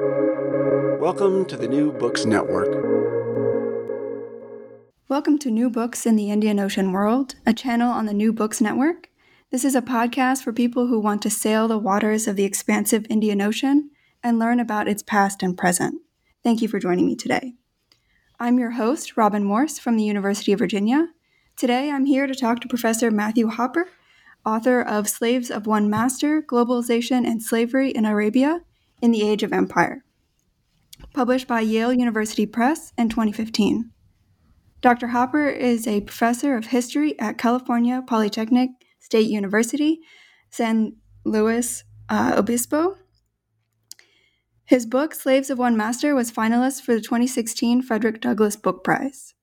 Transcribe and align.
Welcome 0.00 1.44
to 1.44 1.56
the 1.56 1.68
New 1.68 1.92
Books 1.92 2.24
Network. 2.24 2.66
Welcome 5.08 5.38
to 5.38 5.52
New 5.52 5.70
Books 5.70 6.04
in 6.04 6.16
the 6.16 6.32
Indian 6.32 6.58
Ocean 6.58 6.90
World, 6.90 7.36
a 7.46 7.52
channel 7.52 7.92
on 7.92 8.06
the 8.06 8.12
New 8.12 8.32
Books 8.32 8.60
Network. 8.60 9.08
This 9.52 9.64
is 9.64 9.76
a 9.76 9.80
podcast 9.80 10.42
for 10.42 10.52
people 10.52 10.88
who 10.88 10.98
want 10.98 11.22
to 11.22 11.30
sail 11.30 11.68
the 11.68 11.78
waters 11.78 12.26
of 12.26 12.34
the 12.34 12.42
expansive 12.42 13.06
Indian 13.08 13.40
Ocean 13.40 13.90
and 14.20 14.40
learn 14.40 14.58
about 14.58 14.88
its 14.88 15.04
past 15.04 15.44
and 15.44 15.56
present. 15.56 16.00
Thank 16.42 16.60
you 16.60 16.66
for 16.66 16.80
joining 16.80 17.06
me 17.06 17.14
today. 17.14 17.54
I'm 18.40 18.58
your 18.58 18.72
host, 18.72 19.16
Robin 19.16 19.44
Morse 19.44 19.78
from 19.78 19.96
the 19.96 20.02
University 20.02 20.52
of 20.52 20.58
Virginia. 20.58 21.10
Today 21.56 21.92
I'm 21.92 22.06
here 22.06 22.26
to 22.26 22.34
talk 22.34 22.58
to 22.62 22.68
Professor 22.68 23.12
Matthew 23.12 23.46
Hopper, 23.46 23.86
author 24.44 24.82
of 24.82 25.08
Slaves 25.08 25.52
of 25.52 25.68
One 25.68 25.88
Master 25.88 26.42
Globalization 26.42 27.24
and 27.24 27.40
Slavery 27.40 27.90
in 27.90 28.04
Arabia 28.04 28.62
in 29.04 29.10
the 29.10 29.28
Age 29.28 29.42
of 29.42 29.52
Empire, 29.52 30.02
published 31.12 31.46
by 31.46 31.60
Yale 31.60 31.92
University 31.92 32.46
Press 32.46 32.90
in 32.96 33.10
2015. 33.10 33.90
Dr. 34.80 35.08
Hopper 35.08 35.46
is 35.46 35.86
a 35.86 36.00
professor 36.00 36.56
of 36.56 36.68
history 36.68 37.18
at 37.20 37.36
California 37.36 38.02
Polytechnic 38.06 38.70
State 39.00 39.28
University, 39.28 40.00
San 40.48 40.96
Luis 41.22 41.84
uh, 42.08 42.32
Obispo. 42.38 42.96
His 44.64 44.86
book, 44.86 45.12
Slaves 45.12 45.50
of 45.50 45.58
One 45.58 45.76
Master, 45.76 46.14
was 46.14 46.32
finalist 46.32 46.80
for 46.80 46.94
the 46.94 47.02
2016 47.02 47.82
Frederick 47.82 48.22
Douglass 48.22 48.56
Book 48.56 48.82
Prize. 48.82 49.34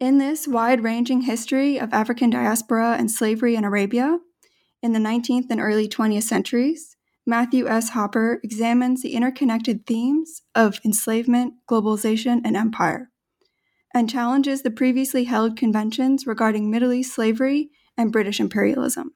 In 0.00 0.16
this 0.16 0.48
wide 0.48 0.82
ranging 0.82 1.22
history 1.22 1.78
of 1.78 1.92
African 1.92 2.30
diaspora 2.30 2.96
and 2.98 3.10
slavery 3.10 3.56
in 3.56 3.64
Arabia 3.64 4.20
in 4.82 4.94
the 4.94 4.98
19th 4.98 5.50
and 5.50 5.60
early 5.60 5.86
20th 5.86 6.22
centuries, 6.22 6.95
Matthew 7.28 7.66
S. 7.66 7.88
Hopper 7.88 8.38
examines 8.44 9.02
the 9.02 9.14
interconnected 9.14 9.84
themes 9.84 10.42
of 10.54 10.80
enslavement, 10.84 11.54
globalization, 11.68 12.40
and 12.44 12.56
empire, 12.56 13.10
and 13.92 14.08
challenges 14.08 14.62
the 14.62 14.70
previously 14.70 15.24
held 15.24 15.56
conventions 15.56 16.24
regarding 16.24 16.70
Middle 16.70 16.92
East 16.92 17.12
slavery 17.12 17.70
and 17.96 18.12
British 18.12 18.38
imperialism. 18.38 19.14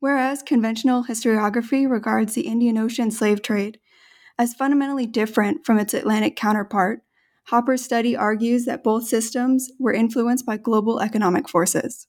Whereas 0.00 0.42
conventional 0.42 1.04
historiography 1.04 1.88
regards 1.88 2.32
the 2.34 2.46
Indian 2.46 2.78
Ocean 2.78 3.10
slave 3.10 3.42
trade 3.42 3.78
as 4.38 4.54
fundamentally 4.54 5.06
different 5.06 5.66
from 5.66 5.78
its 5.78 5.92
Atlantic 5.92 6.36
counterpart, 6.36 7.02
Hopper's 7.48 7.84
study 7.84 8.16
argues 8.16 8.64
that 8.64 8.82
both 8.82 9.06
systems 9.06 9.70
were 9.78 9.92
influenced 9.92 10.46
by 10.46 10.56
global 10.56 11.00
economic 11.00 11.50
forces. 11.50 12.06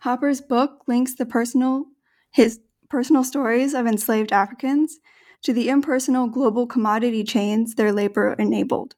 Hopper's 0.00 0.42
book 0.42 0.82
links 0.86 1.14
the 1.14 1.24
personal 1.24 1.86
his 2.32 2.60
personal 2.92 3.24
stories 3.24 3.72
of 3.72 3.86
enslaved 3.86 4.32
Africans 4.32 5.00
to 5.42 5.54
the 5.54 5.70
impersonal 5.70 6.28
global 6.28 6.66
commodity 6.66 7.24
chains 7.24 7.74
their 7.74 7.90
labor 7.90 8.34
enabled 8.38 8.96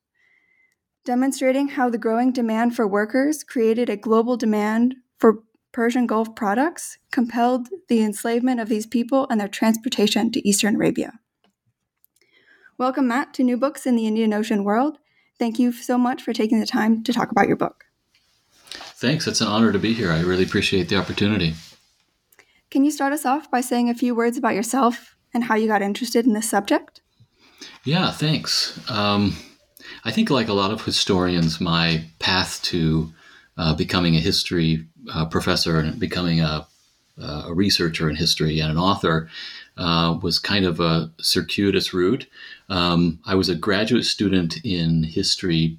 demonstrating 1.05 1.69
how 1.69 1.89
the 1.89 1.99
growing 1.99 2.33
demand 2.33 2.75
for 2.75 2.89
workers 2.89 3.45
created 3.45 3.89
a 3.89 3.97
global 3.97 4.37
demand 4.37 4.97
for 5.19 5.45
Persian 5.71 6.07
Gulf 6.07 6.35
products, 6.35 6.99
compelled 7.13 7.69
the 7.89 8.03
enslavement 8.03 8.59
of 8.59 8.69
these 8.69 8.87
people 8.87 9.27
and 9.29 9.41
their 9.41 9.49
transportation 9.49 10.33
to 10.33 10.49
Eastern 10.49 10.77
Arabia. 10.77 11.21
Welcome, 12.79 13.09
Matt, 13.09 13.35
to 13.35 13.45
New 13.45 13.57
Books 13.57 13.87
in 13.87 13.97
the 13.97 14.07
Indian 14.07 14.33
Ocean 14.33 14.65
World. 14.65 14.99
Thank 15.39 15.59
you 15.59 15.73
so 15.73 15.99
much 15.99 16.23
for 16.23 16.33
taking 16.33 16.59
the 16.59 16.67
time 16.67 17.05
to 17.05 17.13
talk 17.13 17.31
about 17.31 17.49
your 17.49 17.57
book. 17.57 17.85
Thanks. 18.71 19.27
It's 19.27 19.41
an 19.41 19.49
honor 19.49 19.73
to 19.73 19.79
be 19.79 19.93
here. 19.93 20.11
I 20.11 20.21
really 20.21 20.45
appreciate 20.45 20.89
the 20.89 20.97
opportunity. 20.97 21.55
Can 22.75 22.83
you 22.83 22.91
start 22.91 23.13
us 23.13 23.25
off 23.25 23.49
by 23.53 23.61
saying 23.61 23.89
a 23.89 23.95
few 23.95 24.17
words 24.17 24.37
about 24.37 24.57
yourself 24.57 25.15
and 25.33 25.45
how 25.45 25.55
you 25.55 25.69
got 25.69 25.81
interested 25.81 26.27
in 26.27 26.33
this 26.33 26.51
subject? 26.51 27.03
Yeah, 27.85 28.11
thanks. 28.11 28.81
Um, 28.91 29.37
I 30.05 30.11
think, 30.11 30.29
like 30.29 30.49
a 30.49 30.55
lot 30.55 30.73
of 30.73 30.85
historians, 30.85 31.61
my 31.61 32.05
path 32.19 32.61
to 32.65 33.13
uh, 33.57 33.77
becoming 33.77 34.17
a 34.17 34.19
history 34.19 34.89
uh, 35.15 35.25
professor 35.27 35.79
and 35.79 36.01
becoming 36.01 36.41
a, 36.41 36.67
a, 37.17 37.55
researcher 37.55 38.11
in 38.11 38.17
history 38.17 38.59
and 38.59 38.73
an 38.73 38.79
author 38.79 39.31
uh, 39.77 40.19
was 40.21 40.41
kind 40.41 40.65
of 40.65 40.81
a 40.81 41.13
circuitous 41.21 41.95
route. 41.95 42.27
Um, 42.69 43.21
I 43.25 43.37
was 43.37 43.49
a 43.49 43.55
graduate 43.55 44.05
student 44.05 44.57
in 44.65 45.05
history 45.05 45.79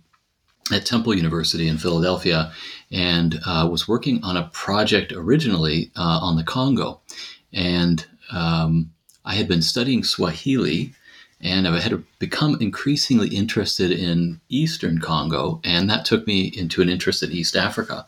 at 0.72 0.86
Temple 0.86 1.14
University 1.14 1.68
in 1.68 1.78
Philadelphia 1.78 2.53
and 2.91 3.40
uh, 3.46 3.68
was 3.69 3.88
working 3.88 4.23
on 4.23 4.38
a 4.38 4.50
project 4.53 5.12
originally 5.12 5.91
uh, 5.96 6.19
on 6.22 6.35
the 6.35 6.44
Congo. 6.44 7.01
And 7.53 8.06
um, 8.31 8.91
I 9.23 9.35
had 9.35 9.47
been 9.47 9.62
studying 9.62 10.03
Swahili 10.03 10.94
and 11.41 11.68
I 11.68 11.79
had 11.79 12.03
become 12.18 12.57
increasingly 12.62 13.28
interested 13.29 13.91
in 13.91 14.40
Eastern 14.50 15.00
Congo, 15.00 15.59
and 15.63 15.90
that 15.90 16.06
took 16.06 16.25
me 16.25 16.45
into 16.47 16.81
an 16.81 16.90
interest 16.90 17.22
in 17.24 17.31
East 17.31 17.56
Africa. 17.56 18.06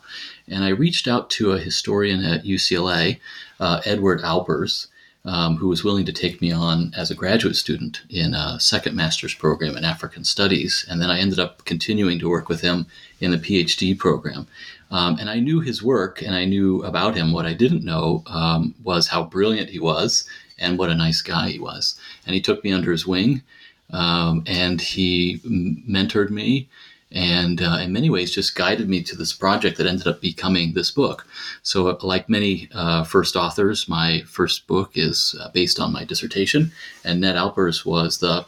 And 0.48 0.64
I 0.64 0.70
reached 0.70 1.06
out 1.06 1.28
to 1.30 1.52
a 1.52 1.58
historian 1.58 2.24
at 2.24 2.44
UCLA, 2.44 3.20
uh, 3.60 3.80
Edward 3.84 4.22
Alpers, 4.22 4.88
um, 5.28 5.58
who 5.58 5.68
was 5.68 5.84
willing 5.84 6.06
to 6.06 6.12
take 6.12 6.40
me 6.40 6.50
on 6.50 6.90
as 6.96 7.10
a 7.10 7.14
graduate 7.14 7.54
student 7.54 8.00
in 8.08 8.32
a 8.32 8.58
second 8.58 8.96
master's 8.96 9.34
program 9.34 9.76
in 9.76 9.84
African 9.84 10.24
Studies. 10.24 10.86
And 10.88 11.02
then 11.02 11.10
I 11.10 11.18
ended 11.18 11.38
up 11.38 11.66
continuing 11.66 12.18
to 12.20 12.30
work 12.30 12.48
with 12.48 12.62
him 12.62 12.86
in 13.20 13.30
the 13.30 13.36
PhD 13.36 13.96
program. 13.96 14.46
Um, 14.90 15.18
and 15.20 15.28
I 15.28 15.38
knew 15.38 15.60
his 15.60 15.82
work 15.82 16.22
and 16.22 16.34
I 16.34 16.46
knew 16.46 16.82
about 16.82 17.14
him. 17.14 17.32
What 17.32 17.44
I 17.44 17.52
didn't 17.52 17.84
know 17.84 18.22
um, 18.26 18.74
was 18.82 19.08
how 19.08 19.24
brilliant 19.24 19.68
he 19.68 19.78
was 19.78 20.26
and 20.58 20.78
what 20.78 20.88
a 20.88 20.94
nice 20.94 21.20
guy 21.20 21.50
he 21.50 21.58
was. 21.58 22.00
And 22.24 22.34
he 22.34 22.40
took 22.40 22.64
me 22.64 22.72
under 22.72 22.90
his 22.90 23.06
wing, 23.06 23.42
um, 23.90 24.44
and 24.46 24.80
he 24.80 25.40
mentored 25.44 26.30
me, 26.30 26.68
and 27.10 27.62
uh, 27.62 27.78
in 27.80 27.92
many 27.92 28.10
ways 28.10 28.30
just 28.30 28.54
guided 28.54 28.88
me 28.88 29.02
to 29.02 29.16
this 29.16 29.32
project 29.32 29.78
that 29.78 29.86
ended 29.86 30.06
up 30.06 30.20
becoming 30.20 30.72
this 30.72 30.90
book. 30.90 31.26
So, 31.62 31.88
uh, 31.88 31.98
like 32.02 32.28
many 32.28 32.68
uh, 32.72 33.04
first 33.04 33.36
authors, 33.36 33.88
my 33.88 34.22
first 34.26 34.66
book 34.66 34.92
is 34.94 35.34
uh, 35.40 35.48
based 35.50 35.80
on 35.80 35.92
my 35.92 36.04
dissertation, 36.04 36.72
and 37.04 37.20
Ned 37.20 37.36
Alpers 37.36 37.86
was 37.86 38.18
the 38.18 38.44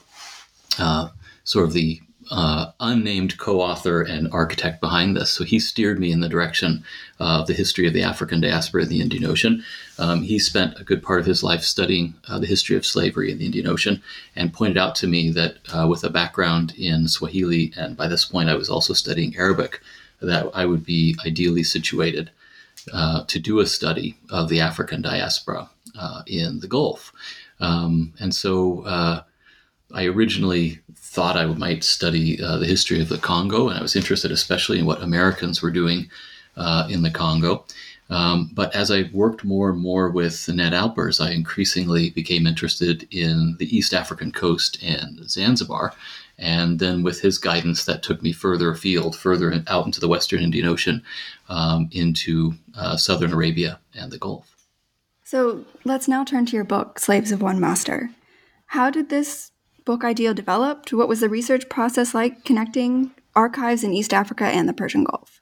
uh, 0.79 1.09
sort 1.45 1.67
of 1.67 1.73
the 1.73 2.01
uh, 2.31 2.71
unnamed 2.79 3.39
co-author 3.39 4.03
and 4.03 4.33
architect 4.33 4.81
behind 4.81 5.17
this. 5.17 5.31
So 5.31 5.45
he 5.45 5.59
steered 5.59 5.99
me 5.99 6.13
in 6.13 6.21
the 6.21 6.29
direction 6.29 6.85
of 7.19 7.47
the 7.47 7.55
history 7.55 7.87
of 7.87 7.93
the 7.93 8.05
African 8.05 8.41
diaspora 8.41 8.85
in 8.85 8.89
the 8.89 9.01
Indian 9.01 9.25
Ocean. 9.25 9.65
Um, 9.99 10.23
he 10.23 10.39
spent 10.39 10.79
a 10.79 10.85
good 10.85 11.03
part 11.03 11.21
of 11.21 11.27
his 11.27 11.43
life 11.43 11.63
studying 11.63 12.15
uh, 12.29 12.39
the 12.39 12.47
history 12.47 12.77
of 12.77 12.87
slavery 12.87 13.33
in 13.33 13.39
the 13.39 13.47
Indian 13.47 13.67
Ocean 13.67 14.03
and 14.37 14.53
pointed 14.53 14.79
out 14.79 14.95
to 14.97 15.07
me 15.07 15.31
that 15.31 15.57
uh, 15.75 15.87
with 15.89 16.05
a 16.05 16.11
background 16.11 16.73
in 16.79 17.09
Swahili, 17.09 17.73
and 17.77 17.97
by 17.97 18.07
this 18.07 18.25
point 18.25 18.49
I 18.49 18.55
was 18.55 18.71
also 18.71 18.93
studying 18.95 19.37
Arabic, 19.37 19.81
that 20.23 20.51
I 20.55 20.67
would 20.67 20.85
be 20.85 21.17
ideally 21.27 21.65
situated 21.65 22.31
uh, 22.93 23.25
to 23.25 23.39
do 23.39 23.59
a 23.59 23.67
study 23.67 24.17
of 24.31 24.49
the 24.49 24.61
African 24.61 25.03
diaspora 25.03 25.69
uh, 25.99 26.23
in 26.27 26.61
the 26.61 26.69
Gulf. 26.69 27.13
Um, 27.59 28.15
and 28.21 28.35
so 28.35 28.85
I 29.93 30.07
originally 30.07 30.81
thought 30.95 31.37
I 31.37 31.47
might 31.47 31.83
study 31.83 32.43
uh, 32.43 32.59
the 32.59 32.67
history 32.67 33.01
of 33.01 33.09
the 33.09 33.19
Congo, 33.19 33.69
and 33.69 33.79
I 33.79 33.83
was 33.83 33.97
interested 33.97 34.31
especially 34.31 34.79
in 34.79 34.87
what 34.87 35.03
Americans 35.03 35.61
were 35.61 35.71
doing 35.71 36.09
uh, 36.57 36.87
in 36.89 37.03
the 37.03 37.11
Congo. 37.11 37.65
Um, 38.11 38.51
but 38.53 38.75
as 38.75 38.91
I 38.91 39.09
worked 39.13 39.45
more 39.45 39.71
and 39.71 39.81
more 39.81 40.11
with 40.11 40.49
Ned 40.49 40.75
Alpers, 40.75 41.21
I 41.21 41.31
increasingly 41.31 42.11
became 42.11 42.47
interested 42.47 43.07
in 43.13 43.57
the 43.59 43.77
East 43.77 43.95
African 43.95 44.33
coast 44.33 44.83
and 44.83 45.31
Zanzibar. 45.31 45.95
And 46.37 46.81
then, 46.81 47.03
with 47.03 47.21
his 47.21 47.39
guidance, 47.39 47.85
that 47.85 48.03
took 48.03 48.23
me 48.23 48.33
further 48.33 48.71
afield, 48.71 49.15
further 49.15 49.63
out 49.69 49.87
into 49.87 50.01
the 50.01 50.09
Western 50.09 50.43
Indian 50.43 50.67
Ocean, 50.67 51.03
um, 51.49 51.89
into 51.93 52.55
uh, 52.77 52.97
Southern 52.97 53.33
Arabia 53.33 53.79
and 53.95 54.11
the 54.11 54.19
Gulf. 54.19 54.57
So 55.23 55.65
let's 55.85 56.09
now 56.09 56.25
turn 56.25 56.47
to 56.47 56.57
your 56.57 56.65
book, 56.65 56.99
Slaves 56.99 57.31
of 57.31 57.43
One 57.43 57.61
Master. 57.61 58.11
How 58.67 58.91
did 58.91 59.11
this 59.11 59.53
book 59.91 60.05
idea 60.05 60.33
developed? 60.33 60.93
What 60.93 61.09
was 61.09 61.19
the 61.19 61.29
research 61.29 61.69
process 61.69 62.15
like 62.15 62.45
connecting 62.45 63.11
archives 63.35 63.83
in 63.83 63.93
East 63.93 64.15
Africa 64.15 64.45
and 64.45 64.69
the 64.69 64.73
Persian 64.73 65.03
Gulf? 65.03 65.41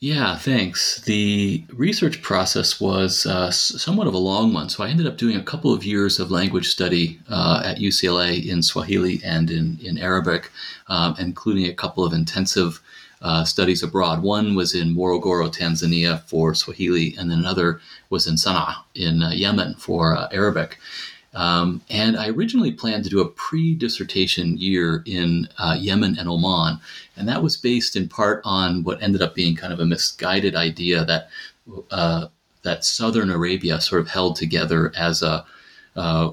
Yeah, 0.00 0.36
thanks. 0.36 1.00
The 1.00 1.64
research 1.72 2.20
process 2.20 2.78
was 2.78 3.24
uh, 3.24 3.50
somewhat 3.50 4.06
of 4.06 4.12
a 4.12 4.18
long 4.18 4.52
one. 4.52 4.68
So 4.68 4.84
I 4.84 4.90
ended 4.90 5.06
up 5.06 5.16
doing 5.16 5.36
a 5.36 5.42
couple 5.42 5.72
of 5.72 5.82
years 5.82 6.20
of 6.20 6.30
language 6.30 6.68
study 6.68 7.20
uh, 7.30 7.62
at 7.64 7.78
UCLA 7.78 8.46
in 8.46 8.62
Swahili 8.62 9.18
and 9.24 9.50
in, 9.50 9.78
in 9.82 9.96
Arabic, 9.96 10.50
um, 10.88 11.14
including 11.18 11.64
a 11.66 11.74
couple 11.74 12.04
of 12.04 12.12
intensive 12.12 12.82
uh, 13.22 13.44
studies 13.44 13.82
abroad. 13.82 14.22
One 14.22 14.54
was 14.54 14.74
in 14.74 14.94
Morogoro, 14.94 15.48
Tanzania 15.54 16.22
for 16.24 16.54
Swahili, 16.54 17.14
and 17.18 17.30
then 17.30 17.38
another 17.38 17.80
was 18.10 18.26
in 18.26 18.34
Sana'a 18.34 18.76
in 18.94 19.22
uh, 19.22 19.30
Yemen 19.30 19.74
for 19.74 20.16
uh, 20.16 20.28
Arabic. 20.32 20.78
Um, 21.32 21.82
and 21.88 22.16
I 22.16 22.28
originally 22.28 22.72
planned 22.72 23.04
to 23.04 23.10
do 23.10 23.20
a 23.20 23.28
pre 23.28 23.74
dissertation 23.74 24.56
year 24.58 25.02
in 25.06 25.48
uh, 25.58 25.76
Yemen 25.78 26.18
and 26.18 26.28
Oman. 26.28 26.80
And 27.16 27.28
that 27.28 27.42
was 27.42 27.56
based 27.56 27.94
in 27.94 28.08
part 28.08 28.42
on 28.44 28.82
what 28.82 29.02
ended 29.02 29.22
up 29.22 29.34
being 29.34 29.54
kind 29.54 29.72
of 29.72 29.80
a 29.80 29.86
misguided 29.86 30.56
idea 30.56 31.04
that, 31.04 31.28
uh, 31.90 32.26
that 32.62 32.84
southern 32.84 33.30
Arabia 33.30 33.80
sort 33.80 34.00
of 34.00 34.08
held 34.08 34.36
together 34.36 34.92
as 34.96 35.22
a, 35.22 35.44
uh, 35.94 36.32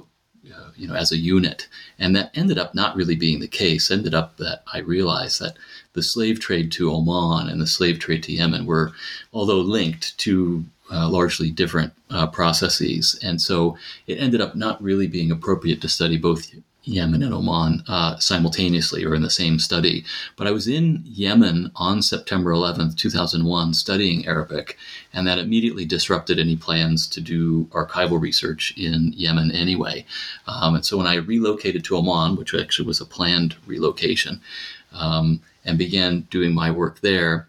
you 0.77 0.87
know, 0.87 0.95
as 0.95 1.11
a 1.11 1.17
unit. 1.17 1.67
And 1.99 2.15
that 2.15 2.31
ended 2.35 2.57
up 2.57 2.75
not 2.75 2.95
really 2.95 3.15
being 3.15 3.39
the 3.39 3.47
case. 3.47 3.89
Ended 3.89 4.13
up 4.13 4.37
that 4.37 4.63
I 4.71 4.79
realized 4.79 5.41
that 5.41 5.57
the 5.93 6.03
slave 6.03 6.39
trade 6.39 6.71
to 6.73 6.91
Oman 6.91 7.49
and 7.49 7.59
the 7.59 7.67
slave 7.67 7.99
trade 7.99 8.23
to 8.23 8.33
Yemen 8.33 8.65
were, 8.65 8.93
although 9.33 9.59
linked 9.59 10.17
to 10.19 10.63
uh, 10.91 11.09
largely 11.09 11.51
different 11.51 11.93
uh, 12.09 12.27
processes. 12.27 13.19
And 13.21 13.41
so 13.41 13.77
it 14.07 14.19
ended 14.19 14.41
up 14.41 14.55
not 14.55 14.81
really 14.81 15.07
being 15.07 15.31
appropriate 15.31 15.81
to 15.81 15.89
study 15.89 16.17
both 16.17 16.51
Yemen 16.87 17.21
and 17.21 17.33
Oman 17.33 17.83
uh, 17.87 18.17
simultaneously 18.17 19.03
or 19.03 19.13
in 19.13 19.21
the 19.21 19.29
same 19.29 19.59
study. 19.59 20.05
But 20.37 20.47
I 20.47 20.51
was 20.51 20.67
in 20.67 21.03
Yemen 21.05 21.71
on 21.75 22.01
September 22.01 22.51
11th, 22.51 22.95
2001, 22.95 23.73
studying 23.73 24.25
Arabic, 24.25 24.77
and 25.13 25.27
that 25.27 25.39
immediately 25.39 25.85
disrupted 25.85 26.39
any 26.39 26.55
plans 26.55 27.07
to 27.07 27.21
do 27.21 27.65
archival 27.65 28.21
research 28.21 28.73
in 28.77 29.13
Yemen 29.15 29.51
anyway. 29.51 30.05
Um, 30.47 30.75
and 30.75 30.85
so 30.85 30.97
when 30.97 31.07
I 31.07 31.15
relocated 31.15 31.83
to 31.85 31.97
Oman, 31.97 32.37
which 32.37 32.53
actually 32.55 32.87
was 32.87 33.01
a 33.01 33.05
planned 33.05 33.55
relocation, 33.65 34.41
um, 34.93 35.41
and 35.65 35.77
began 35.77 36.21
doing 36.31 36.53
my 36.53 36.71
work 36.71 37.01
there, 37.01 37.46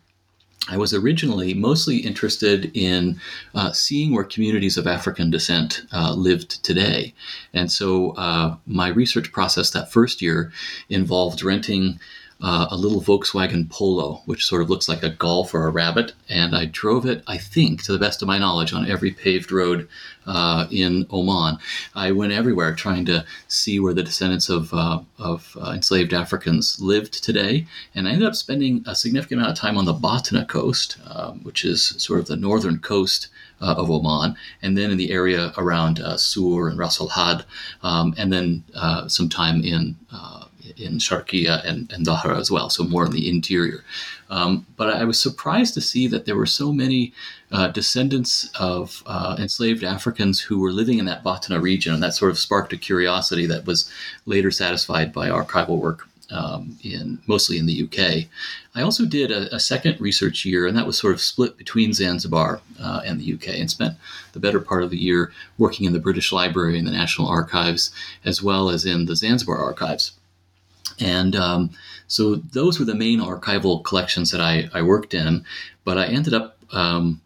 I 0.68 0.76
was 0.76 0.92
originally 0.92 1.54
mostly 1.54 1.98
interested 1.98 2.70
in 2.76 3.20
uh, 3.54 3.72
seeing 3.72 4.12
where 4.12 4.24
communities 4.24 4.76
of 4.76 4.86
African 4.86 5.30
descent 5.30 5.82
uh, 5.92 6.12
lived 6.12 6.62
today. 6.62 7.14
And 7.54 7.72
so 7.72 8.10
uh, 8.12 8.56
my 8.66 8.88
research 8.88 9.32
process 9.32 9.70
that 9.70 9.90
first 9.90 10.20
year 10.20 10.52
involved 10.88 11.42
renting 11.42 11.98
uh, 12.40 12.68
a 12.70 12.76
little 12.76 13.00
Volkswagen 13.00 13.68
Polo, 13.68 14.22
which 14.26 14.44
sort 14.44 14.62
of 14.62 14.70
looks 14.70 14.88
like 14.88 15.02
a 15.02 15.10
golf 15.10 15.54
or 15.54 15.66
a 15.66 15.70
rabbit. 15.70 16.12
And 16.28 16.54
I 16.54 16.66
drove 16.66 17.04
it, 17.04 17.22
I 17.26 17.36
think, 17.36 17.82
to 17.84 17.92
the 17.92 17.98
best 17.98 18.22
of 18.22 18.28
my 18.28 18.38
knowledge, 18.38 18.72
on 18.72 18.88
every 18.88 19.10
paved 19.10 19.50
road 19.50 19.88
uh, 20.26 20.66
in 20.70 21.06
Oman. 21.10 21.58
I 21.94 22.12
went 22.12 22.32
everywhere 22.32 22.74
trying 22.74 23.06
to 23.06 23.24
see 23.48 23.80
where 23.80 23.94
the 23.94 24.04
descendants 24.04 24.48
of, 24.48 24.72
uh, 24.72 25.00
of 25.18 25.56
uh, 25.60 25.70
enslaved 25.70 26.14
Africans 26.14 26.80
lived 26.80 27.24
today. 27.24 27.66
And 27.94 28.06
I 28.06 28.12
ended 28.12 28.28
up 28.28 28.36
spending 28.36 28.84
a 28.86 28.94
significant 28.94 29.40
amount 29.40 29.58
of 29.58 29.60
time 29.60 29.76
on 29.76 29.86
the 29.86 29.94
Batna 29.94 30.46
coast, 30.46 30.98
um, 31.06 31.42
which 31.42 31.64
is 31.64 31.88
sort 31.98 32.20
of 32.20 32.26
the 32.26 32.36
northern 32.36 32.78
coast. 32.78 33.28
Uh, 33.60 33.74
of 33.76 33.90
Oman, 33.90 34.36
and 34.62 34.78
then 34.78 34.92
in 34.92 34.98
the 34.98 35.10
area 35.10 35.52
around 35.58 35.98
uh, 35.98 36.16
Sur 36.16 36.68
and 36.68 36.78
Ras 36.78 37.00
Al 37.00 37.08
Hadd, 37.08 37.44
um, 37.82 38.14
and 38.16 38.32
then 38.32 38.62
uh, 38.72 39.08
some 39.08 39.28
time 39.28 39.64
in 39.64 39.96
uh, 40.12 40.44
in 40.76 40.98
Sharqiya 40.98 41.64
and, 41.64 41.90
and 41.92 42.06
Dahra 42.06 42.38
as 42.38 42.50
well, 42.50 42.70
so 42.70 42.84
more 42.84 43.06
in 43.06 43.12
the 43.12 43.28
interior. 43.28 43.84
Um, 44.30 44.66
but 44.76 44.94
I 44.94 45.04
was 45.04 45.20
surprised 45.20 45.74
to 45.74 45.80
see 45.80 46.06
that 46.08 46.26
there 46.26 46.36
were 46.36 46.46
so 46.46 46.72
many 46.72 47.12
uh, 47.50 47.68
descendants 47.68 48.50
of 48.58 49.02
uh, 49.06 49.36
enslaved 49.38 49.84
Africans 49.84 50.40
who 50.40 50.60
were 50.60 50.72
living 50.72 50.98
in 50.98 51.06
that 51.06 51.24
Batna 51.24 51.60
region, 51.60 51.94
and 51.94 52.02
that 52.02 52.14
sort 52.14 52.30
of 52.30 52.38
sparked 52.38 52.72
a 52.72 52.76
curiosity 52.76 53.46
that 53.46 53.66
was 53.66 53.90
later 54.26 54.50
satisfied 54.50 55.12
by 55.12 55.28
archival 55.28 55.78
work 55.78 56.08
um, 56.30 56.78
in 56.82 57.18
mostly 57.26 57.58
in 57.58 57.66
the 57.66 57.84
UK. 57.84 58.26
I 58.74 58.82
also 58.82 59.06
did 59.06 59.30
a, 59.30 59.54
a, 59.54 59.60
second 59.60 60.00
research 60.00 60.44
year, 60.44 60.66
and 60.66 60.76
that 60.76 60.86
was 60.86 60.98
sort 60.98 61.14
of 61.14 61.20
split 61.20 61.56
between 61.56 61.94
Zanzibar 61.94 62.60
uh, 62.80 63.00
and 63.04 63.18
the 63.18 63.32
UK, 63.34 63.58
and 63.58 63.70
spent 63.70 63.94
the 64.32 64.40
better 64.40 64.60
part 64.60 64.82
of 64.82 64.90
the 64.90 64.98
year 64.98 65.32
working 65.56 65.86
in 65.86 65.92
the 65.92 65.98
British 65.98 66.32
Library 66.32 66.78
and 66.78 66.86
the 66.86 66.92
National 66.92 67.28
Archives, 67.28 67.90
as 68.24 68.42
well 68.42 68.68
as 68.68 68.84
in 68.84 69.06
the 69.06 69.16
Zanzibar 69.16 69.56
archives. 69.56 70.12
And 71.00 71.36
um, 71.36 71.70
so 72.06 72.36
those 72.36 72.78
were 72.78 72.84
the 72.84 72.94
main 72.94 73.20
archival 73.20 73.84
collections 73.84 74.30
that 74.30 74.40
I, 74.40 74.68
I 74.72 74.82
worked 74.82 75.14
in. 75.14 75.44
But 75.84 75.98
I 75.98 76.06
ended 76.06 76.34
up 76.34 76.58
um, 76.72 77.20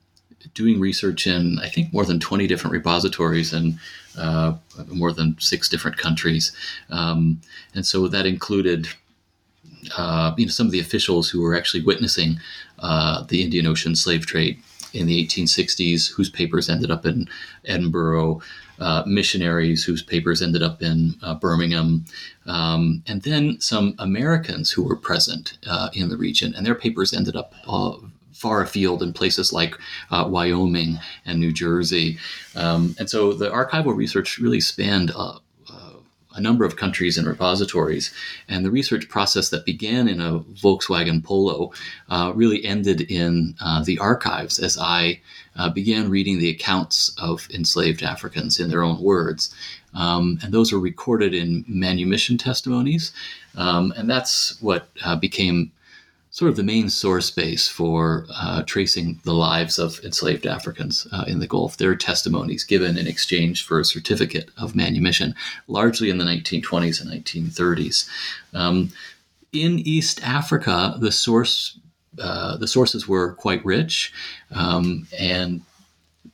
doing 0.54 0.80
research 0.80 1.26
in, 1.26 1.58
I 1.60 1.69
think, 1.69 1.92
more 1.92 2.04
than 2.04 2.20
20 2.20 2.46
different 2.46 2.72
repositories 2.72 3.52
and 3.52 3.78
uh, 4.19 4.54
more 4.88 5.12
than 5.12 5.36
six 5.38 5.69
different 5.69 5.96
countries. 5.96 6.52
Um, 6.90 7.40
and 7.74 7.86
so 7.86 8.08
that 8.08 8.26
included. 8.26 8.88
Uh, 9.98 10.32
you 10.38 10.46
know, 10.46 10.50
some 10.50 10.66
of 10.66 10.70
the 10.70 10.78
officials 10.78 11.28
who 11.28 11.42
were 11.42 11.56
actually 11.56 11.82
witnessing 11.82 12.38
uh, 12.78 13.25
the 13.25 13.42
Indian 13.42 13.66
Ocean 13.66 13.96
slave 13.96 14.26
trade 14.26 14.62
in 14.92 15.06
the 15.06 15.26
1860s, 15.26 16.12
whose 16.12 16.30
papers 16.30 16.68
ended 16.68 16.90
up 16.90 17.04
in 17.04 17.28
Edinburgh, 17.64 18.40
uh, 18.78 19.02
missionaries 19.06 19.84
whose 19.84 20.02
papers 20.02 20.42
ended 20.42 20.62
up 20.62 20.82
in 20.82 21.14
uh, 21.22 21.34
Birmingham, 21.34 22.04
um, 22.46 23.02
and 23.06 23.22
then 23.22 23.60
some 23.60 23.94
Americans 23.98 24.70
who 24.70 24.82
were 24.82 24.96
present 24.96 25.58
uh, 25.66 25.88
in 25.92 26.08
the 26.08 26.16
region, 26.16 26.54
and 26.54 26.66
their 26.66 26.74
papers 26.74 27.12
ended 27.12 27.36
up 27.36 27.54
uh, 27.66 27.94
far 28.32 28.62
afield 28.62 29.02
in 29.02 29.12
places 29.12 29.52
like 29.52 29.78
uh, 30.10 30.26
Wyoming 30.28 30.98
and 31.24 31.38
New 31.38 31.52
Jersey. 31.52 32.19
Um, 32.56 32.96
and 32.98 33.08
so 33.08 33.32
the 33.32 33.50
archival 33.50 33.94
research 33.96 34.38
really 34.38 34.60
spanned 34.60 35.12
uh, 35.14 35.38
a 36.34 36.40
number 36.40 36.64
of 36.64 36.76
countries 36.76 37.18
and 37.18 37.26
repositories. 37.26 38.12
And 38.48 38.64
the 38.64 38.70
research 38.70 39.08
process 39.08 39.50
that 39.50 39.64
began 39.64 40.08
in 40.08 40.20
a 40.20 40.40
Volkswagen 40.40 41.22
Polo 41.22 41.72
uh, 42.08 42.32
really 42.34 42.64
ended 42.64 43.02
in 43.02 43.54
uh, 43.60 43.82
the 43.84 43.98
archives 43.98 44.58
as 44.58 44.78
I 44.78 45.20
uh, 45.56 45.69
began 45.69 46.10
reading 46.10 46.38
the 46.38 46.50
accounts 46.50 47.14
of 47.19 47.49
enslaved 47.52 48.02
Africans 48.02 48.58
in 48.58 48.70
their 48.70 48.82
own 48.82 49.00
words. 49.02 49.54
Um, 49.94 50.38
and 50.43 50.52
those 50.52 50.72
were 50.72 50.81
recorded 50.81 51.34
in 51.34 51.64
manumission 51.69 52.38
testimonies. 52.38 53.12
Um, 53.56 53.93
and 53.96 54.08
that's 54.08 54.60
what 54.62 54.88
uh, 55.04 55.16
became 55.16 55.72
sort 56.31 56.50
of 56.50 56.56
the 56.56 56.62
main 56.62 56.88
source 56.88 57.31
base 57.31 57.69
for 57.69 58.26
uh, 58.34 58.62
tracing 58.62 59.20
the 59.25 59.34
lives 59.34 59.78
of 59.78 60.00
enslaved 60.02 60.46
Africans 60.46 61.06
uh, 61.12 61.25
in 61.28 61.40
the 61.40 61.46
Gulf. 61.46 61.76
Their 61.76 61.94
testimonies 61.94 62.64
given 62.64 62.96
in 62.96 63.06
exchange 63.06 63.66
for 63.66 63.78
a 63.78 63.84
certificate 63.84 64.50
of 64.56 64.75
manumission, 64.75 65.34
largely 65.69 66.08
in 66.08 66.16
the 66.16 66.25
1920s 66.25 67.02
and 67.02 67.10
1930s. 67.10 68.08
Um, 68.54 68.90
in 69.52 69.78
East 69.81 70.26
Africa, 70.26 70.96
the 70.99 71.12
source 71.12 71.78
uh, 72.19 72.56
the 72.56 72.69
sources 72.69 73.09
were 73.09 73.35
quite 73.35 73.64
rich, 73.64 74.12
um, 74.50 75.06
and 75.19 75.62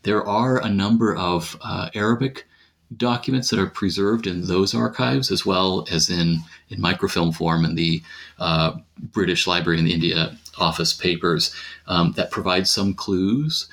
there 0.02 0.24
are 0.26 0.62
a 0.62 0.68
number 0.68 1.16
of 1.16 1.56
uh, 1.62 1.90
Arabic 1.94 2.46
documents 2.96 3.50
that 3.50 3.58
are 3.58 3.66
preserved 3.66 4.26
in 4.26 4.46
those 4.46 4.74
archives, 4.74 5.30
as 5.30 5.44
well 5.44 5.86
as 5.90 6.08
in, 6.08 6.38
in 6.70 6.80
microfilm 6.80 7.32
form 7.32 7.64
in 7.64 7.74
the 7.74 8.02
uh, 8.38 8.72
British 8.98 9.46
Library 9.46 9.78
and 9.78 9.86
the 9.86 9.92
India 9.92 10.36
Office 10.58 10.94
papers, 10.94 11.54
um, 11.86 12.12
that 12.12 12.30
provide 12.30 12.66
some 12.66 12.94
clues 12.94 13.68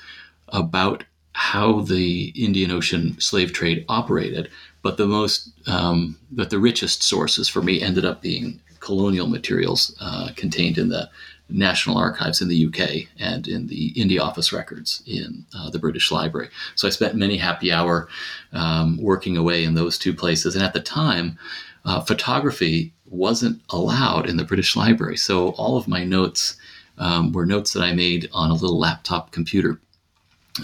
about 0.48 1.04
how 1.32 1.80
the 1.80 2.32
Indian 2.36 2.70
Ocean 2.70 3.18
slave 3.20 3.52
trade 3.52 3.84
operated. 3.88 4.50
But 4.82 4.96
the 4.96 5.06
most, 5.06 5.50
um, 5.66 6.18
but 6.30 6.50
the 6.50 6.58
richest 6.58 7.02
sources 7.02 7.48
for 7.48 7.62
me 7.62 7.80
ended 7.80 8.04
up 8.04 8.22
being 8.22 8.60
colonial 8.80 9.26
materials 9.26 9.96
uh, 10.00 10.30
contained 10.36 10.78
in 10.78 10.88
the 10.90 11.10
National 11.48 11.96
Archives 11.96 12.40
in 12.40 12.48
the 12.48 12.66
UK 12.66 13.08
and 13.18 13.46
in 13.46 13.68
the 13.68 13.88
India 13.88 14.20
Office 14.20 14.52
records 14.52 15.02
in 15.06 15.44
uh, 15.56 15.70
the 15.70 15.78
British 15.78 16.10
Library. 16.10 16.48
So 16.74 16.88
I 16.88 16.90
spent 16.90 17.14
many 17.14 17.36
happy 17.36 17.72
hour 17.72 18.08
um, 18.52 18.96
working 19.00 19.36
away 19.36 19.64
in 19.64 19.74
those 19.74 19.96
two 19.98 20.12
places. 20.12 20.54
And 20.54 20.64
at 20.64 20.72
the 20.72 20.80
time, 20.80 21.38
uh, 21.84 22.00
photography 22.00 22.92
wasn't 23.08 23.62
allowed 23.70 24.28
in 24.28 24.36
the 24.36 24.44
British 24.44 24.74
Library. 24.74 25.16
So 25.16 25.50
all 25.50 25.76
of 25.76 25.86
my 25.86 26.04
notes 26.04 26.56
um, 26.98 27.32
were 27.32 27.46
notes 27.46 27.72
that 27.72 27.82
I 27.82 27.92
made 27.92 28.28
on 28.32 28.50
a 28.50 28.54
little 28.54 28.78
laptop 28.78 29.30
computer 29.30 29.80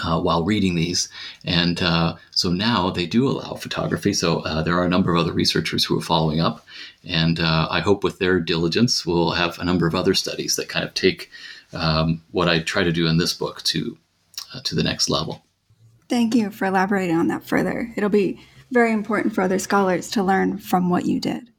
uh, 0.04 0.20
while 0.20 0.44
reading 0.44 0.74
these. 0.74 1.08
And 1.44 1.82
uh, 1.82 2.16
so 2.30 2.50
now 2.50 2.90
they 2.90 3.06
do 3.06 3.28
allow 3.28 3.54
photography. 3.54 4.12
So 4.12 4.40
uh, 4.40 4.62
there 4.62 4.76
are 4.76 4.84
a 4.84 4.90
number 4.90 5.14
of 5.14 5.20
other 5.20 5.32
researchers 5.32 5.84
who 5.84 5.98
are 5.98 6.02
following 6.02 6.40
up. 6.40 6.64
And 7.06 7.40
uh, 7.40 7.68
I 7.70 7.80
hope 7.80 8.04
with 8.04 8.18
their 8.18 8.40
diligence, 8.40 9.04
we'll 9.04 9.32
have 9.32 9.58
a 9.58 9.64
number 9.64 9.86
of 9.86 9.94
other 9.94 10.14
studies 10.14 10.56
that 10.56 10.68
kind 10.68 10.84
of 10.84 10.94
take 10.94 11.30
um, 11.72 12.22
what 12.30 12.48
I 12.48 12.60
try 12.60 12.82
to 12.84 12.92
do 12.92 13.06
in 13.06 13.18
this 13.18 13.34
book 13.34 13.62
to, 13.64 13.98
uh, 14.54 14.60
to 14.64 14.74
the 14.74 14.82
next 14.82 15.08
level. 15.08 15.44
Thank 16.08 16.34
you 16.34 16.50
for 16.50 16.66
elaborating 16.66 17.16
on 17.16 17.28
that 17.28 17.44
further. 17.44 17.92
It'll 17.96 18.10
be 18.10 18.40
very 18.70 18.92
important 18.92 19.34
for 19.34 19.42
other 19.42 19.58
scholars 19.58 20.10
to 20.10 20.22
learn 20.22 20.58
from 20.58 20.90
what 20.90 21.06
you 21.06 21.20
did. 21.20 21.51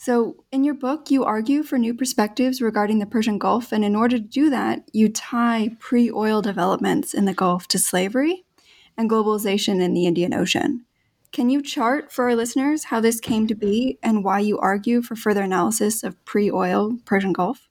So, 0.00 0.44
in 0.52 0.62
your 0.62 0.74
book, 0.74 1.10
you 1.10 1.24
argue 1.24 1.64
for 1.64 1.76
new 1.76 1.92
perspectives 1.92 2.62
regarding 2.62 3.00
the 3.00 3.06
Persian 3.06 3.36
Gulf, 3.36 3.72
and 3.72 3.84
in 3.84 3.96
order 3.96 4.16
to 4.16 4.22
do 4.22 4.48
that, 4.48 4.88
you 4.92 5.08
tie 5.08 5.70
pre 5.80 6.08
oil 6.08 6.40
developments 6.40 7.14
in 7.14 7.24
the 7.24 7.34
Gulf 7.34 7.66
to 7.66 7.80
slavery 7.80 8.44
and 8.96 9.10
globalization 9.10 9.82
in 9.82 9.94
the 9.94 10.06
Indian 10.06 10.32
Ocean. 10.32 10.84
Can 11.32 11.50
you 11.50 11.60
chart 11.60 12.12
for 12.12 12.26
our 12.26 12.36
listeners 12.36 12.84
how 12.84 13.00
this 13.00 13.18
came 13.18 13.48
to 13.48 13.56
be 13.56 13.98
and 14.00 14.22
why 14.22 14.38
you 14.38 14.56
argue 14.60 15.02
for 15.02 15.16
further 15.16 15.42
analysis 15.42 16.04
of 16.04 16.24
pre 16.24 16.48
oil 16.48 16.98
Persian 17.04 17.32
Gulf? 17.32 17.68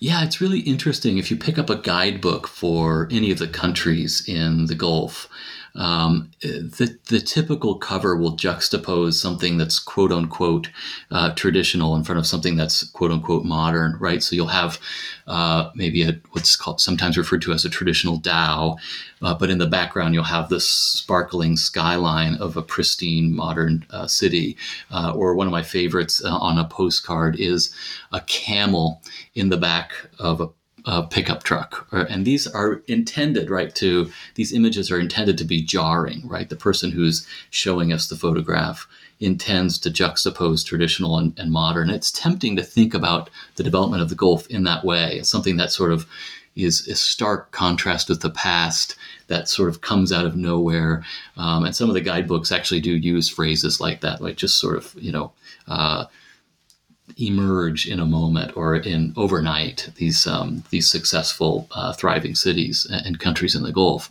Yeah, 0.00 0.24
it's 0.24 0.40
really 0.40 0.60
interesting. 0.60 1.18
If 1.18 1.30
you 1.30 1.36
pick 1.36 1.58
up 1.58 1.68
a 1.68 1.76
guidebook 1.76 2.48
for 2.48 3.06
any 3.10 3.30
of 3.30 3.38
the 3.38 3.48
countries 3.48 4.26
in 4.26 4.64
the 4.64 4.74
Gulf, 4.74 5.28
um, 5.74 6.30
the, 6.40 6.98
the 7.08 7.20
typical 7.20 7.76
cover 7.76 8.16
will 8.16 8.36
juxtapose 8.36 9.14
something 9.14 9.58
that's 9.58 9.78
quote 9.78 10.12
unquote 10.12 10.68
uh, 11.10 11.32
traditional 11.34 11.96
in 11.96 12.04
front 12.04 12.18
of 12.18 12.26
something 12.26 12.56
that's 12.56 12.84
quote 12.84 13.10
unquote 13.10 13.44
modern, 13.44 13.96
right? 13.98 14.22
So 14.22 14.36
you'll 14.36 14.48
have 14.48 14.78
uh, 15.26 15.70
maybe 15.74 16.02
a, 16.02 16.20
what's 16.32 16.56
called 16.56 16.80
sometimes 16.80 17.16
referred 17.16 17.42
to 17.42 17.52
as 17.52 17.64
a 17.64 17.70
traditional 17.70 18.18
dhow, 18.18 18.76
uh, 19.22 19.34
but 19.34 19.50
in 19.50 19.58
the 19.58 19.66
background 19.66 20.14
you'll 20.14 20.24
have 20.24 20.48
this 20.48 20.68
sparkling 20.68 21.56
skyline 21.56 22.34
of 22.36 22.56
a 22.56 22.62
pristine 22.62 23.34
modern 23.34 23.86
uh, 23.90 24.06
city. 24.06 24.56
Uh, 24.90 25.12
or 25.14 25.34
one 25.34 25.46
of 25.46 25.52
my 25.52 25.62
favorites 25.62 26.22
uh, 26.24 26.36
on 26.36 26.58
a 26.58 26.64
postcard 26.64 27.36
is 27.38 27.74
a 28.12 28.20
camel 28.22 29.00
in 29.34 29.48
the 29.48 29.56
back 29.56 29.92
of 30.18 30.40
a 30.40 30.48
a 30.84 31.02
pickup 31.02 31.42
truck. 31.42 31.86
And 31.92 32.24
these 32.24 32.46
are 32.46 32.82
intended, 32.88 33.50
right, 33.50 33.74
to, 33.76 34.10
these 34.34 34.52
images 34.52 34.90
are 34.90 34.98
intended 34.98 35.38
to 35.38 35.44
be 35.44 35.62
jarring, 35.62 36.26
right? 36.26 36.48
The 36.48 36.56
person 36.56 36.90
who's 36.90 37.26
showing 37.50 37.92
us 37.92 38.08
the 38.08 38.16
photograph 38.16 38.88
intends 39.20 39.78
to 39.78 39.90
juxtapose 39.90 40.66
traditional 40.66 41.18
and, 41.18 41.38
and 41.38 41.52
modern. 41.52 41.90
It's 41.90 42.10
tempting 42.10 42.56
to 42.56 42.62
think 42.62 42.94
about 42.94 43.30
the 43.56 43.62
development 43.62 44.02
of 44.02 44.08
the 44.08 44.16
Gulf 44.16 44.46
in 44.48 44.64
that 44.64 44.84
way. 44.84 45.18
It's 45.18 45.30
something 45.30 45.56
that 45.58 45.70
sort 45.70 45.92
of 45.92 46.06
is 46.56 46.86
a 46.88 46.94
stark 46.94 47.50
contrast 47.52 48.08
with 48.08 48.20
the 48.20 48.30
past 48.30 48.96
that 49.28 49.48
sort 49.48 49.68
of 49.68 49.80
comes 49.80 50.12
out 50.12 50.26
of 50.26 50.36
nowhere. 50.36 51.04
Um, 51.36 51.64
and 51.64 51.74
some 51.74 51.88
of 51.88 51.94
the 51.94 52.00
guidebooks 52.00 52.52
actually 52.52 52.80
do 52.80 52.90
use 52.90 53.28
phrases 53.28 53.80
like 53.80 54.00
that, 54.00 54.20
like 54.20 54.36
just 54.36 54.58
sort 54.58 54.76
of, 54.76 54.94
you 54.98 55.12
know, 55.12 55.32
uh, 55.68 56.06
emerge 57.18 57.86
in 57.86 58.00
a 58.00 58.06
moment 58.06 58.56
or 58.56 58.76
in 58.76 59.12
overnight 59.16 59.90
these 59.96 60.26
um, 60.26 60.62
these 60.70 60.90
successful 60.90 61.68
uh, 61.72 61.92
thriving 61.92 62.34
cities 62.34 62.86
and 62.90 63.18
countries 63.18 63.54
in 63.54 63.62
the 63.62 63.72
Gulf. 63.72 64.10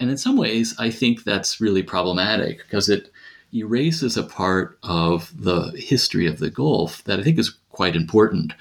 And 0.00 0.10
in 0.10 0.18
some 0.18 0.36
ways, 0.36 0.74
I 0.78 0.90
think 0.90 1.24
that's 1.24 1.60
really 1.60 1.82
problematic 1.82 2.58
because 2.58 2.88
it 2.88 3.10
erases 3.52 4.16
a 4.16 4.22
part 4.22 4.78
of 4.82 5.32
the 5.42 5.72
history 5.76 6.26
of 6.26 6.38
the 6.38 6.50
Gulf 6.50 7.02
that 7.04 7.18
I 7.18 7.22
think 7.22 7.38
is 7.38 7.56
quite 7.70 7.96
important. 7.96 8.52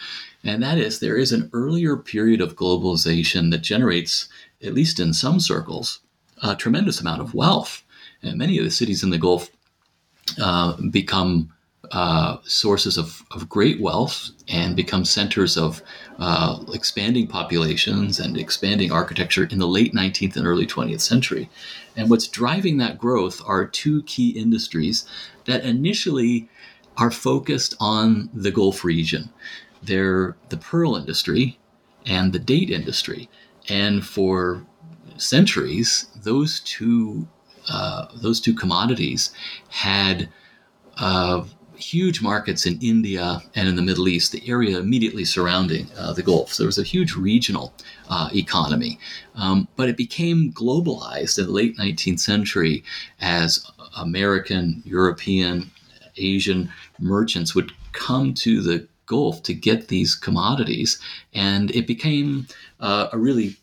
And 0.44 0.63
that 0.63 0.77
is 0.77 1.00
there 1.00 1.17
is 1.17 1.32
an 1.32 1.50
earlier 1.53 1.98
period 1.98 2.41
of 2.41 2.56
globalization 2.56 3.51
that 3.51 3.60
generates, 3.60 4.29
at 4.63 4.74
least 4.74 5.00
in 5.00 5.13
some 5.13 5.39
circles, 5.39 6.00
a 6.41 6.56
tremendous 6.56 7.01
amount 7.01 7.22
of 7.22 7.34
wealth. 7.34 7.84
And 8.24 8.38
many 8.38 8.58
of 8.58 8.63
the 8.63 8.72
cities 8.72 9.03
in 9.03 9.10
the 9.10 9.17
Gulf 9.17 9.50
uh, 10.41 10.77
become 10.89 11.51
uh, 11.91 12.38
sources 12.44 12.98
of, 12.98 13.24
of 13.32 13.50
great 13.50 13.79
wealth 13.79 14.32
and 14.48 14.75
become 14.75 15.06
centers 15.06 15.58
of 15.58 15.82
uh, 16.20 16.63
expanding 16.74 17.27
populations 17.27 18.20
and 18.20 18.38
expanding 18.38 18.91
architecture 18.91 19.46
in 19.46 19.60
the 19.60 19.67
late 19.67 19.94
19th 19.94 20.36
and 20.36 20.48
early 20.48 20.65
20th 20.65 21.01
century. 21.01 21.50
And 21.96 22.10
what's 22.10 22.27
driving 22.27 22.77
that 22.77 22.98
growth 22.98 23.41
are 23.46 23.65
two 23.65 24.03
key 24.03 24.29
industries 24.29 25.06
that 25.46 25.63
initially 25.63 26.50
are 26.98 27.12
focused 27.12 27.75
on 27.79 28.29
the 28.34 28.51
Gulf 28.51 28.84
region. 28.84 29.29
They're 29.82 30.36
the 30.50 30.58
pearl 30.58 30.96
industry 30.96 31.60
and 32.06 32.34
the 32.34 32.39
date 32.39 32.70
industry. 32.70 33.29
And 33.70 34.06
for 34.06 34.65
centuries, 35.17 36.08
those 36.15 36.60
two 36.62 37.27
uh, 37.70 38.08
those 38.15 38.39
two 38.39 38.53
commodities 38.53 39.32
had 39.70 40.29
uh, 40.98 41.44
huge 41.77 42.22
markets 42.22 42.65
in 42.65 42.79
India 42.81 43.41
and 43.55 43.67
in 43.67 43.75
the 43.75 43.81
Middle 43.81 44.07
East, 44.07 44.31
the 44.31 44.48
area 44.48 44.79
immediately 44.79 45.25
surrounding 45.25 45.88
uh, 45.98 46.13
the 46.13 46.24
Gulf. 46.24 46.53
So 46.53 46.63
there 46.63 46.67
was 46.67 46.77
a 46.77 46.84
huge 46.84 47.15
regional 47.15 47.74
uh, 48.10 48.29
economy. 48.34 49.00
Um, 49.36 49.67
but 49.75 49.89
it 49.89 49.98
became 49.98 50.51
globalized 50.53 51.38
in 51.38 51.46
the 51.46 51.51
late 51.51 51.77
19th 51.77 52.19
century 52.19 52.84
as 53.22 53.65
American, 53.98 54.81
European, 54.86 55.72
Asian 56.17 56.72
merchants 57.00 57.53
would 57.55 57.72
come 57.91 58.34
to 58.34 58.62
the 58.62 58.88
Gulf 59.05 59.43
to 59.43 59.53
get 59.53 59.88
these 59.88 60.15
commodities. 60.15 61.00
And 61.34 61.72
it 61.72 61.88
became 61.88 62.48
uh, 62.79 63.07
a 63.12 63.17
really 63.17 63.55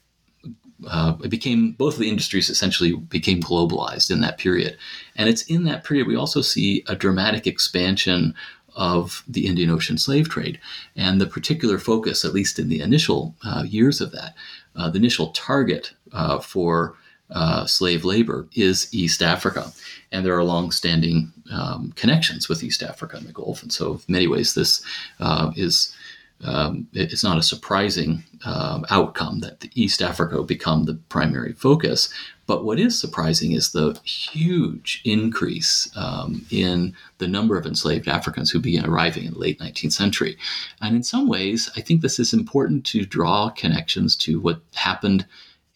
uh, 0.89 1.17
it 1.23 1.29
became 1.29 1.73
both 1.73 1.95
of 1.95 2.01
the 2.01 2.09
industries 2.09 2.51
essentially 2.51 2.95
became 2.95 3.41
globalized 3.41 4.11
in 4.11 4.21
that 4.21 4.39
period. 4.39 4.77
And 5.17 5.29
it's 5.29 5.43
in 5.43 5.65
that 5.65 5.85
period 5.85 6.07
we 6.07 6.17
also 6.17 6.41
see 6.41 6.85
a 6.89 6.97
dramatic 6.97 7.47
expansion 7.47 8.35
of 8.77 9.23
the 9.29 9.47
Indian 9.47 9.71
Ocean 9.71 9.99
slave 9.99 10.29
trade. 10.29 10.61
And 10.97 11.21
the 11.21 11.27
particular 11.27 11.79
focus, 11.79 12.25
at 12.25 12.35
least 12.35 12.59
in 12.59 12.69
the 12.69 12.81
initial 12.81 13.35
uh, 13.45 13.65
years 13.67 14.01
of 14.01 14.13
that, 14.13 14.35
uh, 14.77 14.91
the 14.91 14.99
initial 14.99 15.29
target 15.29 15.93
uh, 16.13 16.41
for 16.41 16.97
uh, 17.31 17.67
slave 17.67 18.05
labor 18.05 18.47
is 18.55 18.93
East 18.93 19.23
Africa. 19.23 19.73
And 20.13 20.25
there 20.25 20.37
are 20.37 20.45
long-standing 20.45 21.33
um, 21.53 21.93
connections 21.97 22.49
with 22.49 22.63
East 22.63 22.83
Africa 22.83 23.17
and 23.17 23.27
the 23.27 23.33
Gulf. 23.33 23.63
And 23.63 23.73
so, 23.73 23.95
in 23.95 24.13
many 24.13 24.27
ways, 24.27 24.55
this 24.55 24.85
uh, 25.21 25.51
is 25.57 25.95
um, 26.43 26.89
it's 26.93 27.25
not 27.25 27.39
a 27.39 27.43
surprising 27.43 28.25
um, 28.45 28.85
outcome 28.91 29.41
that 29.41 29.67
East 29.75 30.03
Africa 30.03 30.43
become 30.43 30.85
the 30.85 30.95
primary 31.09 31.53
focus. 31.53 32.13
But 32.47 32.65
what 32.65 32.79
is 32.79 32.99
surprising 32.99 33.53
is 33.53 33.73
the 33.73 33.99
huge 34.05 35.01
increase 35.05 35.91
um, 35.97 36.45
in 36.51 36.95
the 37.19 37.29
number 37.29 37.57
of 37.57 37.65
enslaved 37.65 38.09
Africans 38.09 38.51
who 38.51 38.61
began 38.61 38.85
arriving 38.85 39.25
in 39.25 39.33
the 39.33 39.39
late 39.39 39.59
19th 39.59 39.93
century. 39.93 40.37
And 40.83 40.95
in 40.95 41.03
some 41.03 41.29
ways, 41.29 41.71
I 41.77 41.81
think 41.81 42.03
this 42.03 42.19
is 42.19 42.35
important 42.35 42.85
to 42.87 43.07
draw 43.07 43.49
connections 43.51 44.15
to 44.17 44.41
what 44.41 44.61
happened 44.75 45.27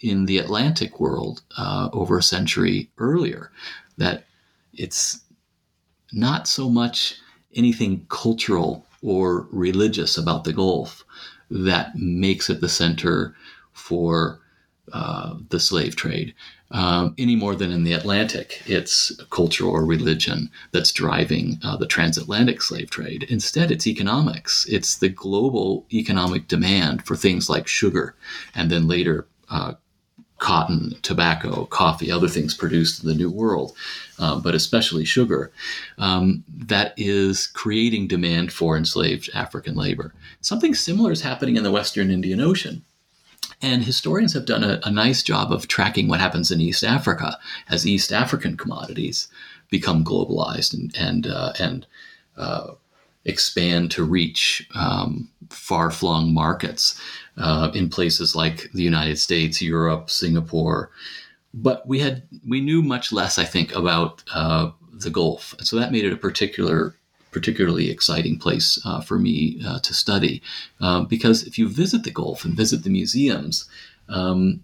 in 0.00 0.27
the 0.27 0.38
Atlantic 0.38 1.00
world 1.00 1.43
uh, 1.57 1.88
over 1.93 2.19
a 2.19 2.23
century 2.23 2.91
earlier. 2.99 3.50
That 3.97 4.25
it's 4.75 5.21
not 6.12 6.47
so 6.47 6.69
much 6.69 7.17
anything 7.55 8.05
cultural 8.11 8.85
or 9.02 9.47
religious 9.50 10.19
about 10.19 10.45
the 10.45 10.52
Gulf 10.52 11.05
that 11.50 11.97
makes 11.97 12.50
it 12.50 12.61
the 12.61 12.69
center 12.69 13.35
for 13.73 14.40
uh, 14.93 15.35
the 15.50 15.61
slave 15.61 15.97
trade. 15.97 16.35
Um, 16.71 17.14
any 17.17 17.35
more 17.35 17.55
than 17.55 17.71
in 17.71 17.85
the 17.85 17.95
Atlantic, 17.95 18.62
it's 18.67 19.12
culture 19.31 19.64
or 19.64 19.87
religion 19.87 20.50
that's 20.73 20.93
driving 20.93 21.59
uh, 21.62 21.76
the 21.76 21.87
transatlantic 21.87 22.61
slave 22.61 22.90
trade. 22.90 23.25
Instead, 23.31 23.71
it's 23.71 23.87
economics. 23.87 24.67
It's 24.69 24.99
the 24.99 25.09
global 25.09 25.87
economic 25.93 26.47
demand 26.47 27.07
for 27.07 27.17
things 27.17 27.49
like 27.49 27.67
sugar 27.67 28.14
and 28.55 28.71
then 28.71 28.87
later 28.87 29.26
uh, 29.49 29.75
cotton, 30.38 30.95
tobacco, 31.02 31.66
coffee, 31.66 32.11
other 32.11 32.28
things 32.28 32.54
produced 32.54 33.02
in 33.02 33.09
the 33.09 33.14
New 33.14 33.30
World, 33.30 33.76
uh, 34.18 34.38
but 34.40 34.54
especially 34.54 35.04
sugar, 35.04 35.52
um, 35.99 36.45
that 36.49 36.95
is 36.97 37.47
creating 37.49 38.09
demand 38.09 38.52
for 38.52 38.76
enslaved 38.76 39.30
African 39.35 39.75
labor. 39.75 40.14
Something 40.40 40.75
similar 40.75 41.12
is 41.12 41.23
happening 41.23 41.57
in 41.57 41.64
the 41.64 41.73
Western 41.73 42.11
Indian 42.11 42.40
Ocean. 42.40 42.85
And 43.61 43.83
historians 43.83 44.33
have 44.35 44.47
done 44.47 44.62
a, 44.62 44.80
a 44.85 44.90
nice 44.90 45.23
job 45.23 45.52
of 45.52 45.66
tracking 45.66 46.07
what 46.07 46.21
happens 46.21 46.52
in 46.52 46.61
East 46.61 46.85
Africa 46.85 47.38
as 47.68 47.87
East 47.87 48.12
African 48.12 48.57
commodities 48.57 49.26
become 49.71 50.04
globalized 50.04 50.73
and 50.75 50.95
and 50.97 51.26
uh, 51.26 51.52
and 51.59 51.87
uh, 52.37 52.73
expand 53.25 53.90
to 53.90 54.04
reach 54.04 54.68
um, 54.75 55.28
far 55.50 55.90
flung 55.90 56.33
markets 56.33 57.00
uh, 57.38 57.71
in 57.75 57.88
places 57.88 58.35
like 58.35 58.71
the 58.73 58.83
United 58.83 59.18
States, 59.18 59.62
Europe, 59.62 60.11
Singapore. 60.11 60.90
But 61.54 61.87
we 61.87 62.00
had 62.00 62.23
we 62.47 62.61
knew 62.61 62.83
much 62.83 63.12
less, 63.12 63.38
I 63.38 63.45
think, 63.45 63.75
about 63.75 64.23
uh, 64.35 64.71
the 64.92 65.11
Gulf, 65.11 65.54
so 65.61 65.76
that 65.76 65.92
made 65.92 66.04
it 66.04 66.12
a 66.12 66.16
particular 66.16 66.95
particularly 67.30 67.90
exciting 67.90 68.38
place 68.38 68.80
uh, 68.85 69.00
for 69.00 69.18
me 69.18 69.61
uh, 69.66 69.78
to 69.80 69.92
study 69.92 70.42
um, 70.80 71.04
because 71.07 71.47
if 71.47 71.59
you 71.59 71.68
visit 71.68 72.02
the 72.02 72.11
Gulf 72.11 72.45
and 72.45 72.57
visit 72.57 72.85
the 72.85 72.90
museums, 72.90 73.68
um, 74.09 74.62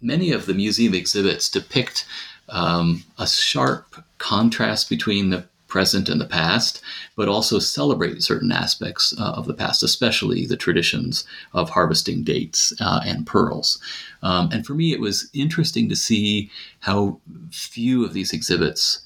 many 0.00 0.30
of 0.30 0.46
the 0.46 0.54
museum 0.54 0.94
exhibits 0.94 1.50
depict 1.50 2.06
um, 2.48 3.04
a 3.18 3.26
sharp 3.26 4.04
contrast 4.18 4.88
between 4.88 5.30
the 5.30 5.44
present 5.76 6.08
and 6.08 6.18
the 6.18 6.24
past, 6.42 6.80
but 7.16 7.28
also 7.28 7.58
celebrate 7.58 8.22
certain 8.22 8.50
aspects 8.50 9.14
uh, 9.20 9.32
of 9.32 9.44
the 9.46 9.52
past, 9.52 9.82
especially 9.82 10.46
the 10.46 10.56
traditions 10.56 11.26
of 11.52 11.68
harvesting 11.68 12.24
dates 12.24 12.72
uh, 12.80 13.00
and 13.04 13.26
pearls. 13.26 13.78
Um, 14.22 14.48
and 14.52 14.64
for 14.66 14.74
me, 14.74 14.94
it 14.94 15.00
was 15.00 15.28
interesting 15.34 15.86
to 15.90 15.94
see 15.94 16.50
how 16.80 17.20
few 17.50 18.06
of 18.06 18.14
these 18.14 18.32
exhibits 18.32 19.02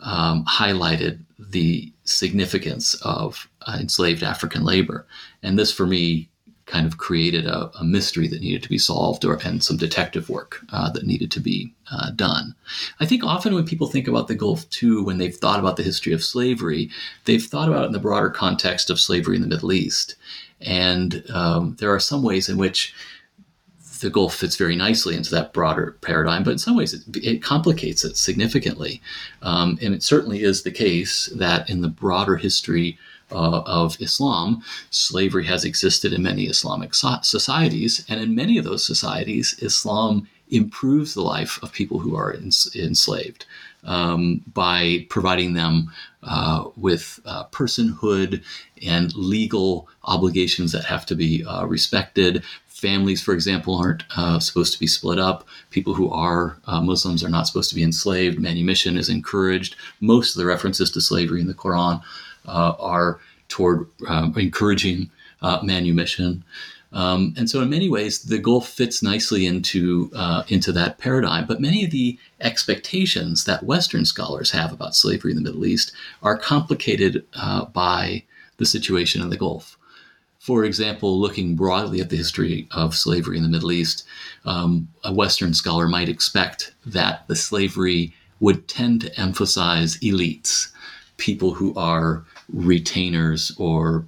um, 0.00 0.42
highlighted 0.46 1.18
the 1.38 1.92
significance 2.04 2.94
of 3.02 3.46
uh, 3.66 3.76
enslaved 3.78 4.22
African 4.22 4.64
labor. 4.64 5.06
And 5.42 5.58
this, 5.58 5.70
for 5.70 5.86
me, 5.86 6.30
kind 6.66 6.86
of 6.86 6.98
created 6.98 7.46
a, 7.46 7.70
a, 7.78 7.84
mystery 7.84 8.26
that 8.26 8.40
needed 8.40 8.62
to 8.62 8.68
be 8.68 8.78
solved 8.78 9.24
or 9.24 9.38
and 9.44 9.62
some 9.62 9.76
detective 9.76 10.28
work 10.28 10.60
uh, 10.72 10.90
that 10.90 11.06
needed 11.06 11.30
to 11.30 11.40
be 11.40 11.72
uh, 11.92 12.10
done. 12.10 12.54
I 12.98 13.06
think 13.06 13.22
often 13.22 13.54
when 13.54 13.64
people 13.64 13.86
think 13.86 14.08
about 14.08 14.26
the 14.26 14.34
Gulf 14.34 14.68
too, 14.68 15.04
when 15.04 15.18
they've 15.18 15.34
thought 15.34 15.60
about 15.60 15.76
the 15.76 15.84
history 15.84 16.12
of 16.12 16.24
slavery, 16.24 16.90
they've 17.24 17.42
thought 17.42 17.68
about 17.68 17.84
it 17.84 17.86
in 17.86 17.92
the 17.92 18.00
broader 18.00 18.30
context 18.30 18.90
of 18.90 19.00
slavery 19.00 19.36
in 19.36 19.42
the 19.42 19.48
Middle 19.48 19.72
East. 19.72 20.16
And 20.60 21.22
um, 21.32 21.76
there 21.78 21.94
are 21.94 22.00
some 22.00 22.22
ways 22.22 22.48
in 22.48 22.56
which 22.56 22.94
the 24.00 24.10
Gulf 24.10 24.34
fits 24.34 24.56
very 24.56 24.76
nicely 24.76 25.16
into 25.16 25.30
that 25.30 25.52
broader 25.52 25.96
paradigm, 26.00 26.42
but 26.42 26.50
in 26.50 26.58
some 26.58 26.76
ways 26.76 26.92
it, 26.92 27.02
it 27.16 27.42
complicates 27.42 28.04
it 28.04 28.16
significantly. 28.16 29.00
Um, 29.42 29.78
and 29.80 29.94
it 29.94 30.02
certainly 30.02 30.42
is 30.42 30.62
the 30.62 30.70
case 30.72 31.26
that 31.36 31.70
in 31.70 31.80
the 31.80 31.88
broader 31.88 32.36
history 32.36 32.98
uh, 33.30 33.62
of 33.66 34.00
Islam, 34.00 34.62
slavery 34.90 35.46
has 35.46 35.64
existed 35.64 36.12
in 36.12 36.22
many 36.22 36.44
Islamic 36.44 36.94
so- 36.94 37.18
societies. 37.22 38.04
And 38.08 38.20
in 38.20 38.34
many 38.34 38.58
of 38.58 38.64
those 38.64 38.86
societies, 38.86 39.56
Islam 39.60 40.28
improves 40.50 41.14
the 41.14 41.22
life 41.22 41.58
of 41.62 41.72
people 41.72 41.98
who 41.98 42.14
are 42.14 42.32
ens- 42.32 42.74
enslaved 42.74 43.46
um, 43.84 44.42
by 44.52 45.06
providing 45.08 45.54
them 45.54 45.92
uh, 46.22 46.64
with 46.76 47.20
uh, 47.24 47.44
personhood 47.46 48.42
and 48.84 49.14
legal 49.14 49.88
obligations 50.04 50.72
that 50.72 50.84
have 50.84 51.06
to 51.06 51.14
be 51.14 51.44
uh, 51.44 51.64
respected. 51.66 52.44
Families, 52.68 53.22
for 53.22 53.32
example, 53.32 53.74
aren't 53.76 54.04
uh, 54.16 54.38
supposed 54.38 54.72
to 54.74 54.78
be 54.78 54.86
split 54.86 55.18
up. 55.18 55.46
People 55.70 55.94
who 55.94 56.10
are 56.10 56.58
uh, 56.66 56.80
Muslims 56.80 57.24
are 57.24 57.30
not 57.30 57.46
supposed 57.46 57.70
to 57.70 57.74
be 57.74 57.82
enslaved. 57.82 58.38
Manumission 58.38 58.98
is 58.98 59.08
encouraged. 59.08 59.76
Most 60.00 60.34
of 60.34 60.40
the 60.40 60.46
references 60.46 60.90
to 60.90 61.00
slavery 61.00 61.40
in 61.40 61.46
the 61.46 61.54
Quran 61.54 62.02
are 62.46 63.20
toward 63.48 63.86
um, 64.08 64.34
encouraging 64.36 65.10
manumission. 65.62 66.44
Um, 66.92 67.34
and 67.36 67.50
so, 67.50 67.60
in 67.60 67.68
many 67.68 67.90
ways, 67.90 68.20
the 68.22 68.38
Gulf 68.38 68.68
fits 68.68 69.02
nicely 69.02 69.44
into 69.44 70.10
uh, 70.14 70.44
into 70.48 70.72
that 70.72 70.98
paradigm. 70.98 71.46
But 71.46 71.60
many 71.60 71.84
of 71.84 71.90
the 71.90 72.18
expectations 72.40 73.44
that 73.44 73.64
Western 73.64 74.04
scholars 74.04 74.52
have 74.52 74.72
about 74.72 74.94
slavery 74.94 75.32
in 75.32 75.36
the 75.36 75.42
Middle 75.42 75.66
East 75.66 75.92
are 76.22 76.38
complicated 76.38 77.26
uh, 77.34 77.66
by 77.66 78.22
the 78.56 78.66
situation 78.66 79.20
in 79.20 79.30
the 79.30 79.36
Gulf. 79.36 79.76
For 80.38 80.64
example, 80.64 81.20
looking 81.20 81.56
broadly 81.56 82.00
at 82.00 82.08
the 82.08 82.16
history 82.16 82.68
of 82.70 82.94
slavery 82.94 83.36
in 83.36 83.42
the 83.42 83.48
Middle 83.48 83.72
East, 83.72 84.06
um, 84.44 84.88
a 85.02 85.12
Western 85.12 85.54
scholar 85.54 85.88
might 85.88 86.08
expect 86.08 86.72
that 86.86 87.26
the 87.26 87.36
slavery 87.36 88.14
would 88.38 88.68
tend 88.68 89.00
to 89.00 89.20
emphasize 89.20 89.98
elites, 89.98 90.72
people 91.16 91.54
who 91.54 91.74
are 91.74 92.24
retainers 92.48 93.52
or 93.58 94.06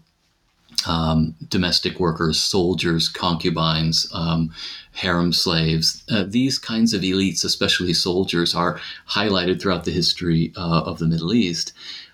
um, 0.87 1.35
domestic 1.49 1.99
workers, 1.99 2.41
soldiers, 2.41 3.09
concubines, 3.09 4.09
um, 4.15 4.53
harem 4.93 5.33
slaves. 5.33 6.05
Uh, 6.11 6.25
these 6.27 6.59
kinds 6.59 6.95
of 6.95 7.03
elites, 7.03 7.45
especially 7.45 7.93
soldiers, 7.93 8.55
are 8.55 8.81
highlighted 9.11 9.61
throughout 9.61 9.85
the 9.85 9.91
history 9.91 10.53
uh, 10.57 10.83
of 10.83 10.99
the 10.99 11.07
Middle 11.07 11.35
East. 11.35 11.73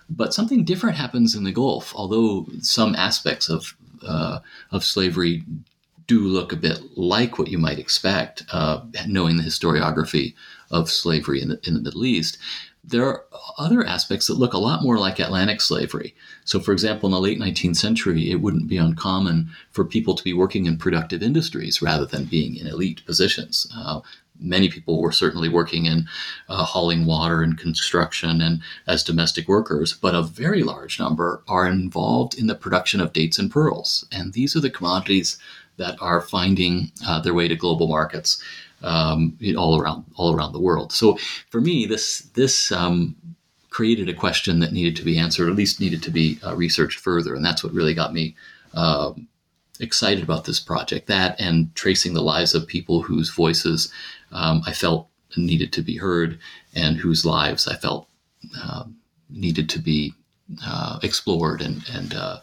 But 0.09 0.33
something 0.33 0.63
different 0.63 0.97
happens 0.97 1.35
in 1.35 1.43
the 1.43 1.51
Gulf, 1.51 1.93
although 1.95 2.47
some 2.61 2.95
aspects 2.95 3.49
of, 3.49 3.75
uh, 4.05 4.39
of 4.71 4.83
slavery 4.83 5.43
do 6.07 6.19
look 6.19 6.51
a 6.51 6.57
bit 6.57 6.79
like 6.95 7.39
what 7.39 7.47
you 7.47 7.57
might 7.57 7.79
expect, 7.79 8.43
uh, 8.51 8.81
knowing 9.07 9.37
the 9.37 9.43
historiography 9.43 10.35
of 10.69 10.89
slavery 10.89 11.41
in 11.41 11.49
the, 11.49 11.59
in 11.63 11.73
the 11.73 11.81
Middle 11.81 12.05
East 12.05 12.37
there 12.87 13.05
are 13.05 13.23
other 13.57 13.85
aspects 13.85 14.27
that 14.27 14.37
look 14.37 14.53
a 14.53 14.59
lot 14.59 14.83
more 14.83 14.97
like 14.97 15.19
Atlantic 15.19 15.61
slavery. 15.61 16.13
So, 16.43 16.59
for 16.59 16.71
example, 16.71 17.07
in 17.07 17.13
the 17.13 17.19
late 17.19 17.39
19th 17.39 17.77
century, 17.77 18.29
it 18.29 18.41
wouldn't 18.41 18.67
be 18.67 18.77
uncommon 18.77 19.49
for 19.71 19.83
people 19.83 20.15
to 20.15 20.23
be 20.23 20.33
working 20.33 20.65
in 20.65 20.77
productive 20.77 21.23
industries 21.23 21.81
rather 21.81 22.05
than 22.05 22.25
being 22.25 22.55
in 22.55 22.67
elite 22.67 23.05
positions. 23.05 23.67
Uh, 23.75 24.01
many 24.39 24.69
people 24.69 25.01
were 25.01 25.11
certainly 25.11 25.49
working 25.49 25.85
in 25.85 26.07
uh, 26.49 26.63
hauling 26.63 27.05
water 27.05 27.41
and 27.41 27.57
construction 27.57 28.41
and 28.41 28.61
as 28.87 29.03
domestic 29.03 29.47
workers, 29.47 29.93
but 29.93 30.15
a 30.15 30.21
very 30.21 30.61
large 30.61 30.99
number 30.99 31.41
are 31.47 31.67
involved 31.67 32.37
in 32.37 32.47
the 32.47 32.55
production 32.55 32.99
of 33.01 33.13
dates 33.13 33.39
and 33.39 33.51
pearls. 33.51 34.05
And 34.11 34.33
these 34.33 34.55
are 34.55 34.61
the 34.61 34.69
commodities 34.69 35.37
that 35.77 35.97
are 36.01 36.21
finding 36.21 36.91
uh, 37.05 37.19
their 37.19 37.33
way 37.33 37.47
to 37.47 37.55
global 37.55 37.87
markets 37.87 38.41
um, 38.83 39.37
all 39.57 39.79
around 39.79 40.05
all 40.15 40.35
around 40.35 40.53
the 40.53 40.59
world. 40.59 40.91
So 40.91 41.17
for 41.49 41.61
me, 41.61 41.85
this 41.85 42.21
this 42.33 42.71
um, 42.71 43.15
created 43.69 44.09
a 44.09 44.13
question 44.13 44.59
that 44.59 44.73
needed 44.73 44.95
to 44.97 45.03
be 45.03 45.17
answered, 45.17 45.47
or 45.47 45.51
at 45.51 45.57
least 45.57 45.79
needed 45.79 46.03
to 46.03 46.11
be 46.11 46.39
uh, 46.45 46.55
researched 46.55 46.99
further, 46.99 47.35
and 47.35 47.43
that's 47.43 47.63
what 47.63 47.73
really 47.73 47.93
got 47.93 48.13
me. 48.13 48.35
Uh, 48.73 49.13
excited 49.81 50.23
about 50.23 50.45
this 50.45 50.59
project 50.59 51.07
that 51.07 51.39
and 51.39 51.73
tracing 51.75 52.13
the 52.13 52.21
lives 52.21 52.55
of 52.55 52.65
people 52.65 53.01
whose 53.01 53.29
voices 53.29 53.91
um, 54.31 54.61
i 54.65 54.71
felt 54.71 55.09
needed 55.35 55.73
to 55.73 55.81
be 55.81 55.97
heard 55.97 56.39
and 56.73 56.95
whose 56.95 57.25
lives 57.25 57.67
i 57.67 57.75
felt 57.75 58.07
uh, 58.57 58.85
needed 59.29 59.69
to 59.69 59.79
be 59.79 60.13
uh, 60.65 60.99
explored 61.03 61.61
and 61.61 61.83
and 61.93 62.13
uh, 62.13 62.39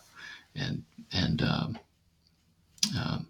and 0.54 0.82
and 1.12 1.42
um, 1.42 1.78
um, 2.98 3.26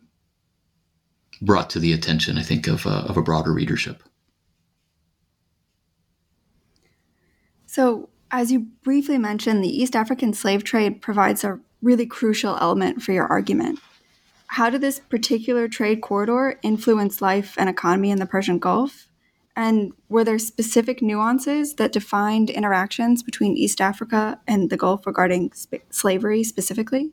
brought 1.43 1.69
to 1.71 1.79
the 1.79 1.93
attention, 1.93 2.39
I 2.39 2.43
think, 2.43 2.67
of, 2.67 2.87
uh, 2.87 3.05
of 3.09 3.17
a 3.17 3.23
broader 3.23 3.53
readership. 3.53 4.03
So, 7.67 8.09
as 8.31 8.51
you 8.53 8.61
briefly 8.83 9.19
mentioned, 9.19 9.63
the 9.63 9.83
East 9.83 9.95
African 9.95 10.33
slave 10.33 10.65
trade 10.65 11.03
provides 11.03 11.45
a 11.45 11.59
really 11.83 12.07
crucial 12.07 12.57
element 12.61 13.03
for 13.03 13.13
your 13.13 13.27
argument. 13.27 13.81
How 14.47 14.71
did 14.71 14.81
this 14.81 15.01
particular 15.01 15.69
trade 15.69 16.01
corridor 16.01 16.59
influence 16.63 17.21
life 17.21 17.55
and 17.59 17.69
economy 17.69 18.11
in 18.11 18.19
the 18.19 18.27
Persian 18.27 18.59
Gulf? 18.59 19.09
And 19.57 19.93
were 20.09 20.25
there 20.25 20.39
specific 20.39 21.03
nuances 21.03 21.75
that 21.75 21.93
defined 21.93 22.49
interactions 22.49 23.23
between 23.23 23.57
East 23.57 23.81
Africa 23.81 24.41
and 24.47 24.71
the 24.71 24.77
Gulf 24.77 25.07
regarding 25.07 25.53
sp- 25.53 25.85
slavery 25.91 26.45
specifically? 26.45 27.13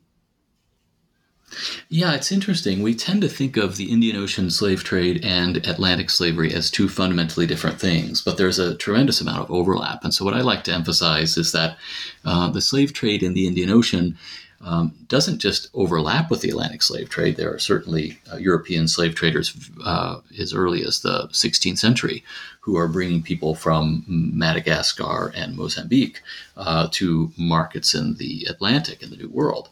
Yeah, 1.90 2.14
it's 2.14 2.32
interesting. 2.32 2.82
We 2.82 2.96
tend 2.96 3.22
to 3.22 3.30
think 3.30 3.58
of 3.58 3.78
the 3.78 3.92
Indian 3.92 4.16
Ocean 4.16 4.50
slave 4.50 4.84
trade 4.84 5.24
and 5.24 5.58
Atlantic 5.68 6.10
slavery 6.10 6.54
as 6.54 6.72
two 6.72 6.88
fundamentally 6.88 7.46
different 7.46 7.80
things, 7.80 8.22
but 8.22 8.38
there's 8.38 8.60
a 8.60 8.76
tremendous 8.76 9.22
amount 9.22 9.42
of 9.42 9.52
overlap. 9.52 10.04
And 10.04 10.14
so, 10.14 10.24
what 10.26 10.34
I 10.34 10.42
like 10.42 10.64
to 10.66 10.74
emphasize 10.74 11.38
is 11.38 11.52
that 11.52 11.78
uh, 12.26 12.50
the 12.50 12.62
slave 12.62 12.94
trade 12.94 13.24
in 13.24 13.34
the 13.34 13.48
Indian 13.48 13.70
Ocean 13.70 14.18
um, 14.62 14.94
doesn't 15.08 15.40
just 15.40 15.70
overlap 15.74 16.30
with 16.30 16.42
the 16.42 16.50
Atlantic 16.50 16.84
slave 16.84 17.10
trade. 17.10 17.38
There 17.38 17.54
are 17.54 17.60
certainly 17.60 18.20
uh, 18.32 18.38
European 18.38 18.88
slave 18.88 19.16
traders 19.16 19.56
uh, 19.84 20.20
as 20.38 20.54
early 20.54 20.84
as 20.84 21.00
the 21.00 21.30
16th 21.30 21.78
century 21.78 22.24
who 22.62 22.76
are 22.78 22.88
bringing 22.88 23.24
people 23.24 23.56
from 23.56 24.04
Madagascar 24.08 25.32
and 25.34 25.56
Mozambique 25.56 26.22
uh, 26.58 26.90
to 26.92 27.32
markets 27.38 27.96
in 27.96 28.16
the 28.16 28.46
Atlantic 28.50 29.02
in 29.02 29.10
the 29.10 29.18
New 29.18 29.30
World. 29.30 29.70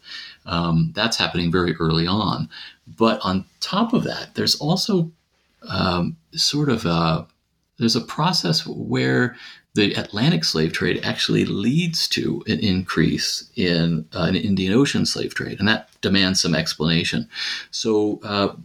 Um, 0.47 0.91
that's 0.95 1.17
happening 1.17 1.51
very 1.51 1.75
early 1.75 2.07
on. 2.07 2.49
But 2.87 3.19
on 3.23 3.45
top 3.59 3.93
of 3.93 4.03
that, 4.05 4.35
there's 4.35 4.55
also 4.55 5.11
um, 5.67 6.17
sort 6.33 6.69
of 6.69 6.85
a 6.85 7.27
there's 7.77 7.95
a 7.95 8.01
process 8.01 8.65
where 8.65 9.35
the 9.75 9.93
Atlantic 9.93 10.43
slave 10.43 10.73
trade 10.73 10.99
actually 11.03 11.45
leads 11.45 12.07
to 12.07 12.43
an 12.47 12.59
increase 12.59 13.47
in 13.55 14.05
uh, 14.15 14.23
an 14.23 14.35
Indian 14.35 14.73
Ocean 14.73 15.05
slave 15.05 15.35
trade, 15.35 15.59
and 15.59 15.67
that 15.67 15.89
demands 16.01 16.41
some 16.41 16.55
explanation. 16.55 17.29
So, 17.69 18.19
uh, 18.23 18.55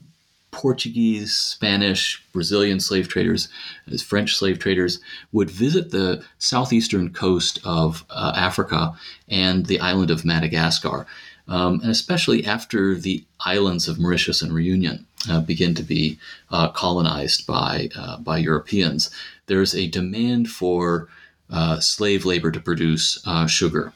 Portuguese, 0.53 1.37
Spanish, 1.37 2.23
Brazilian 2.33 2.79
slave 2.79 3.09
traders, 3.09 3.49
as 3.91 4.03
French 4.03 4.37
slave 4.37 4.59
traders 4.59 5.01
would 5.33 5.51
visit 5.51 5.91
the 5.91 6.23
southeastern 6.39 7.11
coast 7.11 7.59
of 7.65 8.05
uh, 8.11 8.33
Africa 8.37 8.95
and 9.29 9.67
the 9.67 9.81
island 9.81 10.11
of 10.11 10.25
Madagascar, 10.25 11.07
um, 11.49 11.81
and 11.81 11.91
especially 11.91 12.45
after 12.45 12.95
the 12.95 13.25
islands 13.41 13.89
of 13.89 13.99
Mauritius 13.99 14.43
and 14.43 14.53
Reunion 14.53 15.07
uh, 15.31 15.41
begin 15.41 15.75
to 15.75 15.83
be 15.83 16.19
uh, 16.51 16.69
colonized 16.71 17.47
by 17.47 17.89
uh, 17.97 18.19
by 18.19 18.39
Europeans 18.39 19.11
there's 19.47 19.75
a 19.75 19.89
demand 19.89 20.49
for 20.49 21.09
uh, 21.51 21.79
slave 21.79 22.25
labor 22.25 22.51
to 22.51 22.61
produce 22.61 23.23
uh, 23.27 23.47
sugar. 23.47 23.93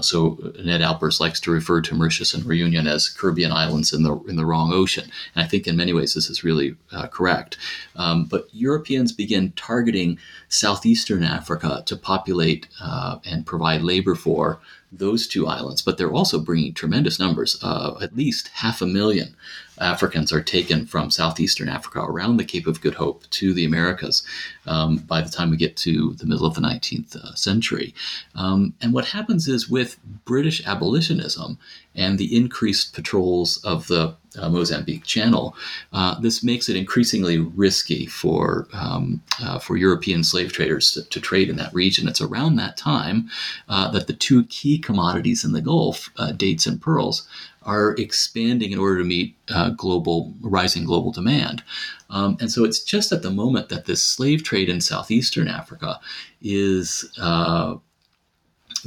So 0.00 0.38
Ned 0.62 0.80
Alpers 0.80 1.18
likes 1.20 1.40
to 1.40 1.50
refer 1.50 1.80
to 1.80 1.94
Mauritius 1.94 2.34
and 2.34 2.44
Reunion 2.44 2.86
as 2.86 3.08
Caribbean 3.08 3.50
islands 3.50 3.92
in 3.92 4.04
the 4.04 4.16
in 4.28 4.36
the 4.36 4.46
wrong 4.46 4.72
ocean, 4.72 5.10
and 5.34 5.44
I 5.44 5.48
think 5.48 5.66
in 5.66 5.76
many 5.76 5.92
ways 5.92 6.14
this 6.14 6.30
is 6.30 6.44
really 6.44 6.76
correct. 7.10 7.56
Um, 7.96 8.26
but 8.26 8.48
Europeans 8.52 9.10
begin 9.12 9.52
targeting 9.56 10.18
southeastern 10.48 11.24
Africa 11.24 11.82
to 11.86 11.96
populate 11.96 12.68
and 12.80 13.44
provide 13.44 13.82
labor 13.82 14.14
for 14.14 14.60
those 14.92 15.26
two 15.26 15.46
islands, 15.46 15.82
but 15.82 15.98
they're 15.98 16.12
also 16.12 16.38
bringing 16.38 16.74
tremendous 16.74 17.18
numbers. 17.18 17.58
Uh, 17.62 17.96
at 18.00 18.16
least 18.16 18.48
half 18.48 18.82
a 18.82 18.86
million 18.86 19.36
Africans 19.80 20.32
are 20.32 20.42
taken 20.42 20.86
from 20.86 21.10
southeastern 21.10 21.68
Africa 21.68 22.00
around 22.00 22.36
the 22.36 22.44
Cape 22.44 22.66
of 22.66 22.80
Good 22.80 22.94
Hope 22.94 23.28
to 23.30 23.52
the 23.52 23.64
Americas 23.64 24.22
um, 24.66 24.98
by 24.98 25.20
the 25.20 25.30
time 25.30 25.50
we 25.50 25.56
get 25.56 25.76
to 25.78 26.14
the 26.14 26.26
middle 26.26 26.46
of 26.46 26.54
the 26.54 26.60
19th 26.60 27.16
uh, 27.16 27.34
century. 27.34 27.94
Um, 28.34 28.74
and 28.80 28.92
what 28.92 29.06
happens 29.06 29.48
is 29.48 29.68
with 29.68 29.98
British 30.24 30.64
abolitionism 30.66 31.58
and 31.94 32.18
the 32.18 32.36
increased 32.36 32.94
patrols 32.94 33.62
of 33.64 33.88
the 33.88 34.14
uh, 34.38 34.48
Mozambique 34.48 35.04
Channel, 35.04 35.56
uh, 35.92 36.18
this 36.20 36.42
makes 36.42 36.68
it 36.68 36.76
increasingly 36.76 37.38
risky 37.38 38.06
for 38.06 38.68
um, 38.72 39.20
uh, 39.42 39.58
for 39.58 39.76
European 39.76 40.22
slave 40.22 40.52
traders 40.52 40.92
to, 40.92 41.02
to, 41.08 41.20
trade 41.20 41.48
in 41.48 41.56
that 41.56 41.74
region. 41.74 42.06
It's 42.06 42.20
around 42.20 42.56
that 42.56 42.76
time 42.76 43.28
uh, 43.68 43.90
that 43.90 44.06
the 44.06 44.12
two 44.12 44.44
key 44.44 44.78
commodities 44.78 45.44
in 45.44 45.52
the 45.52 45.60
Gulf, 45.60 46.10
uh, 46.16 46.32
dates 46.32 46.66
and 46.66 46.80
pearls, 46.80 47.26
are 47.62 47.94
expanding 47.96 48.72
in 48.72 48.78
order 48.78 48.98
to 48.98 49.04
meet 49.04 49.36
uh, 49.50 49.70
global 49.70 50.32
rising 50.40 50.84
global 50.84 51.12
demand. 51.12 51.62
Um, 52.08 52.36
and 52.40 52.50
so 52.50 52.64
it's 52.64 52.82
just 52.82 53.12
at 53.12 53.22
the 53.22 53.30
moment 53.30 53.68
that 53.68 53.84
this 53.84 54.02
slave 54.02 54.42
trade 54.42 54.68
in 54.68 54.80
southeastern 54.80 55.48
Africa 55.48 56.00
is 56.42 57.04
uh, 57.20 57.76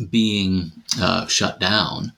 being 0.09 0.71
uh, 0.99 1.27
shut 1.27 1.59
down 1.59 2.13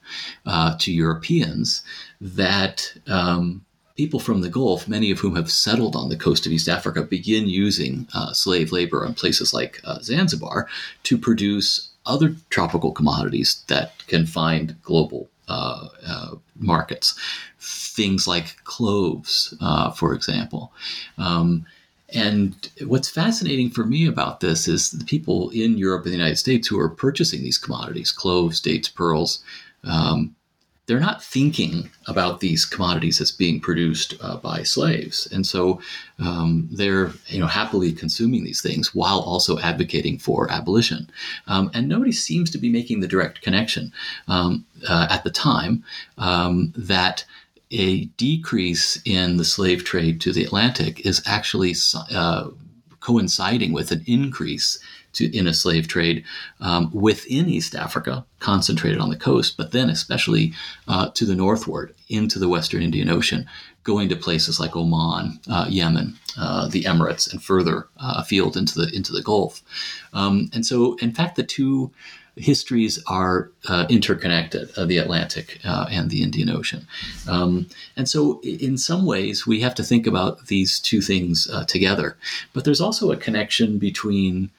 uh, 0.46 0.76
to 0.78 0.92
Europeans 0.92 1.82
that 2.20 2.92
um, 3.06 3.64
people 3.96 4.20
from 4.20 4.40
the 4.40 4.48
Gulf, 4.48 4.88
many 4.88 5.10
of 5.10 5.18
whom 5.18 5.36
have 5.36 5.50
settled 5.50 5.94
on 5.96 6.08
the 6.08 6.16
coast 6.16 6.46
of 6.46 6.52
East 6.52 6.68
Africa, 6.68 7.02
begin 7.02 7.48
using 7.48 8.08
uh, 8.14 8.32
slave 8.32 8.72
labor 8.72 9.04
in 9.04 9.14
places 9.14 9.52
like 9.52 9.80
uh, 9.84 9.98
Zanzibar 10.00 10.68
to 11.04 11.18
produce 11.18 11.90
other 12.04 12.36
tropical 12.50 12.92
commodities 12.92 13.64
that 13.66 14.06
can 14.06 14.26
find 14.26 14.80
global 14.82 15.28
uh, 15.48 15.88
uh, 16.06 16.30
markets. 16.58 17.18
Things 17.60 18.26
like 18.28 18.62
cloves, 18.64 19.54
uh, 19.60 19.90
for 19.90 20.14
example. 20.14 20.72
Um, 21.18 21.66
and 22.14 22.70
what's 22.86 23.08
fascinating 23.08 23.70
for 23.70 23.84
me 23.84 24.06
about 24.06 24.40
this 24.40 24.68
is 24.68 24.92
the 24.92 25.04
people 25.04 25.50
in 25.50 25.76
Europe 25.76 26.04
and 26.04 26.12
the 26.12 26.18
United 26.18 26.36
States 26.36 26.68
who 26.68 26.78
are 26.78 26.88
purchasing 26.88 27.42
these 27.42 27.58
commodities, 27.58 28.12
cloves, 28.12 28.60
dates, 28.60 28.88
pearls, 28.88 29.42
um, 29.82 30.35
they're 30.86 31.00
not 31.00 31.22
thinking 31.22 31.90
about 32.06 32.40
these 32.40 32.64
commodities 32.64 33.20
as 33.20 33.32
being 33.32 33.60
produced 33.60 34.14
uh, 34.20 34.36
by 34.36 34.62
slaves, 34.62 35.26
and 35.32 35.46
so 35.46 35.80
um, 36.20 36.68
they're 36.70 37.10
you 37.26 37.40
know 37.40 37.46
happily 37.46 37.92
consuming 37.92 38.44
these 38.44 38.62
things 38.62 38.94
while 38.94 39.20
also 39.20 39.58
advocating 39.58 40.18
for 40.18 40.50
abolition. 40.50 41.10
Um, 41.48 41.70
and 41.74 41.88
nobody 41.88 42.12
seems 42.12 42.50
to 42.50 42.58
be 42.58 42.70
making 42.70 43.00
the 43.00 43.08
direct 43.08 43.42
connection 43.42 43.92
um, 44.28 44.64
uh, 44.88 45.08
at 45.10 45.24
the 45.24 45.30
time 45.30 45.82
um, 46.18 46.72
that 46.76 47.24
a 47.72 48.04
decrease 48.16 49.00
in 49.04 49.38
the 49.38 49.44
slave 49.44 49.84
trade 49.84 50.20
to 50.20 50.32
the 50.32 50.44
Atlantic 50.44 51.04
is 51.04 51.20
actually 51.26 51.74
uh, 52.12 52.48
coinciding 53.00 53.72
with 53.72 53.90
an 53.90 54.04
increase 54.06 54.78
to, 55.16 55.36
in 55.36 55.46
a 55.46 55.54
slave 55.54 55.88
trade 55.88 56.24
um, 56.60 56.90
within 56.92 57.48
East 57.48 57.74
Africa, 57.74 58.24
concentrated 58.40 59.00
on 59.00 59.10
the 59.10 59.16
coast, 59.16 59.56
but 59.56 59.72
then 59.72 59.90
especially 59.90 60.52
uh, 60.88 61.10
to 61.10 61.24
the 61.24 61.34
northward 61.34 61.94
into 62.08 62.38
the 62.38 62.48
Western 62.48 62.82
Indian 62.82 63.10
Ocean, 63.10 63.46
going 63.82 64.08
to 64.08 64.16
places 64.16 64.58
like 64.58 64.76
Oman, 64.76 65.38
uh, 65.48 65.66
Yemen, 65.68 66.16
uh, 66.38 66.68
the 66.68 66.84
Emirates, 66.84 67.30
and 67.30 67.42
further 67.42 67.86
uh, 67.98 68.14
afield 68.18 68.56
into 68.56 68.78
the 68.80 68.94
into 68.94 69.12
the 69.12 69.22
Gulf. 69.22 69.62
Um, 70.12 70.50
and 70.52 70.66
so, 70.66 70.96
in 70.96 71.12
fact, 71.12 71.36
the 71.36 71.44
two 71.44 71.92
histories 72.36 73.02
are 73.06 73.50
uh, 73.68 73.86
interconnected 73.88 74.70
uh, 74.76 74.84
the 74.84 74.98
Atlantic 74.98 75.58
uh, 75.64 75.86
and 75.90 76.10
the 76.10 76.22
Indian 76.22 76.50
Ocean. 76.50 76.86
Um, 77.26 77.66
and 77.96 78.08
so, 78.08 78.40
in 78.42 78.76
some 78.76 79.06
ways, 79.06 79.46
we 79.46 79.60
have 79.60 79.74
to 79.76 79.82
think 79.82 80.06
about 80.06 80.46
these 80.46 80.78
two 80.78 81.00
things 81.00 81.48
uh, 81.50 81.64
together. 81.64 82.16
But 82.52 82.64
there's 82.64 82.80
also 82.80 83.10
a 83.10 83.16
connection 83.16 83.78
between 83.78 84.50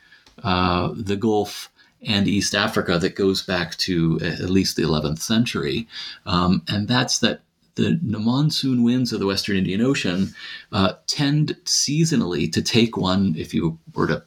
uh, 0.44 0.94
the 0.96 1.16
Gulf 1.16 1.70
and 2.02 2.28
East 2.28 2.54
Africa 2.54 3.00
that 3.00 3.16
goes 3.16 3.42
back 3.42 3.76
to 3.78 4.20
at 4.22 4.50
least 4.50 4.76
the 4.76 4.84
11th 4.84 5.20
century. 5.20 5.88
Um, 6.26 6.62
and 6.68 6.88
that's 6.88 7.20
that 7.20 7.42
the, 7.76 8.00
the, 8.02 8.20
monsoon 8.20 8.84
winds 8.84 9.14
of 9.14 9.20
the 9.20 9.26
Western 9.26 9.58
Indian 9.58 9.82
Ocean 9.82 10.34
uh, 10.72 10.94
tend 11.06 11.56
seasonally 11.66 12.52
to 12.52 12.62
take 12.62 12.98
one, 12.98 13.36
if 13.38 13.54
you 13.54 13.78
were 13.94 14.08
to 14.08 14.24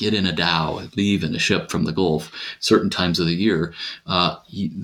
get 0.00 0.14
in 0.14 0.24
a 0.24 0.32
dhow, 0.32 0.80
leave 0.96 1.22
in 1.22 1.34
a 1.34 1.38
ship 1.38 1.70
from 1.70 1.84
the 1.84 1.92
Gulf 1.92 2.32
certain 2.58 2.88
times 2.88 3.20
of 3.20 3.26
the 3.26 3.34
year, 3.34 3.74
uh, 4.06 4.36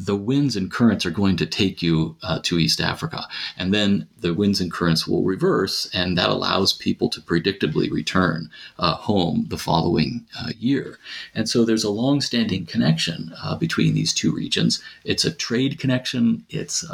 the 0.08 0.14
winds 0.14 0.56
and 0.56 0.70
currents 0.70 1.06
are 1.06 1.10
going 1.10 1.36
to 1.38 1.46
take 1.46 1.82
you 1.82 2.16
uh, 2.22 2.38
to 2.42 2.58
East 2.58 2.80
Africa. 2.82 3.26
And 3.56 3.72
then 3.72 4.06
the 4.20 4.34
winds 4.34 4.60
and 4.60 4.70
currents 4.70 5.06
will 5.08 5.24
reverse, 5.24 5.88
and 5.94 6.18
that 6.18 6.28
allows 6.28 6.74
people 6.74 7.08
to 7.10 7.20
predictably 7.22 7.90
return 7.90 8.50
uh, 8.78 8.94
home 8.94 9.46
the 9.48 9.58
following 9.58 10.26
uh, 10.38 10.50
year. 10.58 10.98
And 11.34 11.48
so 11.48 11.64
there's 11.64 11.84
a 11.84 11.90
long-standing 11.90 12.66
connection 12.66 13.32
uh, 13.42 13.56
between 13.56 13.94
these 13.94 14.12
two 14.12 14.32
regions. 14.32 14.82
It's 15.04 15.24
a 15.24 15.32
trade 15.32 15.78
connection. 15.78 16.44
It's 16.50 16.84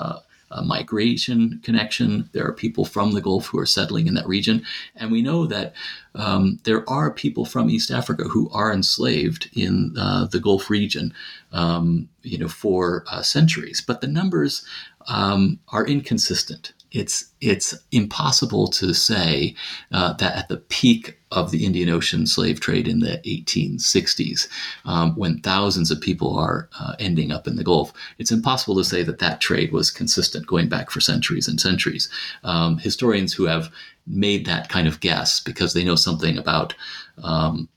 migration 0.61 1.61
connection. 1.63 2.29
There 2.33 2.47
are 2.47 2.53
people 2.53 2.85
from 2.85 3.13
the 3.13 3.21
Gulf 3.23 3.47
who 3.47 3.59
are 3.59 3.67
settling 3.67 4.07
in 4.07 4.15
that 4.15 4.27
region. 4.27 4.65
And 4.97 5.11
we 5.11 5.23
know 5.23 5.47
that 5.47 5.73
um, 6.15 6.59
there 6.65 6.89
are 6.91 7.11
people 7.11 7.47
from 7.47 7.71
East 7.71 7.91
Africa 7.91 8.25
who 8.25 8.51
are 8.51 8.73
enslaved 8.73 9.49
in 9.55 9.95
uh, 9.97 10.27
the 10.27 10.41
Gulf 10.41 10.69
region, 10.69 11.15
um, 11.53 12.09
you 12.23 12.37
know, 12.37 12.49
for 12.49 13.05
uh, 13.11 13.23
centuries. 13.23 13.81
But 13.81 14.01
the 14.01 14.09
numbers 14.09 14.67
um, 15.09 15.61
are 15.69 15.87
inconsistent 15.87 16.73
it's 16.93 17.33
it's 17.41 17.75
impossible 17.91 18.69
to 18.69 18.93
say 18.95 19.55
uh, 19.91 20.13
that 20.15 20.37
at 20.37 20.49
the 20.49 20.59
peak 20.59 21.19
of 21.31 21.51
the 21.51 21.65
Indian 21.65 21.89
Ocean 21.89 22.27
slave 22.27 22.61
trade 22.61 22.87
in 22.87 23.01
the 23.01 23.21
1860s, 23.25 24.49
um, 24.85 25.17
when 25.17 25.41
thousands 25.41 25.91
of 25.91 26.01
people 26.01 26.37
are 26.39 26.69
uh, 26.79 26.95
ending 26.99 27.33
up 27.33 27.49
in 27.49 27.57
the 27.57 27.65
Gulf, 27.65 27.93
it's 28.19 28.31
impossible 28.31 28.77
to 28.77 28.85
say 28.85 29.03
that 29.03 29.19
that 29.19 29.41
trade 29.41 29.73
was 29.73 29.91
consistent 29.91 30.47
going 30.47 30.69
back 30.69 30.91
for 30.91 31.01
centuries 31.01 31.49
and 31.49 31.61
centuries. 31.61 32.09
Um, 32.45 32.79
historians 32.79 33.33
who 33.33 33.47
have 33.47 33.73
made 34.07 34.47
that 34.47 34.69
kind 34.69 34.87
of 34.87 35.01
guess 35.01 35.41
because 35.41 35.73
they 35.73 35.85
know 35.85 35.97
something 35.97 36.37
about 36.37 36.75
um, 37.23 37.69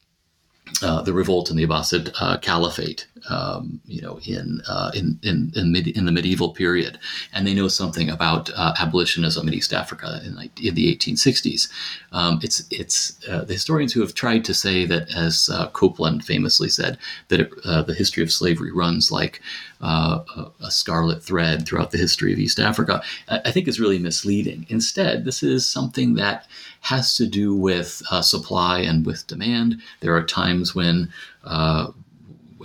uh, 0.81 1.01
the 1.01 1.13
revolt 1.13 1.49
in 1.49 1.57
the 1.57 1.65
Abbasid 1.65 2.11
uh, 2.19 2.37
Caliphate, 2.39 3.07
um, 3.29 3.79
you 3.85 4.01
know, 4.01 4.19
in, 4.25 4.61
uh, 4.67 4.91
in 4.93 5.19
in 5.23 5.51
in, 5.55 5.71
mid, 5.71 5.87
in, 5.87 6.05
the 6.05 6.11
medieval 6.11 6.49
period, 6.49 6.99
and 7.33 7.45
they 7.45 7.53
know 7.53 7.67
something 7.67 8.09
about 8.09 8.49
uh, 8.55 8.73
abolitionism 8.79 9.47
in 9.47 9.53
East 9.53 9.73
Africa 9.73 10.21
in, 10.23 10.37
in 10.63 10.75
the 10.75 10.95
1860s. 10.95 11.69
Um, 12.11 12.39
it's 12.43 12.65
it's 12.71 13.19
uh, 13.27 13.43
the 13.43 13.53
historians 13.53 13.93
who 13.93 14.01
have 14.01 14.13
tried 14.13 14.45
to 14.45 14.53
say 14.53 14.85
that, 14.85 15.13
as 15.15 15.49
Coupland 15.73 16.23
famously 16.23 16.69
said, 16.69 16.97
that 17.29 17.39
it, 17.39 17.63
the 17.63 17.95
history 17.97 18.23
of 18.23 18.31
slavery 18.31 18.71
runs 18.71 19.11
like 19.11 19.41
a, 19.81 20.51
a, 20.61 20.71
scarlet 20.71 21.23
thread 21.23 21.67
throughout 21.67 21.91
the 21.91 21.97
history 21.97 22.33
of 22.33 22.39
East 22.39 22.59
Africa. 22.59 23.01
I, 23.29 23.41
I 23.45 23.51
think 23.51 23.67
is 23.67 23.79
really 23.79 23.99
misleading. 23.99 24.65
Instead, 24.69 25.25
this 25.25 25.43
is 25.43 25.69
something 25.69 26.15
that 26.15 26.47
has 26.81 27.15
to 27.15 27.25
do 27.25 27.55
with 27.55 28.01
uh, 28.11 28.21
supply 28.21 28.79
and 28.79 29.05
with 29.05 29.27
demand. 29.27 29.81
There 30.01 30.15
are 30.15 30.23
times 30.23 30.75
when 30.75 31.11
uh, 31.43 31.91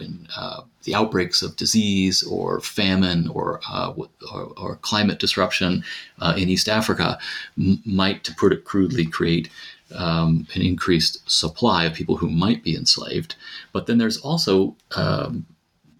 when 0.01 0.27
uh, 0.37 0.63
the 0.85 0.95
outbreaks 0.95 1.43
of 1.43 1.57
disease 1.57 2.23
or 2.23 2.61
famine 2.61 3.29
or 3.29 3.61
uh, 3.69 3.93
or, 4.33 4.53
or, 4.57 4.77
climate 4.77 5.19
disruption 5.19 5.85
uh, 6.21 6.35
in 6.37 6.49
East 6.49 6.69
Africa 6.69 7.19
m- 7.59 7.83
might, 7.85 8.25
to 8.25 8.35
put 8.35 8.53
it 8.53 8.65
crudely, 8.65 9.05
create 9.05 9.51
um, 9.95 10.47
an 10.55 10.63
increased 10.63 11.31
supply 11.31 11.85
of 11.85 11.95
people 11.95 12.17
who 12.17 12.31
might 12.31 12.65
be 12.65 12.75
enslaved. 12.75 13.35
But 13.73 13.87
then 13.87 13.99
there's 13.99 14.17
also 14.19 14.75
um, 14.97 15.45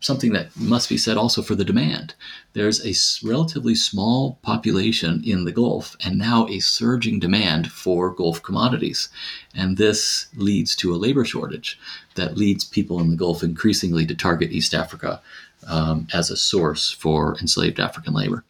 something 0.01 0.33
that 0.33 0.57
must 0.57 0.89
be 0.89 0.97
said 0.97 1.17
also 1.17 1.43
for 1.43 1.55
the 1.55 1.65
demand. 1.65 2.15
There's 2.55 2.85
a 2.85 3.27
relatively 3.27 3.75
small 3.75 4.39
population 4.43 5.23
in 5.25 5.45
the 5.45 5.53
Gulf 5.53 5.97
and 6.05 6.19
now 6.19 6.49
a 6.49 6.59
surging 6.61 7.21
demand 7.21 7.71
for 7.71 8.11
Gulf 8.11 8.43
commodities. 8.43 9.11
And 9.55 9.77
this 9.77 10.27
leads 10.35 10.75
to 10.77 10.95
a 10.95 10.97
labor 10.97 11.25
shortage 11.25 11.79
that 12.15 12.39
leads 12.39 12.65
people 12.65 12.99
in 13.01 13.11
the 13.11 13.17
Gulf 13.17 13.43
increasingly 13.43 14.07
to 14.07 14.15
target 14.15 14.51
East 14.51 14.75
Africa 14.75 15.21
um, 15.69 16.09
as 16.13 16.31
a 16.31 16.37
source 16.37 16.91
for 16.91 17.37
enslaved 17.39 17.79
African 17.79 18.15
labor. 18.15 18.45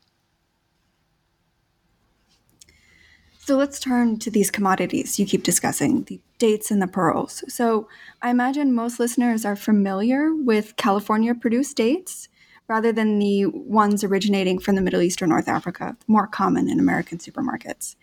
So 3.38 3.56
let's 3.56 3.80
turn 3.80 4.20
to 4.20 4.30
these 4.30 4.50
commodities 4.50 5.18
you 5.18 5.26
keep 5.26 5.42
discussing, 5.42 6.04
the 6.04 6.20
dates 6.40 6.72
and 6.72 6.82
the 6.82 6.88
pearls. 6.88 7.44
So 7.46 7.86
I 8.20 8.30
imagine 8.30 8.74
most 8.74 8.98
listeners 8.98 9.44
are 9.44 9.54
familiar 9.54 10.34
with 10.34 10.74
California 10.76 11.34
produced 11.34 11.76
dates 11.76 12.28
rather 12.66 12.92
than 12.92 13.18
the 13.18 13.46
ones 13.46 14.02
originating 14.02 14.58
from 14.58 14.74
the 14.74 14.82
Middle 14.82 15.02
East 15.02 15.22
or 15.22 15.28
North 15.28 15.48
Africa, 15.48 15.96
more 16.08 16.26
common 16.26 16.68
in 16.68 16.80
American 16.80 17.18
supermarkets. 17.18 17.94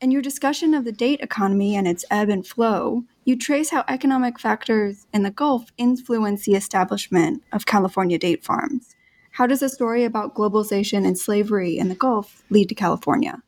In 0.00 0.10
your 0.10 0.22
discussion 0.22 0.74
of 0.74 0.84
the 0.84 0.92
date 0.92 1.20
economy 1.20 1.74
and 1.74 1.88
its 1.88 2.04
ebb 2.10 2.28
and 2.28 2.46
flow, 2.46 3.04
you 3.24 3.36
trace 3.36 3.70
how 3.70 3.84
economic 3.88 4.38
factors 4.38 5.06
in 5.12 5.24
the 5.24 5.30
Gulf 5.30 5.72
influence 5.76 6.44
the 6.44 6.54
establishment 6.54 7.42
of 7.52 7.66
California 7.66 8.18
date 8.18 8.44
farms. 8.44 8.94
How 9.32 9.46
does 9.46 9.62
a 9.62 9.68
story 9.68 10.04
about 10.04 10.34
globalization 10.34 11.06
and 11.06 11.18
slavery 11.18 11.76
in 11.76 11.88
the 11.88 11.94
Gulf 11.94 12.44
lead 12.48 12.68
to 12.68 12.74
California? 12.74 13.42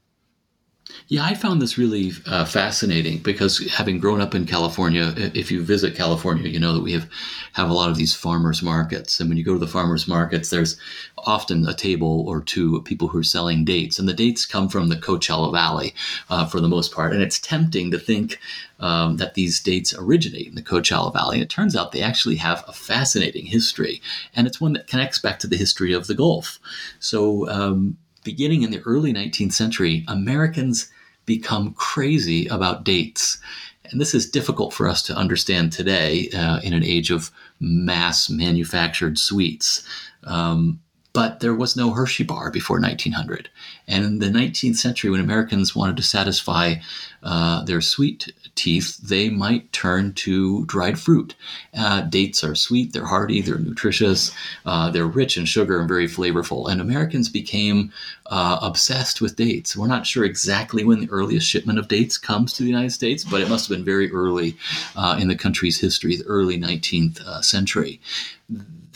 Yeah, 1.10 1.24
I 1.24 1.34
found 1.34 1.60
this 1.60 1.76
really 1.76 2.12
uh, 2.26 2.44
fascinating 2.44 3.18
because 3.18 3.58
having 3.72 3.98
grown 3.98 4.20
up 4.20 4.32
in 4.32 4.46
California, 4.46 5.12
if 5.16 5.50
you 5.50 5.60
visit 5.60 5.96
California, 5.96 6.48
you 6.48 6.60
know 6.60 6.72
that 6.72 6.84
we 6.84 6.92
have 6.92 7.10
have 7.54 7.68
a 7.68 7.72
lot 7.72 7.90
of 7.90 7.96
these 7.96 8.14
farmers 8.14 8.62
markets, 8.62 9.18
and 9.18 9.28
when 9.28 9.36
you 9.36 9.42
go 9.42 9.54
to 9.54 9.58
the 9.58 9.66
farmers 9.66 10.06
markets, 10.06 10.50
there's 10.50 10.76
often 11.18 11.66
a 11.66 11.74
table 11.74 12.24
or 12.28 12.40
two 12.40 12.76
of 12.76 12.84
people 12.84 13.08
who 13.08 13.18
are 13.18 13.24
selling 13.24 13.64
dates, 13.64 13.98
and 13.98 14.08
the 14.08 14.14
dates 14.14 14.46
come 14.46 14.68
from 14.68 14.88
the 14.88 14.94
Coachella 14.94 15.50
Valley 15.50 15.96
uh, 16.28 16.46
for 16.46 16.60
the 16.60 16.68
most 16.68 16.92
part, 16.92 17.12
and 17.12 17.22
it's 17.22 17.40
tempting 17.40 17.90
to 17.90 17.98
think 17.98 18.38
um, 18.78 19.16
that 19.16 19.34
these 19.34 19.58
dates 19.58 19.92
originate 19.98 20.46
in 20.46 20.54
the 20.54 20.62
Coachella 20.62 21.12
Valley. 21.12 21.38
And 21.38 21.42
it 21.42 21.50
turns 21.50 21.74
out 21.74 21.90
they 21.90 22.02
actually 22.02 22.36
have 22.36 22.62
a 22.68 22.72
fascinating 22.72 23.46
history, 23.46 24.00
and 24.36 24.46
it's 24.46 24.60
one 24.60 24.74
that 24.74 24.86
connects 24.86 25.18
back 25.18 25.40
to 25.40 25.48
the 25.48 25.56
history 25.56 25.92
of 25.92 26.06
the 26.06 26.14
Gulf. 26.14 26.60
So. 27.00 27.50
Um, 27.50 27.98
beginning 28.22 28.60
in 28.60 28.70
the 28.70 28.82
early 28.82 29.14
19th 29.14 29.54
century, 29.54 30.04
Americans 30.06 30.90
become 31.38 31.74
crazy 31.74 32.48
about 32.48 32.82
dates. 32.82 33.38
And 33.84 34.00
this 34.00 34.14
is 34.14 34.28
difficult 34.28 34.74
for 34.74 34.88
us 34.88 35.00
to 35.02 35.14
understand 35.14 35.72
today 35.72 36.28
uh, 36.30 36.58
in 36.64 36.72
an 36.72 36.82
age 36.82 37.12
of 37.12 37.30
mass 37.60 38.28
manufactured 38.28 39.16
sweets. 39.16 39.86
Um, 40.24 40.80
but 41.12 41.40
there 41.40 41.54
was 41.54 41.76
no 41.76 41.92
Hershey 41.92 42.24
bar 42.24 42.50
before 42.50 42.80
1900. 42.80 43.48
And 43.88 44.04
in 44.04 44.18
the 44.20 44.26
19th 44.26 44.76
century, 44.76 45.10
when 45.10 45.20
Americans 45.20 45.74
wanted 45.74 45.96
to 45.96 46.02
satisfy 46.02 46.76
uh, 47.22 47.64
their 47.64 47.80
sweet 47.80 48.32
teeth, 48.54 48.96
they 48.98 49.28
might 49.28 49.72
turn 49.72 50.12
to 50.14 50.64
dried 50.66 50.98
fruit. 50.98 51.34
Uh, 51.76 52.02
dates 52.02 52.44
are 52.44 52.54
sweet, 52.54 52.92
they're 52.92 53.06
hearty, 53.06 53.40
they're 53.40 53.58
nutritious, 53.58 54.32
uh, 54.66 54.90
they're 54.90 55.06
rich 55.06 55.36
in 55.36 55.44
sugar 55.44 55.80
and 55.80 55.88
very 55.88 56.06
flavorful. 56.06 56.70
And 56.70 56.80
Americans 56.80 57.28
became 57.28 57.92
uh, 58.26 58.58
obsessed 58.62 59.20
with 59.20 59.36
dates. 59.36 59.76
We're 59.76 59.88
not 59.88 60.06
sure 60.06 60.24
exactly 60.24 60.84
when 60.84 61.00
the 61.00 61.10
earliest 61.10 61.48
shipment 61.48 61.78
of 61.78 61.88
dates 61.88 62.18
comes 62.18 62.52
to 62.52 62.62
the 62.62 62.68
United 62.68 62.92
States, 62.92 63.24
but 63.24 63.40
it 63.40 63.48
must 63.48 63.68
have 63.68 63.76
been 63.76 63.84
very 63.84 64.12
early 64.12 64.56
uh, 64.94 65.18
in 65.20 65.26
the 65.26 65.36
country's 65.36 65.80
history, 65.80 66.16
the 66.16 66.24
early 66.24 66.58
19th 66.58 67.20
uh, 67.22 67.42
century 67.42 68.00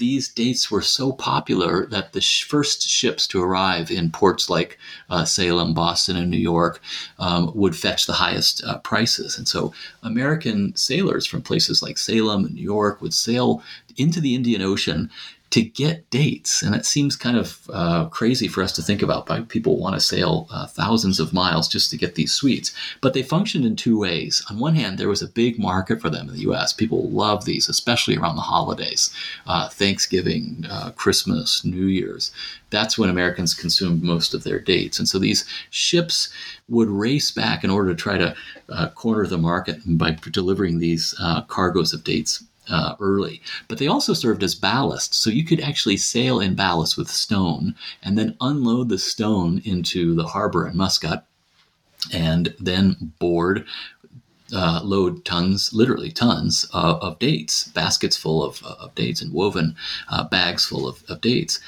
these 0.04 0.28
dates 0.28 0.70
were 0.70 0.82
so 0.82 1.12
popular 1.12 1.86
that 1.86 2.12
the 2.12 2.20
sh- 2.20 2.44
first 2.44 2.82
ships 2.82 3.26
to 3.26 3.42
arrive 3.42 3.90
in 3.90 4.10
ports 4.10 4.50
like 4.50 4.78
uh, 5.08 5.24
Salem, 5.24 5.72
Boston, 5.72 6.14
and 6.18 6.30
New 6.30 6.44
York 6.54 6.82
um, 7.18 7.50
would 7.54 7.74
fetch 7.74 8.04
the 8.04 8.12
highest 8.24 8.62
uh, 8.64 8.76
prices. 8.80 9.38
And 9.38 9.48
so 9.48 9.72
American 10.02 10.76
sailors 10.76 11.24
from 11.24 11.40
places 11.40 11.82
like 11.82 11.96
Salem 11.96 12.44
and 12.44 12.54
New 12.54 12.62
York 12.76 13.00
would 13.00 13.14
sail 13.14 13.62
into 13.96 14.20
the 14.20 14.34
Indian 14.34 14.60
Ocean 14.60 15.10
to 15.54 15.62
get 15.62 16.10
dates. 16.10 16.62
And 16.62 16.74
it 16.74 16.84
seems 16.84 17.14
kind 17.14 17.36
of 17.36 17.70
uh, 17.72 18.06
crazy 18.06 18.48
for 18.48 18.60
us 18.60 18.72
to 18.72 18.82
think 18.82 19.02
about. 19.02 19.28
Why 19.28 19.42
people 19.42 19.78
want 19.78 19.94
to 19.94 20.00
sail 20.00 20.48
uh, 20.50 20.66
thousands 20.66 21.20
of 21.20 21.32
miles 21.32 21.68
just 21.68 21.92
to 21.92 21.96
get 21.96 22.16
these 22.16 22.34
sweets. 22.34 22.74
But 23.00 23.14
they 23.14 23.22
functioned 23.22 23.64
in 23.64 23.76
two 23.76 23.96
ways. 23.96 24.44
On 24.50 24.58
one 24.58 24.74
hand, 24.74 24.98
there 24.98 25.08
was 25.08 25.22
a 25.22 25.28
big 25.28 25.56
market 25.56 26.00
for 26.00 26.10
them 26.10 26.28
in 26.28 26.34
the 26.34 26.40
U.S. 26.40 26.72
People 26.72 27.08
love 27.08 27.44
these, 27.44 27.68
especially 27.68 28.16
around 28.16 28.34
the 28.34 28.42
holidays, 28.42 29.14
uh, 29.46 29.68
Thanksgiving, 29.68 30.64
uh, 30.68 30.90
Christmas, 30.90 31.64
New 31.64 31.86
Year's. 31.86 32.32
That's 32.70 32.98
when 32.98 33.08
Americans 33.08 33.54
consumed 33.54 34.02
most 34.02 34.34
of 34.34 34.42
their 34.42 34.58
dates. 34.58 34.98
And 34.98 35.08
so 35.08 35.20
these 35.20 35.44
ships 35.70 36.30
would 36.68 36.88
race 36.88 37.30
back 37.30 37.62
in 37.62 37.70
order 37.70 37.90
to 37.90 38.02
try 38.02 38.18
to 38.18 38.34
uh, 38.70 38.88
corner 38.88 39.24
the 39.24 39.38
market 39.38 39.78
by 39.86 40.18
delivering 40.32 40.80
these 40.80 41.14
uh, 41.20 41.42
cargoes 41.42 41.92
of 41.92 42.02
dates 42.02 42.42
uh, 42.68 42.94
early. 43.00 43.42
But 43.68 43.78
they 43.78 43.86
also 43.86 44.14
served 44.14 44.42
as 44.42 44.54
ballast. 44.54 45.14
So 45.14 45.30
you 45.30 45.44
could 45.44 45.60
actually 45.60 45.96
sail 45.96 46.40
in 46.40 46.54
ballast 46.54 46.96
with 46.96 47.08
stone 47.08 47.74
and 48.02 48.18
then 48.18 48.36
unload 48.40 48.88
the 48.88 48.98
stone 48.98 49.60
into 49.64 50.14
the 50.14 50.26
harbor 50.26 50.66
in 50.66 50.76
Muscat 50.76 51.26
and 52.12 52.54
then 52.60 53.12
board. 53.18 53.66
Uh, 54.52 54.80
load 54.84 55.24
tons, 55.24 55.72
literally 55.72 56.12
tons 56.12 56.64
of, 56.74 57.02
of, 57.02 57.18
dates, 57.18 57.68
baskets 57.68 58.16
full 58.16 58.44
of, 58.44 58.62
of 58.62 58.94
dates, 58.94 59.22
and 59.22 59.32
woven 59.32 59.74
uh, 60.10 60.22
bags 60.22 60.66
full 60.66 60.86
of, 60.86 61.02
of 61.08 61.20
dates. 61.22 61.58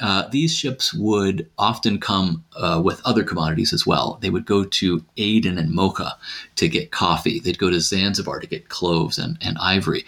Uh, 0.00 0.28
these 0.28 0.54
ships 0.54 0.92
would 0.92 1.48
often 1.58 1.98
come 1.98 2.44
uh, 2.54 2.80
with 2.84 3.00
other 3.04 3.24
commodities 3.24 3.72
as 3.72 3.86
well. 3.86 4.18
They 4.20 4.30
would 4.30 4.44
go 4.44 4.64
to 4.64 5.02
Aden 5.16 5.58
and 5.58 5.72
Mocha 5.72 6.18
to 6.56 6.68
get 6.68 6.92
coffee. 6.92 7.40
They'd 7.40 7.58
go 7.58 7.70
to 7.70 7.80
Zanzibar 7.80 8.38
to 8.38 8.46
get 8.46 8.68
cloves 8.68 9.18
and, 9.18 9.38
and 9.40 9.56
ivory 9.58 10.04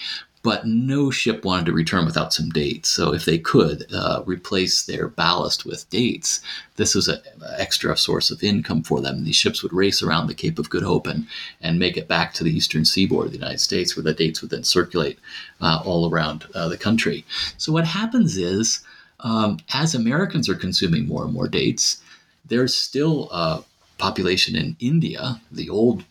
but 0.49 0.67
no 0.67 1.11
ship 1.11 1.45
wanted 1.45 1.67
to 1.67 1.73
return 1.73 2.07
without 2.07 2.33
some 2.33 2.49
dates. 2.49 2.89
So 2.89 3.13
if 3.13 3.27
they 3.27 3.37
could 3.37 3.85
uh, 3.93 4.23
replace 4.25 4.83
their 4.83 5.07
ballast 5.07 5.67
with 5.67 5.91
dates, 5.91 6.41
this 6.77 6.95
was 6.95 7.07
an 7.07 7.21
extra 7.59 7.95
source 7.99 8.31
of 8.31 8.43
income 8.43 8.83
for 8.83 9.03
them. 9.03 9.25
These 9.25 9.37
ships 9.37 9.63
would 9.63 9.75
race 9.75 10.03
around 10.03 10.27
the 10.27 10.41
Cape 10.43 10.59
of 10.59 10.71
Good 10.71 10.85
Hope 10.85 11.07
and, 11.07 11.27
and 11.61 11.79
make 11.79 11.99
it 11.99 12.09
back 12.09 12.33
to 12.33 12.45
the 12.45 12.57
eastern 12.57 12.87
seaboard 12.87 13.27
of 13.27 13.33
the 13.33 13.39
United 13.45 13.61
States, 13.61 13.95
where 13.95 14.03
the 14.03 14.15
dates 14.15 14.41
would 14.41 14.51
then 14.51 14.65
circulate 14.65 15.19
uh, 15.61 15.83
all 15.85 16.11
around 16.11 16.47
uh, 16.55 16.67
the 16.67 16.79
country. 16.79 17.27
So 17.59 17.71
what 17.71 17.85
happens 17.85 18.39
is, 18.39 18.81
um, 19.21 19.59
as 19.75 19.95
Americans 19.95 20.49
are 20.49 20.55
consuming 20.55 21.07
more 21.07 21.25
and 21.25 21.35
more 21.35 21.49
dates, 21.49 22.01
there's 22.47 22.75
still 22.75 23.29
a 23.33 23.63
population 23.99 24.57
in 24.57 24.77
India, 24.81 25.43
the 25.53 25.69
old 25.69 26.05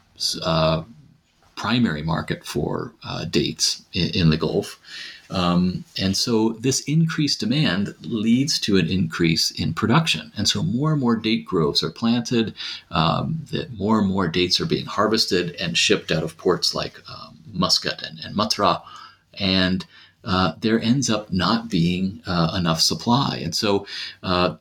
uh, 0.44 0.84
primary 1.58 2.04
market 2.04 2.46
for 2.46 2.94
uh, 3.04 3.26
dates 3.26 3.84
in, 3.92 4.10
in, 4.12 4.30
the 4.30 4.38
Gulf. 4.38 4.80
Um, 5.30 5.84
and 6.00 6.16
so 6.16 6.50
this 6.50 6.82
increased 6.82 7.42
demand 7.42 7.94
leads 8.02 8.60
to 8.60 8.78
an 8.78 8.88
increase 8.88 9.52
in 9.52 9.74
production. 9.74 10.32
And 10.38 10.48
so 10.48 10.64
more 10.64 10.94
and 10.94 11.02
more 11.02 11.18
date 11.18 11.46
groves 11.46 11.84
are 11.84 11.90
planted, 11.90 12.54
um, 12.92 13.42
that 13.52 13.74
more 13.78 14.00
and 14.00 14.08
more 14.08 14.28
dates 14.28 14.62
are 14.62 14.66
being 14.66 14.86
harvested 14.86 15.56
and 15.60 15.78
shipped 15.78 16.12
out 16.12 16.24
of 16.24 16.38
ports 16.38 16.74
like 16.74 17.02
um, 17.10 17.40
Muscat 17.52 18.02
and, 18.04 18.20
and 18.24 18.36
Muttrah. 18.36 18.82
And 19.34 19.86
uh, 20.24 20.54
there 20.62 20.80
ends 20.80 21.10
up 21.10 21.34
not 21.34 21.70
being 21.70 22.22
uh, 22.28 22.54
enough 22.56 22.82
supply. 22.82 23.42
And 23.44 23.56
so 23.56 23.88
uh, 24.24 24.58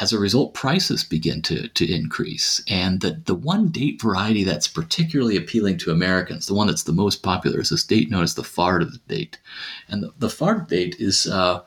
as 0.00 0.12
a 0.12 0.18
result, 0.18 0.54
prices 0.54 1.02
begin 1.02 1.42
to, 1.42 1.68
to 1.68 1.92
increase. 1.92 2.62
And 2.68 3.00
the, 3.00 3.20
the 3.24 3.34
one 3.34 3.68
date 3.68 4.00
variety 4.00 4.44
that's 4.44 4.68
particularly 4.68 5.36
appealing 5.36 5.78
to 5.78 5.90
Americans, 5.90 6.46
the 6.46 6.54
one 6.54 6.68
that's 6.68 6.84
the 6.84 6.92
most 6.92 7.22
popular, 7.22 7.60
is 7.60 7.70
this 7.70 7.84
date 7.84 8.10
known 8.10 8.22
as 8.22 8.34
the 8.34 8.42
Fard 8.42 8.82
of 8.82 8.92
the 8.92 9.00
date. 9.08 9.38
And 9.88 10.02
the, 10.02 10.12
the 10.18 10.28
Fard 10.28 10.68
date 10.68 10.96
is 10.98 11.26
uh, 11.26 11.62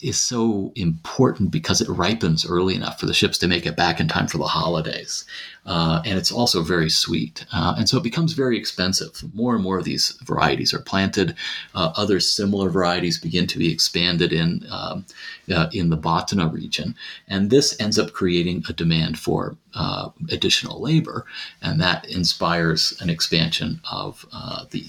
is 0.00 0.18
so 0.18 0.72
important 0.74 1.50
because 1.50 1.80
it 1.80 1.88
ripens 1.88 2.44
early 2.44 2.74
enough 2.74 3.00
for 3.00 3.06
the 3.06 3.14
ships 3.14 3.38
to 3.38 3.48
make 3.48 3.66
it 3.66 3.76
back 3.76 4.00
in 4.00 4.08
time 4.08 4.26
for 4.26 4.38
the 4.38 4.44
holidays. 4.44 5.24
Uh, 5.64 6.00
and 6.04 6.18
it's 6.18 6.30
also 6.30 6.62
very 6.62 6.88
sweet. 6.88 7.44
Uh, 7.52 7.74
and 7.76 7.88
so 7.88 7.96
it 7.96 8.02
becomes 8.02 8.34
very 8.34 8.56
expensive. 8.56 9.22
More 9.34 9.54
and 9.54 9.62
more 9.62 9.78
of 9.78 9.84
these 9.84 10.10
varieties 10.22 10.72
are 10.72 10.80
planted. 10.80 11.34
Uh, 11.74 11.92
other 11.96 12.20
similar 12.20 12.68
varieties 12.68 13.18
begin 13.18 13.46
to 13.48 13.58
be 13.58 13.72
expanded 13.72 14.32
in, 14.32 14.64
um, 14.70 15.04
uh, 15.52 15.68
in 15.72 15.90
the 15.90 15.96
Batna 15.96 16.52
region. 16.52 16.94
And 17.26 17.50
this 17.50 17.78
ends 17.80 17.98
up 17.98 18.12
creating 18.12 18.64
a 18.68 18.72
demand 18.72 19.18
for 19.18 19.56
uh, 19.74 20.10
additional 20.30 20.80
labor. 20.80 21.26
And 21.62 21.80
that 21.80 22.08
inspires 22.08 22.96
an 23.00 23.10
expansion 23.10 23.80
of 23.90 24.24
uh, 24.32 24.66
the 24.70 24.84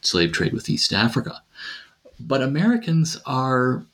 slave 0.00 0.32
trade 0.32 0.52
with 0.52 0.70
East 0.70 0.92
Africa. 0.92 1.42
But 2.20 2.42
Americans 2.42 3.20
are 3.26 3.84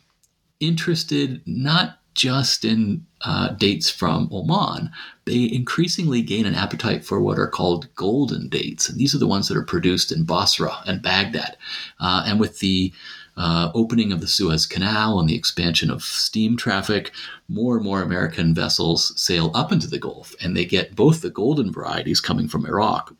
interested 0.60 1.42
not 1.46 1.98
just 2.14 2.64
in 2.64 3.06
uh, 3.22 3.48
dates 3.50 3.88
from 3.88 4.28
Oman, 4.32 4.90
they 5.24 5.50
increasingly 5.52 6.22
gain 6.22 6.46
an 6.46 6.54
appetite 6.54 7.04
for 7.04 7.20
what 7.20 7.38
are 7.38 7.46
called 7.46 7.92
golden 7.94 8.48
dates. 8.48 8.88
And 8.88 8.98
these 8.98 9.14
are 9.14 9.18
the 9.18 9.26
ones 9.26 9.48
that 9.48 9.56
are 9.56 9.62
produced 9.62 10.10
in 10.12 10.24
Basra 10.24 10.72
and 10.86 11.02
Baghdad. 11.02 11.56
Uh, 12.00 12.24
and 12.26 12.40
with 12.40 12.58
the 12.58 12.92
uh, 13.36 13.70
opening 13.74 14.12
of 14.12 14.20
the 14.20 14.26
Suez 14.26 14.66
Canal 14.66 15.18
and 15.18 15.28
the 15.28 15.36
expansion 15.36 15.90
of 15.90 16.02
steam 16.02 16.56
traffic, 16.56 17.12
more 17.48 17.76
and 17.76 17.84
more 17.84 18.02
American 18.02 18.54
vessels 18.54 19.18
sail 19.20 19.50
up 19.54 19.72
into 19.72 19.86
the 19.86 19.98
Gulf, 19.98 20.34
and 20.42 20.56
they 20.56 20.64
get 20.64 20.96
both 20.96 21.22
the 21.22 21.30
golden 21.30 21.72
varieties 21.72 22.20
coming 22.20 22.48
from 22.48 22.66
Iraq 22.66 23.14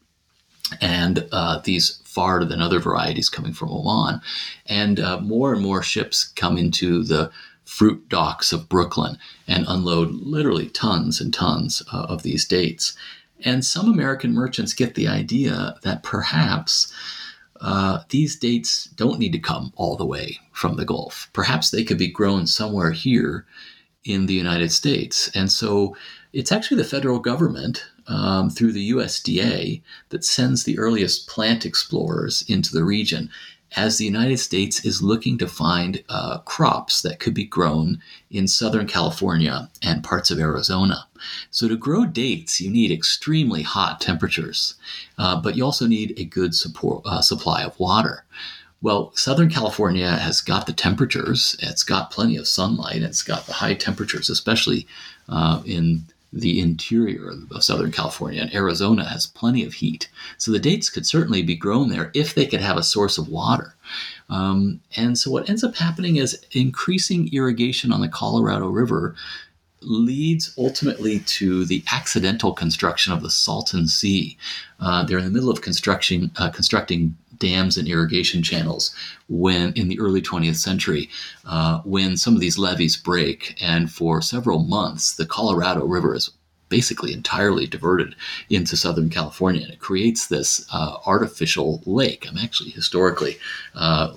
and 0.80 1.26
uh, 1.32 1.60
these 1.64 1.99
far 2.10 2.44
than 2.44 2.60
other 2.60 2.80
varieties 2.80 3.28
coming 3.28 3.52
from 3.52 3.70
Oman. 3.70 4.20
And 4.66 4.98
uh, 4.98 5.20
more 5.20 5.52
and 5.52 5.62
more 5.62 5.82
ships 5.82 6.24
come 6.24 6.58
into 6.58 7.04
the 7.04 7.30
fruit 7.64 8.08
docks 8.08 8.52
of 8.52 8.68
Brooklyn 8.68 9.16
and 9.46 9.64
unload 9.68 10.10
literally 10.10 10.68
tons 10.68 11.20
and 11.20 11.32
tons 11.32 11.82
uh, 11.92 12.06
of 12.08 12.24
these 12.24 12.46
dates. 12.46 12.96
And 13.44 13.64
some 13.64 13.88
American 13.88 14.34
merchants 14.34 14.74
get 14.74 14.96
the 14.96 15.06
idea 15.06 15.76
that 15.82 16.02
perhaps 16.02 16.92
uh, 17.60 18.00
these 18.08 18.36
dates 18.36 18.86
don't 18.96 19.20
need 19.20 19.32
to 19.32 19.38
come 19.38 19.72
all 19.76 19.96
the 19.96 20.04
way 20.06 20.40
from 20.52 20.76
the 20.76 20.84
Gulf. 20.84 21.30
Perhaps 21.32 21.70
they 21.70 21.84
could 21.84 21.98
be 21.98 22.10
grown 22.10 22.46
somewhere 22.46 22.90
here 22.90 23.46
in 24.04 24.26
the 24.26 24.34
United 24.34 24.72
States. 24.72 25.30
And 25.34 25.52
so 25.52 25.96
it's 26.32 26.50
actually 26.50 26.78
the 26.78 26.88
federal 26.88 27.20
government 27.20 27.84
um, 28.10 28.50
through 28.50 28.72
the 28.72 28.90
USDA 28.90 29.80
that 30.10 30.24
sends 30.24 30.64
the 30.64 30.78
earliest 30.78 31.28
plant 31.28 31.64
explorers 31.64 32.44
into 32.48 32.72
the 32.72 32.84
region. 32.84 33.30
as 33.76 33.98
the 33.98 34.04
United 34.04 34.38
States 34.38 34.84
is 34.84 35.00
looking 35.00 35.38
to 35.38 35.46
find 35.46 36.02
uh, 36.08 36.38
crops 36.38 37.02
that 37.02 37.20
could 37.20 37.32
be 37.32 37.44
grown 37.44 38.02
in 38.28 38.48
Southern 38.48 38.84
California 38.84 39.70
and 39.80 40.02
parts 40.02 40.28
of 40.32 40.40
Arizona. 40.40 41.06
So, 41.52 41.68
to 41.68 41.76
grow 41.76 42.04
dates, 42.04 42.60
you 42.60 42.68
need 42.68 42.90
extremely 42.90 43.62
hot 43.62 44.00
temperatures, 44.00 44.74
uh, 45.18 45.40
but 45.40 45.54
you 45.56 45.64
also 45.64 45.86
need 45.86 46.14
a 46.16 46.24
good 46.24 46.56
support, 46.56 47.02
uh, 47.06 47.22
supply 47.22 47.62
of 47.62 47.78
water. 47.78 48.24
Well, 48.82 49.12
Southern 49.14 49.50
California 49.50 50.10
has 50.10 50.40
got 50.40 50.66
the 50.66 50.72
temperatures, 50.72 51.54
it's 51.60 51.84
got 51.84 52.10
plenty 52.10 52.36
of 52.36 52.48
sunlight, 52.48 53.02
it's 53.02 53.22
got 53.22 53.46
the 53.46 53.52
high 53.52 53.74
temperatures, 53.74 54.28
especially 54.30 54.88
uh, 55.28 55.62
in 55.64 56.06
the 56.32 56.60
interior 56.60 57.32
of 57.50 57.64
Southern 57.64 57.90
California, 57.90 58.42
and 58.42 58.54
Arizona 58.54 59.08
has 59.08 59.26
plenty 59.26 59.64
of 59.64 59.74
heat. 59.74 60.08
So 60.38 60.52
the 60.52 60.58
dates 60.58 60.88
could 60.88 61.06
certainly 61.06 61.42
be 61.42 61.56
grown 61.56 61.88
there 61.88 62.10
if 62.14 62.34
they 62.34 62.46
could 62.46 62.60
have 62.60 62.76
a 62.76 62.82
source 62.82 63.18
of 63.18 63.28
water. 63.28 63.74
Um, 64.28 64.80
and 64.96 65.18
so 65.18 65.30
what 65.30 65.48
ends 65.48 65.64
up 65.64 65.74
happening 65.74 66.16
is 66.16 66.40
increasing 66.52 67.32
irrigation 67.32 67.92
on 67.92 68.00
the 68.00 68.08
Colorado 68.08 68.68
River 68.68 69.16
leads 69.82 70.54
ultimately 70.58 71.20
to 71.20 71.64
the 71.64 71.82
accidental 71.90 72.52
construction 72.52 73.12
of 73.12 73.22
the 73.22 73.30
Salton 73.30 73.88
Sea. 73.88 74.36
Uh, 74.78 75.04
they're 75.04 75.18
in 75.18 75.24
the 75.24 75.30
middle 75.30 75.50
of 75.50 75.62
construction, 75.62 76.30
uh, 76.36 76.50
constructing 76.50 77.16
dams 77.40 77.76
and 77.76 77.88
irrigation 77.88 78.42
channels 78.42 78.94
when 79.28 79.72
in 79.72 79.88
the 79.88 79.98
early 79.98 80.22
20th 80.22 80.56
century 80.56 81.10
uh, 81.46 81.80
when 81.80 82.16
some 82.16 82.34
of 82.34 82.40
these 82.40 82.58
levees 82.58 82.96
break 82.96 83.56
and 83.60 83.90
for 83.90 84.22
several 84.22 84.60
months 84.60 85.16
the 85.16 85.26
colorado 85.26 85.84
river 85.84 86.14
is 86.14 86.30
basically 86.68 87.12
entirely 87.12 87.66
diverted 87.66 88.14
into 88.48 88.76
southern 88.76 89.10
california 89.10 89.62
and 89.62 89.72
it 89.72 89.80
creates 89.80 90.28
this 90.28 90.64
uh, 90.72 90.96
artificial 91.06 91.82
lake 91.86 92.28
i'm 92.28 92.38
actually 92.38 92.70
historically 92.70 93.36
uh, 93.74 94.14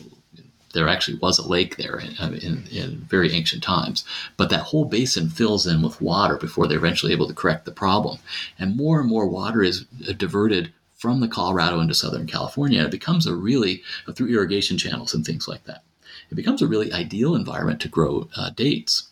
there 0.73 0.89
actually 0.89 1.17
was 1.19 1.39
a 1.39 1.47
lake 1.47 1.77
there 1.77 1.99
in, 1.99 2.33
in, 2.35 2.63
in, 2.71 2.97
very 3.07 3.31
ancient 3.31 3.63
times. 3.63 4.03
But 4.37 4.49
that 4.49 4.61
whole 4.61 4.85
basin 4.85 5.29
fills 5.29 5.67
in 5.67 5.83
with 5.83 6.01
water 6.01 6.35
before 6.35 6.67
they're 6.67 6.79
eventually 6.79 7.13
able 7.13 7.27
to 7.27 7.33
correct 7.33 7.65
the 7.65 7.71
problem. 7.71 8.17
And 8.59 8.75
more 8.75 8.99
and 8.99 9.07
more 9.07 9.27
water 9.27 9.61
is 9.61 9.85
diverted 10.17 10.73
from 11.03 11.19
the 11.19 11.27
Colorado 11.27 11.81
into 11.81 11.93
Southern 11.93 12.25
California. 12.25 12.81
It 12.81 12.89
becomes 12.89 13.27
a 13.27 13.35
really, 13.35 13.83
uh, 14.07 14.13
through 14.13 14.29
irrigation 14.29 14.77
channels 14.77 15.13
and 15.13 15.25
things 15.25 15.49
like 15.49 15.65
that, 15.65 15.83
it 16.31 16.35
becomes 16.35 16.61
a 16.61 16.65
really 16.65 16.93
ideal 16.93 17.35
environment 17.35 17.81
to 17.81 17.89
grow 17.89 18.29
uh, 18.37 18.51
dates. 18.51 19.09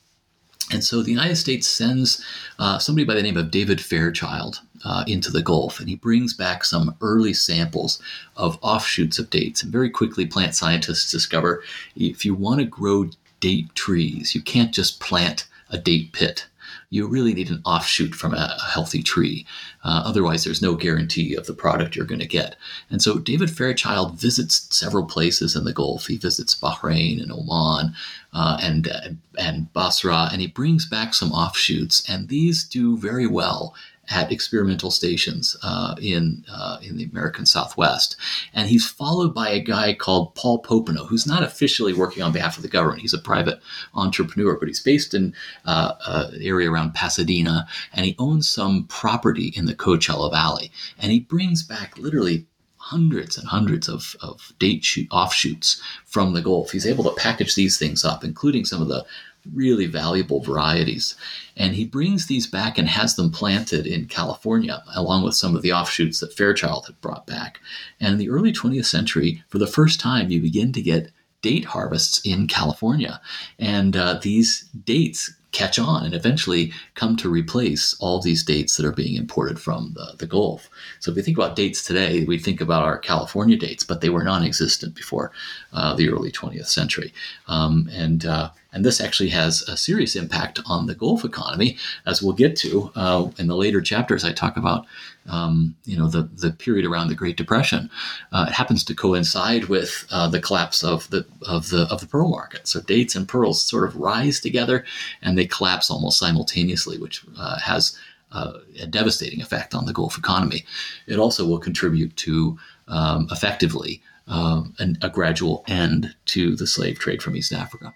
And 0.72 0.86
so 0.86 1.04
the 1.04 1.12
United 1.12 1.36
States 1.36 1.68
sends 1.68 2.24
uh, 2.60 2.80
somebody 2.80 3.04
by 3.04 3.14
the 3.14 3.22
name 3.22 3.36
of 3.36 3.52
David 3.52 3.82
Fairchild 3.82 4.62
uh, 4.86 5.04
into 5.06 5.30
the 5.30 5.42
Gulf, 5.42 5.82
and 5.82 5.90
he 5.90 5.98
brings 5.98 6.34
back 6.34 6.64
some 6.64 6.96
early 7.02 7.34
samples 7.34 8.02
of 8.38 8.58
offshoots 8.62 9.20
of 9.20 9.30
dates. 9.30 9.62
And 9.62 9.70
very 9.70 9.90
quickly, 9.90 10.26
plant 10.26 10.56
scientists 10.56 11.12
discover 11.12 11.62
if 11.98 12.24
you 12.24 12.34
want 12.34 12.62
to 12.62 12.66
grow 12.66 13.10
date 13.42 13.76
trees, 13.76 14.34
you 14.34 14.42
can't 14.42 14.74
just 14.74 15.02
plant 15.02 15.46
a 15.70 15.78
date 15.78 16.14
pit 16.14 16.46
you 16.92 17.08
really 17.08 17.34
need 17.34 17.50
an 17.50 17.62
offshoot 17.66 18.14
from 18.14 18.34
a, 18.34 18.58
healthy 18.72 19.02
tree. 19.02 19.46
Uh, 19.84 20.04
otherwise, 20.06 20.44
there's 20.44 20.62
no 20.62 20.76
guarantee 20.76 21.34
of 21.36 21.48
the 21.48 21.54
product 21.54 21.96
you're 21.96 22.06
going 22.06 22.20
to 22.20 22.28
get. 22.28 22.56
And 22.90 23.02
so 23.02 23.18
David 23.18 23.50
Fairchild 23.50 24.20
visits 24.20 24.68
several 24.70 25.06
places 25.06 25.56
in 25.56 25.64
the 25.64 25.74
Gulf. 25.74 26.08
He 26.08 26.18
visits 26.18 26.54
Bahrain 26.54 27.22
and 27.22 27.32
Oman 27.32 27.96
uh, 28.34 28.58
and, 28.62 28.90
uh, 28.90 29.10
and 29.40 29.72
Basra, 29.74 30.30
and 30.32 30.42
he 30.42 30.48
brings 30.48 30.86
back 30.86 31.14
some 31.14 31.32
offshoots. 31.32 32.08
And 32.10 32.28
these 32.28 32.64
do 32.64 32.98
very 32.98 33.26
well 33.26 33.74
at 34.12 34.32
experimental 34.32 34.92
stations 34.92 35.56
uh, 35.64 35.96
in 36.02 36.44
uh, 36.52 36.78
in 36.82 36.98
the 36.98 37.06
American 37.06 37.46
Southwest, 37.46 38.16
and 38.54 38.70
he's 38.70 38.88
followed 38.88 39.34
by 39.34 39.50
a 39.50 39.60
guy 39.60 39.94
called 39.94 40.36
Paul 40.36 40.62
Popenoe, 40.62 41.08
who's 41.08 41.26
not 41.26 41.44
officially 41.44 41.94
working 41.94 42.22
on 42.22 42.32
behalf 42.32 42.58
of 42.58 42.64
the 42.64 42.70
government. 42.70 43.02
He's 43.02 43.14
a 43.14 43.20
private 43.20 43.60
entrepreneur, 43.94 44.58
but 44.58 44.68
he's 44.68 44.82
based 44.84 45.14
in 45.14 45.34
uh, 45.66 45.94
an 46.06 46.42
area 46.42 46.70
around 46.70 46.94
Pasadena, 46.94 47.68
and 47.94 48.06
he 48.06 48.16
owns 48.20 48.50
some 48.50 48.86
property 48.88 49.54
in 49.56 49.66
the 49.66 49.76
Coachella 49.76 50.30
Valley, 50.32 50.72
and 51.00 51.12
he 51.12 51.20
brings 51.20 51.64
back 51.64 51.98
literally 51.98 52.46
hundreds 52.82 53.38
and 53.38 53.48
hundreds 53.48 53.88
of, 53.88 54.16
of 54.22 54.54
date 54.60 54.84
shoot, 54.84 55.08
offshoots 55.12 55.82
from 56.06 56.34
the 56.34 56.42
Gulf. 56.42 56.72
He's 56.72 56.88
able 56.88 57.04
to 57.06 57.16
package 57.16 57.56
these 57.56 57.78
things 57.78 58.04
up, 58.04 58.24
including 58.24 58.66
some 58.66 58.82
of 58.82 58.88
the 58.88 59.06
really 59.54 59.86
valuable 59.86 60.42
varieties. 60.42 61.16
And 61.58 61.76
he 61.76 61.86
brings 61.86 62.28
these 62.28 62.48
back 62.48 62.78
and 62.78 62.88
has 62.88 63.16
them 63.16 63.32
planted 63.32 63.86
in 63.86 64.06
California, 64.06 64.84
along 64.96 65.24
with 65.24 65.36
some 65.36 65.56
of 65.56 65.62
the 65.62 65.74
offshoots 65.74 66.20
that 66.20 66.34
Fairchild 66.34 66.86
had 66.86 67.00
brought 67.02 67.28
back. 67.28 67.60
And 68.00 68.14
in 68.14 68.20
the 68.20 68.30
early 68.30 68.54
20th 68.54 68.86
century, 68.86 69.44
for 69.48 69.58
the 69.58 69.68
first 69.68 70.00
time, 70.00 70.30
you 70.30 70.42
begin 70.42 70.72
to 70.74 70.82
get 70.82 71.12
date 71.42 71.66
harvests 71.66 72.22
in 72.26 72.48
California. 72.48 73.20
And 73.58 73.96
uh, 73.96 74.20
these 74.22 74.70
dates 74.86 75.34
catch 75.52 75.78
on 75.78 76.06
and 76.06 76.14
eventually 76.14 76.72
come 76.96 77.16
to 77.18 77.30
replace 77.30 77.94
all 78.00 78.22
these 78.22 78.44
dates 78.44 78.78
that 78.78 78.86
are 78.86 78.92
being 78.92 79.16
imported 79.16 79.60
from 79.60 79.92
the, 79.96 80.14
the 80.18 80.28
Gulf. 80.28 80.70
So 81.00 81.12
if 81.12 81.18
we 81.18 81.24
think 81.24 81.38
about 81.38 81.56
dates 81.56 81.84
today, 81.84 82.24
we 82.24 82.40
think 82.40 82.62
about 82.62 82.84
our 82.84 82.98
California 82.98 83.58
dates, 83.58 83.84
but 83.84 84.02
they 84.02 84.10
were 84.10 84.24
non-existent 84.24 84.96
before 84.96 85.32
uh, 85.74 85.94
the 85.94 86.10
early 86.10 86.32
20th 86.32 86.68
century. 86.68 87.14
Um, 87.48 87.90
and 87.92 88.26
uh, 88.26 88.52
and 88.74 88.86
this 88.86 89.02
actually 89.02 89.30
has 89.30 89.64
a 89.64 89.76
serious 89.76 90.16
impact 90.16 90.60
on 90.66 90.86
the 90.86 90.96
Gulf 90.96 91.26
economy, 91.26 91.78
as 92.06 92.22
we'll 92.22 92.34
get 92.34 92.56
to 92.58 92.92
uh, 92.96 93.30
in 93.38 93.48
the 93.48 93.56
later 93.56 93.82
chapters. 93.82 94.24
I 94.24 94.32
talk 94.32 94.56
about 94.56 94.86
um, 95.28 95.76
you 95.86 95.98
know 95.98 96.08
the 96.08 96.24
the 96.34 96.52
period 96.52 96.86
around 96.86 97.08
the 97.08 97.16
Great 97.16 97.38
Depression. 97.38 97.90
Uh, 98.32 98.46
it 98.48 98.54
happens 98.54 98.84
to 98.86 98.96
coincide 98.96 99.66
with 99.66 100.06
uh, 100.12 100.28
the 100.28 100.42
collapse 100.42 100.84
of 100.84 101.10
the 101.10 101.26
of 101.48 101.70
the 101.70 101.88
of 101.92 102.02
the 102.02 102.08
pearl 102.08 102.30
market. 102.30 102.68
So 102.68 102.82
dates 102.82 103.16
and 103.16 103.28
pearls 103.28 103.62
sort 103.62 103.88
of 103.88 103.96
rise 103.96 104.40
together, 104.40 104.86
and 105.22 105.38
they 105.38 105.46
collapse 105.46 105.90
almost 105.90 106.20
simultaneously, 106.20 106.98
which 106.98 107.24
uh, 107.38 107.60
has 107.60 107.98
uh, 108.32 108.54
a 108.82 108.88
devastating 108.88 109.42
effect 109.42 109.76
on 109.76 109.86
the 109.86 109.94
Gulf 109.94 110.18
economy. 110.18 110.66
It 111.08 111.20
also 111.20 111.46
will 111.46 111.60
contribute 111.60 112.16
to 112.18 112.58
um, 112.88 113.28
effectively 113.32 114.02
um, 114.28 114.74
an, 114.80 114.98
a 115.02 115.10
gradual 115.10 115.64
end 115.68 116.16
to 116.26 116.56
the 116.56 116.68
slave 116.68 117.00
trade 117.00 117.22
from 117.22 117.36
East 117.36 117.52
Africa. 117.52 117.94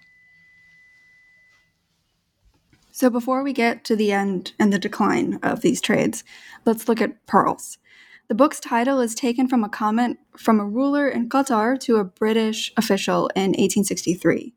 So, 2.98 3.10
before 3.10 3.42
we 3.42 3.52
get 3.52 3.84
to 3.84 3.94
the 3.94 4.10
end 4.10 4.54
and 4.58 4.72
the 4.72 4.78
decline 4.78 5.38
of 5.42 5.60
these 5.60 5.82
trades, 5.82 6.24
let's 6.64 6.88
look 6.88 7.02
at 7.02 7.26
pearls. 7.26 7.76
The 8.28 8.34
book's 8.34 8.58
title 8.58 9.00
is 9.00 9.14
taken 9.14 9.48
from 9.48 9.62
a 9.62 9.68
comment 9.68 10.18
from 10.34 10.58
a 10.58 10.64
ruler 10.64 11.06
in 11.06 11.28
Qatar 11.28 11.78
to 11.80 11.96
a 11.96 12.04
British 12.04 12.72
official 12.74 13.28
in 13.36 13.50
1863. 13.50 14.54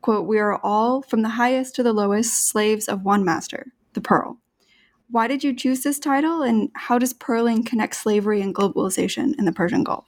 Quote, 0.00 0.26
We 0.26 0.38
are 0.38 0.58
all, 0.64 1.02
from 1.02 1.20
the 1.20 1.36
highest 1.36 1.74
to 1.74 1.82
the 1.82 1.92
lowest, 1.92 2.48
slaves 2.48 2.88
of 2.88 3.04
one 3.04 3.26
master, 3.26 3.74
the 3.92 4.00
pearl. 4.00 4.38
Why 5.10 5.28
did 5.28 5.44
you 5.44 5.54
choose 5.54 5.82
this 5.82 5.98
title, 5.98 6.40
and 6.40 6.70
how 6.76 6.98
does 6.98 7.12
pearling 7.12 7.62
connect 7.62 7.96
slavery 7.96 8.40
and 8.40 8.54
globalization 8.54 9.38
in 9.38 9.44
the 9.44 9.52
Persian 9.52 9.84
Gulf? 9.84 10.06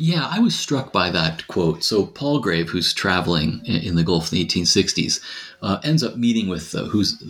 Yeah, 0.00 0.28
I 0.30 0.38
was 0.38 0.56
struck 0.56 0.92
by 0.92 1.10
that 1.10 1.46
quote. 1.48 1.82
So 1.82 2.06
Palgrave, 2.06 2.68
who's 2.68 2.94
traveling 2.94 3.66
in 3.66 3.96
the 3.96 4.04
Gulf 4.04 4.32
in 4.32 4.38
the 4.38 4.46
1860s, 4.46 5.20
uh, 5.60 5.80
ends 5.82 6.04
up 6.04 6.16
meeting 6.16 6.48
with 6.48 6.72
uh, 6.72 6.84
who's 6.84 7.20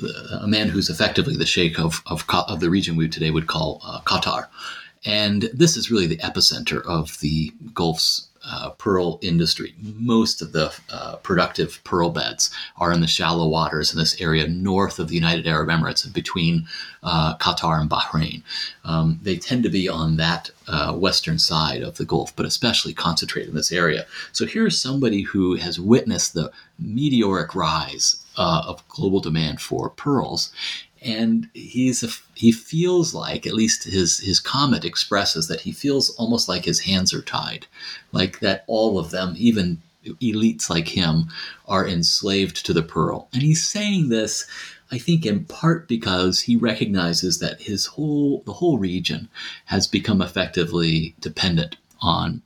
a 0.42 0.46
man 0.46 0.68
who's 0.68 0.90
effectively 0.90 1.34
the 1.34 1.46
sheikh 1.46 1.78
of, 1.78 2.02
of, 2.06 2.26
of 2.28 2.60
the 2.60 2.68
region 2.68 2.94
we 2.94 3.08
today 3.08 3.30
would 3.30 3.46
call 3.46 3.80
uh, 3.82 4.00
Qatar. 4.02 4.48
And 5.06 5.48
this 5.54 5.78
is 5.78 5.90
really 5.90 6.06
the 6.06 6.18
epicenter 6.18 6.84
of 6.84 7.18
the 7.20 7.52
Gulf's 7.72 8.28
uh, 8.50 8.70
pearl 8.70 9.18
industry. 9.22 9.74
Most 9.80 10.40
of 10.40 10.52
the 10.52 10.74
uh, 10.90 11.16
productive 11.16 11.80
pearl 11.84 12.10
beds 12.10 12.50
are 12.76 12.92
in 12.92 13.00
the 13.00 13.06
shallow 13.06 13.48
waters 13.48 13.92
in 13.92 13.98
this 13.98 14.20
area 14.20 14.48
north 14.48 14.98
of 14.98 15.08
the 15.08 15.14
United 15.14 15.46
Arab 15.46 15.68
Emirates 15.68 16.04
and 16.04 16.14
between 16.14 16.66
uh, 17.02 17.36
Qatar 17.36 17.80
and 17.80 17.90
Bahrain. 17.90 18.42
Um, 18.84 19.20
they 19.22 19.36
tend 19.36 19.62
to 19.64 19.68
be 19.68 19.88
on 19.88 20.16
that 20.16 20.50
uh, 20.66 20.94
western 20.94 21.38
side 21.38 21.82
of 21.82 21.96
the 21.96 22.04
Gulf, 22.04 22.34
but 22.34 22.46
especially 22.46 22.94
concentrated 22.94 23.50
in 23.50 23.56
this 23.56 23.72
area. 23.72 24.06
So 24.32 24.46
here's 24.46 24.80
somebody 24.80 25.22
who 25.22 25.56
has 25.56 25.78
witnessed 25.78 26.34
the 26.34 26.50
meteoric 26.78 27.54
rise 27.54 28.24
uh, 28.36 28.62
of 28.66 28.86
global 28.88 29.20
demand 29.20 29.60
for 29.60 29.90
pearls 29.90 30.52
and 31.02 31.48
he's 31.54 32.02
a, 32.02 32.08
he 32.34 32.52
feels 32.52 33.14
like 33.14 33.46
at 33.46 33.54
least 33.54 33.84
his 33.84 34.18
his 34.18 34.40
comment 34.40 34.84
expresses 34.84 35.48
that 35.48 35.60
he 35.60 35.72
feels 35.72 36.10
almost 36.16 36.48
like 36.48 36.64
his 36.64 36.80
hands 36.80 37.14
are 37.14 37.22
tied 37.22 37.66
like 38.12 38.40
that 38.40 38.64
all 38.66 38.98
of 38.98 39.10
them 39.10 39.34
even 39.36 39.80
elites 40.04 40.70
like 40.70 40.88
him 40.88 41.28
are 41.66 41.86
enslaved 41.86 42.64
to 42.64 42.72
the 42.72 42.82
pearl. 42.82 43.28
And 43.32 43.42
he's 43.42 43.66
saying 43.66 44.08
this 44.08 44.46
i 44.90 44.96
think 44.98 45.26
in 45.26 45.44
part 45.44 45.86
because 45.86 46.40
he 46.40 46.56
recognizes 46.56 47.38
that 47.40 47.60
his 47.60 47.84
whole 47.86 48.42
the 48.46 48.54
whole 48.54 48.78
region 48.78 49.28
has 49.66 49.86
become 49.86 50.22
effectively 50.22 51.14
dependent 51.20 51.76
on 52.00 52.40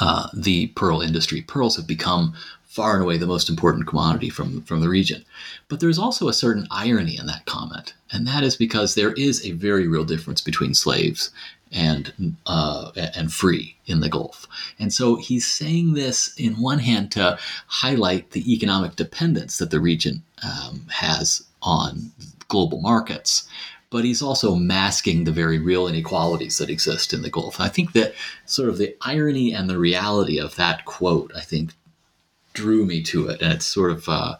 uh, 0.00 0.28
the 0.34 0.68
pearl 0.68 1.00
industry. 1.00 1.42
Pearls 1.42 1.76
have 1.76 1.86
become 1.86 2.34
far 2.72 2.94
and 2.94 3.02
away 3.02 3.18
the 3.18 3.26
most 3.26 3.50
important 3.50 3.86
commodity 3.86 4.30
from, 4.30 4.62
from 4.62 4.80
the 4.80 4.88
region. 4.88 5.22
But 5.68 5.80
there's 5.80 5.98
also 5.98 6.26
a 6.26 6.32
certain 6.32 6.66
irony 6.70 7.18
in 7.18 7.26
that 7.26 7.44
comment, 7.44 7.92
and 8.10 8.26
that 8.26 8.42
is 8.42 8.56
because 8.56 8.94
there 8.94 9.12
is 9.12 9.44
a 9.44 9.52
very 9.52 9.86
real 9.86 10.04
difference 10.04 10.40
between 10.40 10.72
slaves 10.72 11.30
and 11.70 12.34
uh, 12.46 12.90
and 12.96 13.32
free 13.32 13.76
in 13.86 14.00
the 14.00 14.08
Gulf. 14.08 14.46
And 14.78 14.92
so 14.92 15.16
he's 15.16 15.46
saying 15.46 15.92
this 15.92 16.34
in 16.38 16.62
one 16.62 16.78
hand 16.78 17.12
to 17.12 17.38
highlight 17.66 18.30
the 18.30 18.50
economic 18.50 18.96
dependence 18.96 19.58
that 19.58 19.70
the 19.70 19.80
region 19.80 20.22
um, 20.42 20.86
has 20.90 21.44
on 21.60 22.10
global 22.48 22.80
markets, 22.80 23.46
but 23.90 24.04
he's 24.04 24.22
also 24.22 24.54
masking 24.54 25.24
the 25.24 25.32
very 25.32 25.58
real 25.58 25.86
inequalities 25.86 26.56
that 26.56 26.70
exist 26.70 27.12
in 27.12 27.20
the 27.20 27.30
Gulf. 27.30 27.60
I 27.60 27.68
think 27.68 27.92
that 27.92 28.14
sort 28.46 28.70
of 28.70 28.78
the 28.78 28.96
irony 29.02 29.52
and 29.52 29.68
the 29.68 29.78
reality 29.78 30.40
of 30.40 30.56
that 30.56 30.86
quote, 30.86 31.32
I 31.36 31.40
think, 31.40 31.72
drew 32.52 32.84
me 32.84 33.02
to 33.02 33.28
it, 33.28 33.40
and 33.40 33.52
it's 33.52 33.66
sort 33.66 33.90
of, 33.90 34.08
uh, 34.08 34.36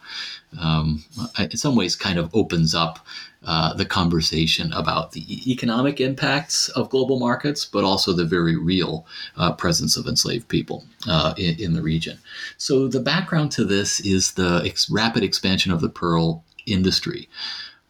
um, 0.61 1.05
in 1.39 1.57
some 1.57 1.77
ways, 1.77 1.97
kind 1.97 2.19
of 2.19 2.35
opens 2.35 2.75
up 2.75 2.99
uh, 3.45 3.75
the 3.75 3.85
conversation 3.85 4.73
about 4.73 5.13
the 5.13 5.51
economic 5.51 6.01
impacts 6.01 6.69
of 6.71 6.91
global 6.91 7.19
markets, 7.19 7.65
but 7.65 7.83
also 7.83 8.13
the 8.13 8.25
very 8.25 8.57
real 8.57 9.05
uh, 9.37 9.53
presence 9.53 9.97
of 9.97 10.07
enslaved 10.07 10.47
people 10.49 10.85
uh, 11.09 11.35
in, 11.37 11.59
in, 11.59 11.73
the 11.73 11.83
region. 11.83 12.19
So, 12.57 12.87
the 12.87 13.01
background 13.01 13.51
to 13.53 13.65
this 13.65 13.99
is 14.01 14.33
the 14.33 14.63
ex- 14.65 14.89
rapid 14.89 15.25
expansion 15.25 15.73
of 15.73 15.81
the 15.81 15.89
pearl 15.89 16.45
industry. 16.67 17.29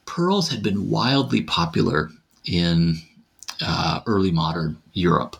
Pearls 0.06 0.48
had 0.48 0.62
been 0.62 0.88
wildly 0.88 1.42
popular 1.42 2.10
in 2.46 2.96
uh, 3.60 4.00
early 4.06 4.30
modern 4.30 4.80
Europe. 4.94 5.36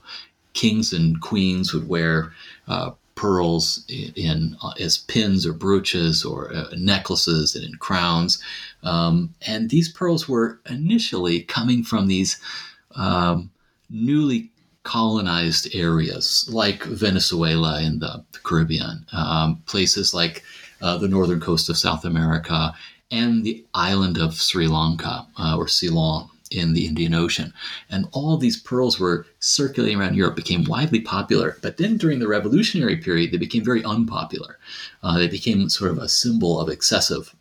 Kings 0.53 0.93
and 0.93 1.21
queens 1.21 1.73
would 1.73 1.89
wear 1.89 2.33
uh, 2.69 2.91
pearls 3.23 3.85
in, 3.89 4.13
in 4.17 4.57
uh, 4.65 4.73
as 4.81 4.99
pins 4.99 5.47
or 5.47 5.53
brooches 5.53 6.25
or 6.25 6.53
uh, 6.53 6.67
necklaces 6.77 7.55
and 7.55 7.65
in 7.65 7.75
crowns. 7.77 8.43
Um, 8.83 9.33
and 9.47 9.71
these 9.71 9.89
pearls 9.89 10.29
were 10.29 10.59
initially 10.69 11.43
coming 11.43 11.85
from 11.85 12.09
these 12.09 12.41
um, 12.97 13.53
newly 13.89 14.51
colonized 14.83 15.73
areas 15.73 16.49
like 16.51 16.83
Venezuela 16.83 17.81
in 17.81 18.01
the 18.01 18.25
Caribbean, 18.43 19.07
um, 19.13 19.63
places 19.67 20.13
like 20.13 20.43
uh, 20.81 20.99
the 20.99 21.07
northern 21.07 21.39
coast 21.39 21.69
of 21.71 21.79
South 21.79 22.05
America, 22.05 22.75
and 23.13 23.45
the 23.45 23.65
island 23.73 24.19
of 24.19 24.35
Sri 24.35 24.67
Lanka 24.67 25.25
uh, 25.39 25.57
or 25.57 25.69
Ceylon 25.69 26.29
in 26.55 26.73
the 26.73 26.87
Indian 26.87 27.15
Ocean. 27.15 27.53
And 27.91 28.09
all 28.13 28.37
these 28.37 28.61
pearls 28.61 28.99
were 28.99 29.27
circulating 29.41 29.99
around 29.99 30.17
Europe, 30.17 30.37
became 30.37 30.65
widely 30.65 31.01
popular. 31.01 31.57
But 31.63 31.77
then 31.77 31.97
during 31.97 32.19
the 32.19 32.29
revolutionary 32.29 32.97
period, 32.97 33.33
they 33.33 33.39
became 33.39 33.65
very 33.65 33.85
unpopular. 33.85 34.59
Uh, 35.03 35.19
they 35.19 35.29
became 35.29 35.69
sort 35.69 35.91
of 35.91 35.99
a 35.99 36.09
symbol 36.09 36.61
of 36.61 36.69
excessive 36.69 37.35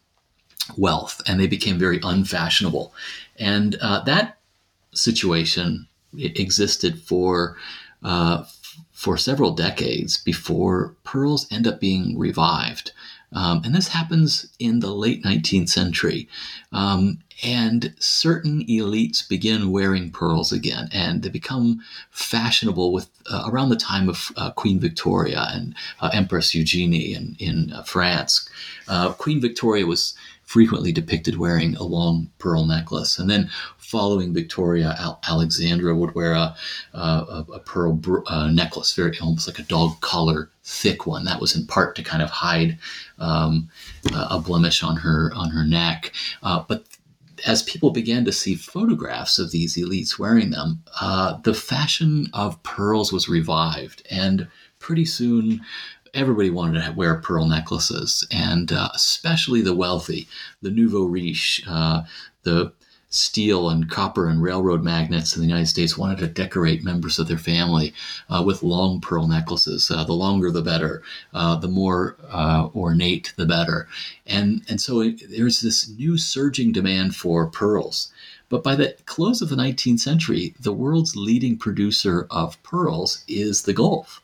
wealth 0.78 1.22
and 1.28 1.40
they 1.40 1.48
became 1.48 1.78
very 1.78 2.00
unfashionable. 2.04 2.94
And 3.38 3.76
uh, 3.82 4.04
that 4.04 4.38
situation 4.94 5.88
existed 6.18 7.02
for. 7.02 7.58
Uh, 8.04 8.46
for 8.94 9.18
several 9.18 9.52
decades 9.52 10.20
before 10.20 10.96
pearls 11.04 11.48
end 11.52 11.66
up 11.66 11.80
being 11.80 12.20
revived. 12.20 12.92
Um, 13.34 13.62
and 13.64 13.74
this 13.74 13.88
happens 13.88 14.48
in 14.60 14.80
the 14.80 14.94
late 14.94 15.24
19th 15.24 15.70
century. 15.70 16.28
Um, 16.72 17.20
and 17.44 17.94
certain 18.00 18.66
elites 18.68 19.28
begin 19.28 19.72
wearing 19.72 20.12
pearls 20.12 20.52
again, 20.52 20.90
and 20.92 21.24
they 21.24 21.30
become 21.30 21.82
fashionable 22.12 22.94
with 22.94 23.10
uh, 23.30 23.50
around 23.52 23.70
the 23.70 23.76
time 23.76 24.10
of 24.10 24.32
uh, 24.38 24.52
Queen 24.52 24.80
Victoria 24.80 25.48
and 25.52 25.76
uh, 26.02 26.10
Empress 26.14 26.54
Eugenie 26.54 27.14
in, 27.14 27.36
in 27.40 27.74
uh, 27.74 27.84
France. 27.84 28.50
Uh, 28.88 29.12
Queen 29.14 29.40
Victoria 29.42 29.86
was 29.86 30.16
frequently 30.44 30.92
depicted 30.92 31.38
wearing 31.38 31.78
a 31.78 31.84
long 31.84 32.30
pearl 32.38 32.66
necklace. 32.66 33.18
And 33.18 33.30
then 33.30 33.50
following 33.78 34.34
Victoria, 34.34 34.96
Al- 35.00 35.22
Alexandra 35.26 35.96
would 35.96 36.14
wear 36.14 36.34
a, 36.34 36.54
a, 36.94 37.46
a 37.54 37.60
pearl 37.60 37.94
br- 37.94 38.20
uh, 38.28 38.52
necklace, 38.52 38.94
very 38.94 39.18
almost 39.20 39.48
like 39.48 39.60
a 39.60 39.64
dog 39.64 40.02
collar, 40.02 40.50
thick 40.64 41.08
one. 41.08 41.24
That 41.24 41.40
was 41.40 41.56
in 41.56 41.68
part 41.68 41.96
to 41.96 42.04
kind 42.04 42.22
of 42.22 42.30
hide 42.30 42.78
um, 43.18 43.70
a 44.14 44.40
blemish 44.40 44.84
on 44.84 44.98
her 44.98 45.32
on 45.34 45.52
her 45.52 45.64
neck. 45.64 46.12
Uh, 46.44 46.66
but 46.68 46.84
as 47.46 47.64
people 47.64 47.92
began 47.92 48.26
to 48.26 48.32
see 48.32 48.56
photographs 48.56 49.40
of 49.40 49.52
these 49.52 49.76
elites 49.76 50.20
wearing 50.20 50.52
them, 50.52 50.84
uh, 51.00 51.38
the 51.44 51.54
fashion 51.54 52.28
of 52.34 52.62
pearls 52.64 53.12
was 53.12 53.30
revived, 53.30 54.06
and 54.10 54.48
pretty 54.80 55.06
soon 55.06 55.62
everybody 56.14 56.50
wanted 56.50 56.84
to 56.84 56.92
wear 56.92 57.20
pearl 57.22 57.46
necklaces, 57.48 58.28
and 58.32 58.72
uh, 58.72 58.90
especially 58.94 59.62
the 59.62 59.76
wealthy, 59.76 60.28
the 60.62 60.72
nouveau 60.72 61.06
riche, 61.06 61.64
uh, 61.68 62.02
the 62.44 62.72
steel 63.12 63.70
and 63.70 63.90
copper 63.90 64.28
and 64.28 64.42
railroad 64.42 64.84
magnates 64.84 65.36
in 65.36 65.42
the 65.42 65.48
United 65.48 65.68
States 65.68 65.98
wanted 65.98 66.18
to 66.18 66.28
decorate 66.28 66.84
members 66.84 67.20
of 67.20 67.28
their 67.28 67.38
family 67.38 67.94
uh, 68.30 68.42
with 68.44 68.64
long 68.64 69.00
pearl 69.00 69.28
necklaces. 69.28 69.92
Uh, 69.92 70.04
the 70.04 70.14
longer, 70.14 70.50
the 70.50 70.62
better. 70.62 71.04
Uh, 71.34 71.56
the 71.58 71.68
more 71.68 72.16
uh, 72.30 72.70
ornate, 72.74 73.34
the 73.36 73.46
better. 73.46 73.88
And 74.26 74.64
and 74.68 74.82
so 74.82 75.02
it, 75.02 75.22
there's 75.30 75.62
this 75.62 75.90
new 75.90 76.18
surging 76.18 76.72
demand 76.72 77.16
for 77.16 77.48
pearls. 77.48 78.12
But 78.50 78.64
by 78.64 78.76
the 78.76 78.98
close 79.06 79.42
of 79.42 79.50
the 79.50 79.56
19th 79.56 80.00
century, 80.00 80.54
the 80.60 80.74
world's 80.74 81.16
leading 81.16 81.58
producer 81.58 82.28
of 82.30 82.62
pearls 82.64 83.24
is 83.28 83.62
the 83.62 83.74
Gulf. 83.74 84.22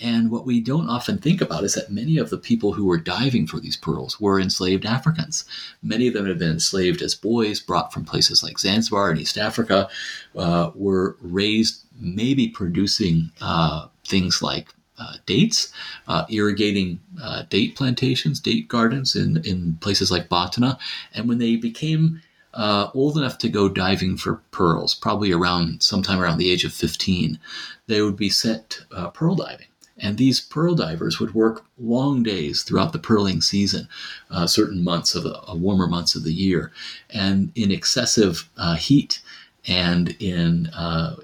And 0.00 0.30
what 0.30 0.46
we 0.46 0.60
don't 0.60 0.88
often 0.88 1.18
think 1.18 1.40
about 1.40 1.64
is 1.64 1.74
that 1.74 1.90
many 1.90 2.18
of 2.18 2.30
the 2.30 2.38
people 2.38 2.72
who 2.72 2.86
were 2.86 2.98
diving 2.98 3.46
for 3.46 3.58
these 3.58 3.76
pearls 3.76 4.20
were 4.20 4.40
enslaved 4.40 4.86
Africans. 4.86 5.44
Many 5.82 6.06
of 6.06 6.14
them 6.14 6.26
had 6.26 6.38
been 6.38 6.52
enslaved 6.52 7.02
as 7.02 7.14
boys, 7.14 7.60
brought 7.60 7.92
from 7.92 8.04
places 8.04 8.42
like 8.42 8.58
Zanzibar 8.58 9.10
in 9.10 9.18
East 9.18 9.36
Africa, 9.36 9.88
uh, 10.36 10.70
were 10.74 11.16
raised 11.20 11.84
maybe 12.00 12.48
producing 12.48 13.30
uh, 13.40 13.88
things 14.06 14.40
like 14.40 14.68
uh, 14.98 15.14
dates, 15.26 15.72
uh, 16.06 16.24
irrigating 16.28 17.00
uh, 17.22 17.42
date 17.48 17.76
plantations, 17.76 18.40
date 18.40 18.68
gardens 18.68 19.14
in, 19.14 19.38
in 19.44 19.76
places 19.80 20.10
like 20.10 20.28
Batna. 20.28 20.78
And 21.14 21.28
when 21.28 21.38
they 21.38 21.56
became 21.56 22.20
uh, 22.54 22.90
old 22.94 23.16
enough 23.16 23.38
to 23.38 23.48
go 23.48 23.68
diving 23.68 24.16
for 24.16 24.42
pearls, 24.50 24.94
probably 24.94 25.32
around 25.32 25.82
sometime 25.82 26.20
around 26.20 26.38
the 26.38 26.50
age 26.50 26.64
of 26.64 26.72
15, 26.72 27.38
they 27.86 28.02
would 28.02 28.16
be 28.16 28.30
sent 28.30 28.84
uh, 28.92 29.10
pearl 29.10 29.34
diving. 29.34 29.66
And 30.00 30.16
these 30.16 30.40
pearl 30.40 30.74
divers 30.74 31.18
would 31.18 31.34
work 31.34 31.64
long 31.78 32.22
days 32.22 32.62
throughout 32.62 32.92
the 32.92 32.98
pearling 32.98 33.40
season, 33.40 33.88
uh, 34.30 34.46
certain 34.46 34.82
months 34.84 35.14
of 35.14 35.24
the 35.24 35.40
uh, 35.42 35.54
warmer 35.54 35.86
months 35.86 36.14
of 36.14 36.24
the 36.24 36.32
year, 36.32 36.70
and 37.10 37.50
in 37.54 37.70
excessive 37.70 38.48
uh, 38.56 38.76
heat 38.76 39.20
and 39.66 40.16
in 40.20 40.68
uh, 40.68 41.16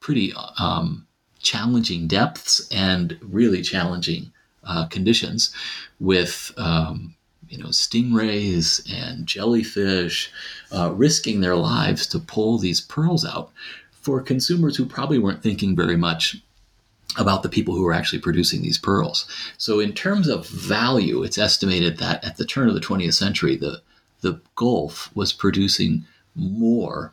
pretty 0.00 0.32
um, 0.58 1.06
challenging 1.38 2.06
depths 2.06 2.68
and 2.70 3.18
really 3.22 3.62
challenging 3.62 4.32
uh, 4.64 4.86
conditions 4.86 5.54
with. 5.98 6.52
Um, 6.56 7.14
you 7.48 7.58
know, 7.58 7.70
stingrays 7.70 8.80
and 8.88 9.26
jellyfish, 9.26 10.30
uh, 10.70 10.92
risking 10.92 11.40
their 11.40 11.56
lives 11.56 12.06
to 12.06 12.20
pull 12.20 12.58
these 12.58 12.80
pearls 12.80 13.24
out 13.26 13.50
for 13.90 14.20
consumers 14.20 14.76
who 14.76 14.86
probably 14.86 15.18
weren't 15.18 15.42
thinking 15.42 15.74
very 15.74 15.96
much 15.96 16.36
about 17.16 17.42
the 17.42 17.48
people 17.48 17.74
who 17.74 17.86
are 17.86 17.92
actually 17.92 18.20
producing 18.20 18.62
these 18.62 18.78
pearls. 18.78 19.26
So, 19.58 19.80
in 19.80 19.92
terms 19.92 20.28
of 20.28 20.48
value, 20.48 21.22
it's 21.22 21.38
estimated 21.38 21.98
that 21.98 22.24
at 22.24 22.36
the 22.36 22.44
turn 22.44 22.68
of 22.68 22.74
the 22.74 22.80
20th 22.80 23.14
century, 23.14 23.56
the 23.56 23.82
the 24.20 24.40
Gulf 24.54 25.10
was 25.14 25.32
producing 25.32 26.04
more 26.34 27.12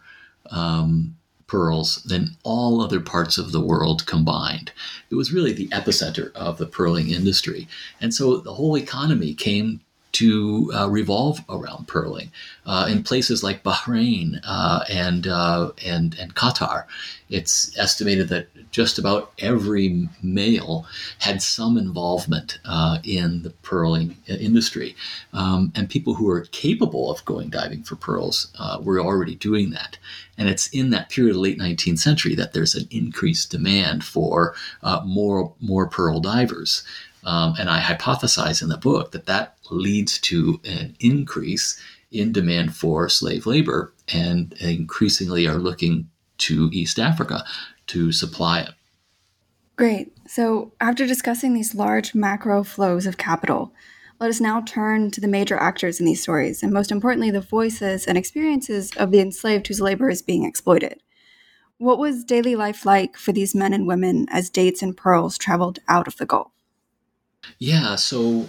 um, 0.51 1.15
pearls 1.47 2.03
than 2.03 2.35
all 2.43 2.81
other 2.81 2.99
parts 2.99 3.37
of 3.37 3.53
the 3.53 3.61
world 3.61 4.05
combined. 4.05 4.71
It 5.09 5.15
was 5.15 5.31
really 5.31 5.53
the 5.53 5.69
epicenter 5.69 6.33
of 6.33 6.57
the 6.57 6.65
pearling 6.65 7.09
industry, 7.09 7.67
and 8.01 8.13
so 8.13 8.37
the 8.37 8.53
whole 8.53 8.77
economy 8.77 9.33
came 9.33 9.81
to 10.17 10.71
uh, 10.73 10.89
revolve 10.89 11.39
around 11.47 11.87
pearling. 11.87 12.31
Uh, 12.65 12.87
in 12.89 13.03
places 13.03 13.43
like 13.43 13.63
Bahrain 13.63 14.39
uh, 14.43 14.83
and 14.89 15.27
uh, 15.27 15.71
and 15.85 16.17
and 16.19 16.33
Qatar, 16.33 16.85
it's 17.29 17.77
estimated 17.77 18.27
that 18.29 18.47
just 18.71 18.97
about 18.97 19.31
every 19.37 20.09
male 20.23 20.87
had 21.19 21.41
some 21.43 21.77
involvement 21.77 22.59
uh, 22.65 22.97
in 23.03 23.43
the 23.43 23.51
pearling 23.61 24.17
industry, 24.27 24.95
um, 25.33 25.71
and 25.75 25.87
people 25.87 26.15
who 26.15 26.27
are 26.29 26.41
capable 26.51 27.11
of 27.11 27.23
going 27.25 27.49
diving 27.49 27.83
for 27.83 27.95
pearls 27.95 28.51
uh, 28.57 28.79
were 28.81 28.99
already 28.99 29.35
doing 29.35 29.69
that. 29.69 29.99
And 30.39 30.49
it's 30.49 30.67
in 30.69 30.89
that 30.89 31.09
period 31.09 31.35
of 31.35 31.41
late 31.41 31.59
19th 31.59 31.99
century 31.99 32.33
that 32.35 32.53
there's 32.53 32.75
an 32.75 32.87
increased 32.89 33.51
demand 33.51 34.03
for 34.03 34.55
more 35.05 35.53
more 35.61 35.87
pearl 35.87 36.19
divers. 36.19 36.83
Um, 37.27 37.55
and 37.59 37.69
I 37.69 37.81
hypothesize 37.81 38.61
in 38.61 38.69
the 38.69 38.77
book 38.77 39.11
that 39.11 39.25
that 39.25 39.57
leads 39.69 40.17
to 40.21 40.61
an 40.63 40.95
increase 41.01 41.77
in 42.09 42.31
demand 42.31 42.73
for 42.73 43.09
slave 43.09 43.45
labor 43.45 43.93
and 44.07 44.53
increasingly 44.61 45.45
are 45.45 45.57
looking 45.57 46.09
to 46.37 46.69
East 46.71 46.99
Africa 46.99 47.43
to 47.87 48.13
supply 48.13 48.61
it. 48.61 48.69
Great. 49.75 50.13
So, 50.25 50.71
after 50.79 51.05
discussing 51.05 51.53
these 51.53 51.75
large 51.75 52.15
macro 52.15 52.63
flows 52.63 53.05
of 53.05 53.17
capital, 53.17 53.73
let 54.21 54.29
us 54.29 54.39
now 54.39 54.61
turn 54.61 55.11
to 55.11 55.19
the 55.19 55.27
major 55.27 55.57
actors 55.57 55.99
in 55.99 56.05
these 56.05 56.21
stories, 56.21 56.63
and 56.63 56.71
most 56.71 56.93
importantly, 56.93 57.29
the 57.29 57.41
voices 57.41 58.07
and 58.07 58.17
experiences 58.17 58.91
of 58.95 59.11
the 59.11 59.19
enslaved 59.19 59.67
whose 59.67 59.81
labor 59.81 60.09
is 60.09 60.21
being 60.21 60.45
exploited. 60.45 61.01
What 61.77 61.99
was 61.99 62.23
daily 62.23 62.55
life 62.55 62.85
like 62.85 63.17
for 63.17 63.33
these 63.33 63.53
men 63.53 63.73
and 63.73 63.85
women 63.85 64.27
as 64.31 64.49
dates 64.49 64.81
and 64.81 64.95
pearls 64.95 65.37
traveled 65.37 65.79
out 65.89 66.07
of 66.07 66.15
the 66.15 66.25
Gulf? 66.25 66.51
Yeah, 67.59 67.95
so 67.95 68.47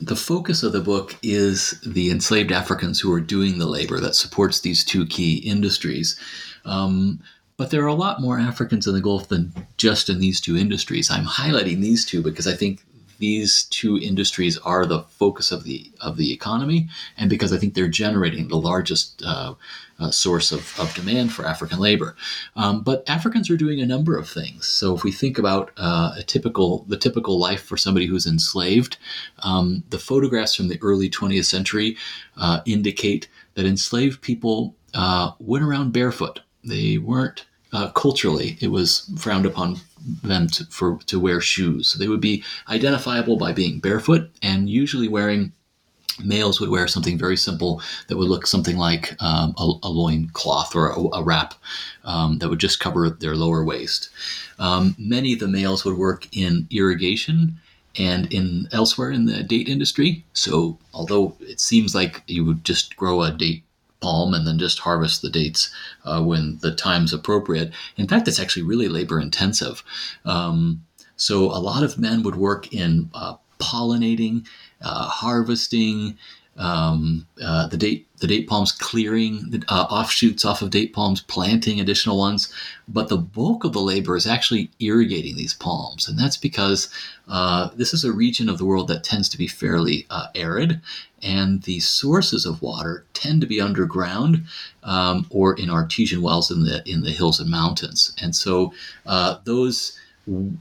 the 0.00 0.16
focus 0.16 0.62
of 0.62 0.72
the 0.72 0.80
book 0.80 1.16
is 1.22 1.80
the 1.86 2.10
enslaved 2.10 2.50
Africans 2.50 3.00
who 3.00 3.12
are 3.12 3.20
doing 3.20 3.58
the 3.58 3.66
labor 3.66 4.00
that 4.00 4.16
supports 4.16 4.60
these 4.60 4.84
two 4.84 5.06
key 5.06 5.36
industries. 5.36 6.18
Um, 6.64 7.20
but 7.56 7.70
there 7.70 7.84
are 7.84 7.88
a 7.88 7.94
lot 7.94 8.20
more 8.20 8.38
Africans 8.38 8.86
in 8.86 8.94
the 8.94 9.00
Gulf 9.00 9.28
than 9.28 9.52
just 9.76 10.08
in 10.08 10.18
these 10.18 10.40
two 10.40 10.56
industries. 10.56 11.10
I'm 11.10 11.24
highlighting 11.24 11.80
these 11.80 12.04
two 12.04 12.22
because 12.22 12.48
I 12.48 12.54
think 12.54 12.82
these 13.18 13.64
two 13.70 13.98
industries 13.98 14.58
are 14.58 14.84
the 14.84 15.02
focus 15.02 15.52
of 15.52 15.62
the 15.62 15.88
of 16.00 16.16
the 16.16 16.32
economy, 16.32 16.88
and 17.16 17.30
because 17.30 17.52
I 17.52 17.58
think 17.58 17.74
they're 17.74 17.86
generating 17.86 18.48
the 18.48 18.56
largest 18.56 19.22
uh, 19.24 19.54
uh, 20.02 20.10
source 20.10 20.52
of, 20.52 20.78
of 20.78 20.94
demand 20.94 21.32
for 21.32 21.46
African 21.46 21.78
labor. 21.78 22.16
Um, 22.56 22.82
but 22.82 23.08
Africans 23.08 23.48
are 23.50 23.56
doing 23.56 23.80
a 23.80 23.86
number 23.86 24.16
of 24.16 24.28
things. 24.28 24.66
So 24.66 24.94
if 24.94 25.04
we 25.04 25.12
think 25.12 25.38
about 25.38 25.70
uh, 25.76 26.14
a 26.16 26.22
typical 26.22 26.84
the 26.88 26.96
typical 26.96 27.38
life 27.38 27.62
for 27.62 27.76
somebody 27.76 28.06
who's 28.06 28.26
enslaved, 28.26 28.96
um, 29.40 29.84
the 29.90 29.98
photographs 29.98 30.54
from 30.54 30.68
the 30.68 30.78
early 30.82 31.08
20th 31.08 31.44
century 31.44 31.96
uh, 32.36 32.60
indicate 32.66 33.28
that 33.54 33.66
enslaved 33.66 34.20
people 34.22 34.74
uh, 34.94 35.32
went 35.38 35.64
around 35.64 35.92
barefoot. 35.92 36.40
They 36.64 36.98
weren't 36.98 37.44
uh, 37.72 37.90
culturally, 37.90 38.58
it 38.60 38.68
was 38.68 39.10
frowned 39.18 39.46
upon 39.46 39.78
them 40.22 40.46
to, 40.48 40.64
for 40.66 40.98
to 41.06 41.18
wear 41.18 41.40
shoes. 41.40 41.88
So 41.88 41.98
they 41.98 42.08
would 42.08 42.20
be 42.20 42.44
identifiable 42.68 43.36
by 43.36 43.52
being 43.52 43.80
barefoot 43.80 44.30
and 44.42 44.68
usually 44.68 45.08
wearing. 45.08 45.52
Males 46.22 46.60
would 46.60 46.68
wear 46.68 46.86
something 46.88 47.16
very 47.16 47.36
simple 47.36 47.80
that 48.08 48.16
would 48.16 48.28
look 48.28 48.46
something 48.46 48.76
like 48.76 49.14
um, 49.22 49.54
a, 49.58 49.72
a 49.82 49.88
loin 49.88 50.28
cloth 50.32 50.74
or 50.76 50.90
a, 50.90 51.00
a 51.16 51.22
wrap 51.22 51.54
um, 52.04 52.38
that 52.38 52.48
would 52.48 52.58
just 52.58 52.80
cover 52.80 53.08
their 53.10 53.34
lower 53.34 53.64
waist. 53.64 54.10
Um, 54.58 54.94
many 54.98 55.32
of 55.32 55.40
the 55.40 55.48
males 55.48 55.84
would 55.84 55.96
work 55.96 56.28
in 56.36 56.66
irrigation 56.70 57.58
and 57.98 58.32
in 58.32 58.68
elsewhere 58.72 59.10
in 59.10 59.26
the 59.26 59.42
date 59.42 59.68
industry. 59.68 60.24
So 60.32 60.78
although 60.94 61.36
it 61.40 61.60
seems 61.60 61.94
like 61.94 62.22
you 62.26 62.44
would 62.44 62.64
just 62.64 62.96
grow 62.96 63.22
a 63.22 63.30
date 63.30 63.64
palm 64.00 64.34
and 64.34 64.46
then 64.46 64.58
just 64.58 64.80
harvest 64.80 65.22
the 65.22 65.30
dates 65.30 65.72
uh, 66.04 66.22
when 66.22 66.58
the 66.60 66.74
time's 66.74 67.12
appropriate. 67.12 67.72
In 67.96 68.08
fact, 68.08 68.28
it's 68.28 68.40
actually 68.40 68.64
really 68.64 68.88
labor 68.88 69.20
intensive. 69.20 69.82
Um, 70.24 70.84
so 71.16 71.44
a 71.44 71.60
lot 71.60 71.84
of 71.84 71.98
men 71.98 72.22
would 72.24 72.36
work 72.36 72.72
in 72.72 73.10
uh, 73.14 73.36
pollinating, 73.60 74.44
uh, 74.82 75.08
harvesting, 75.08 76.18
um, 76.56 77.26
uh, 77.42 77.66
the 77.68 77.76
date 77.76 78.06
the 78.18 78.26
date 78.26 78.46
palms 78.46 78.70
clearing 78.70 79.50
the, 79.50 79.64
uh, 79.68 79.86
offshoots 79.90 80.44
off 80.44 80.62
of 80.62 80.70
date 80.70 80.92
palms, 80.92 81.22
planting 81.22 81.80
additional 81.80 82.18
ones, 82.18 82.52
but 82.86 83.08
the 83.08 83.16
bulk 83.16 83.64
of 83.64 83.72
the 83.72 83.80
labor 83.80 84.16
is 84.16 84.26
actually 84.26 84.70
irrigating 84.78 85.34
these 85.34 85.54
palms, 85.54 86.08
and 86.08 86.18
that's 86.18 86.36
because 86.36 86.88
uh, 87.26 87.70
this 87.74 87.92
is 87.94 88.04
a 88.04 88.12
region 88.12 88.48
of 88.48 88.58
the 88.58 88.64
world 88.64 88.86
that 88.88 89.02
tends 89.02 89.28
to 89.30 89.38
be 89.38 89.48
fairly 89.48 90.06
uh, 90.10 90.26
arid, 90.34 90.80
and 91.22 91.62
the 91.62 91.80
sources 91.80 92.44
of 92.44 92.62
water 92.62 93.06
tend 93.14 93.40
to 93.40 93.46
be 93.46 93.60
underground 93.60 94.44
um, 94.84 95.26
or 95.30 95.54
in 95.54 95.70
artesian 95.70 96.20
wells 96.20 96.50
in 96.50 96.64
the 96.64 96.82
in 96.88 97.02
the 97.02 97.12
hills 97.12 97.40
and 97.40 97.50
mountains, 97.50 98.14
and 98.20 98.36
so 98.36 98.72
uh, 99.06 99.38
those 99.44 99.98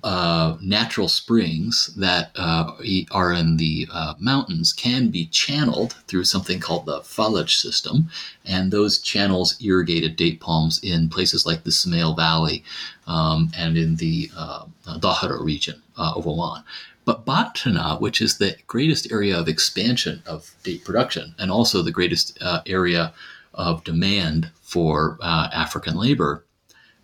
uh, 0.03 0.57
natural 0.59 1.07
springs 1.07 1.93
that 1.95 2.32
uh, 2.36 2.72
are 3.12 3.32
in 3.32 3.57
the 3.57 3.88
uh, 3.91 4.16
mountains 4.20 4.74
can 4.74 5.09
be 5.09 5.28
channeled 5.28 5.93
through 6.07 6.24
something 6.24 6.59
called 6.59 6.86
the 6.86 6.99
falaj 7.01 7.59
system, 7.62 8.09
and 8.43 8.72
those 8.72 8.99
channels 8.99 9.62
irrigated 9.64 10.16
date 10.16 10.39
palms 10.39 10.80
in 10.84 11.09
places 11.09 11.45
like 11.45 11.64
the 11.64 11.70
Smail 11.70 12.16
Valley 12.16 12.64
um, 13.05 13.51
and 13.55 13.78
in 13.78 13.97
the 13.97 14.32
uh, 14.36 14.66
Dhahra 14.88 15.43
region 15.43 15.82
uh, 15.97 16.14
of 16.16 16.26
Oman. 16.26 16.64
But 17.05 17.26
Batna, 17.26 17.99
which 17.99 18.22
is 18.22 18.38
the 18.38 18.55
greatest 18.68 19.12
area 19.12 19.38
of 19.38 19.47
expansion 19.47 20.24
of 20.26 20.55
date 20.64 20.84
production 20.84 21.36
and 21.38 21.51
also 21.51 21.82
the 21.82 21.91
greatest 21.91 22.38
uh, 22.41 22.62
area 22.66 23.14
of 23.53 23.84
demand 23.84 24.49
for 24.62 25.18
uh, 25.22 25.49
African 25.53 25.95
labor, 25.95 26.45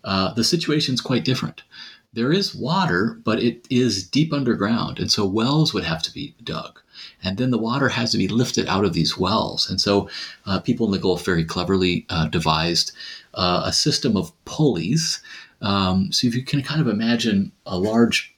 uh, 0.04 0.32
the 0.34 0.44
situation 0.44 0.94
is 0.94 1.00
quite 1.00 1.24
different 1.24 1.62
there 2.18 2.32
is 2.32 2.52
water, 2.52 3.20
but 3.22 3.40
it 3.40 3.64
is 3.70 4.02
deep 4.02 4.32
underground. 4.32 4.98
And 4.98 5.08
so 5.08 5.24
wells 5.24 5.72
would 5.72 5.84
have 5.84 6.02
to 6.02 6.12
be 6.12 6.34
dug. 6.42 6.80
And 7.22 7.38
then 7.38 7.52
the 7.52 7.58
water 7.58 7.88
has 7.88 8.10
to 8.10 8.18
be 8.18 8.26
lifted 8.26 8.66
out 8.66 8.84
of 8.84 8.92
these 8.92 9.16
wells. 9.16 9.70
And 9.70 9.80
so 9.80 10.10
uh, 10.44 10.58
people 10.58 10.86
in 10.86 10.92
the 10.92 10.98
Gulf 10.98 11.24
very 11.24 11.44
cleverly 11.44 12.06
uh, 12.10 12.26
devised 12.26 12.90
uh, 13.34 13.62
a 13.64 13.72
system 13.72 14.16
of 14.16 14.32
pulleys. 14.46 15.22
Um, 15.62 16.10
so 16.10 16.26
if 16.26 16.34
you 16.34 16.44
can 16.44 16.60
kind 16.60 16.80
of 16.80 16.88
imagine 16.88 17.52
a 17.66 17.78
large 17.78 18.34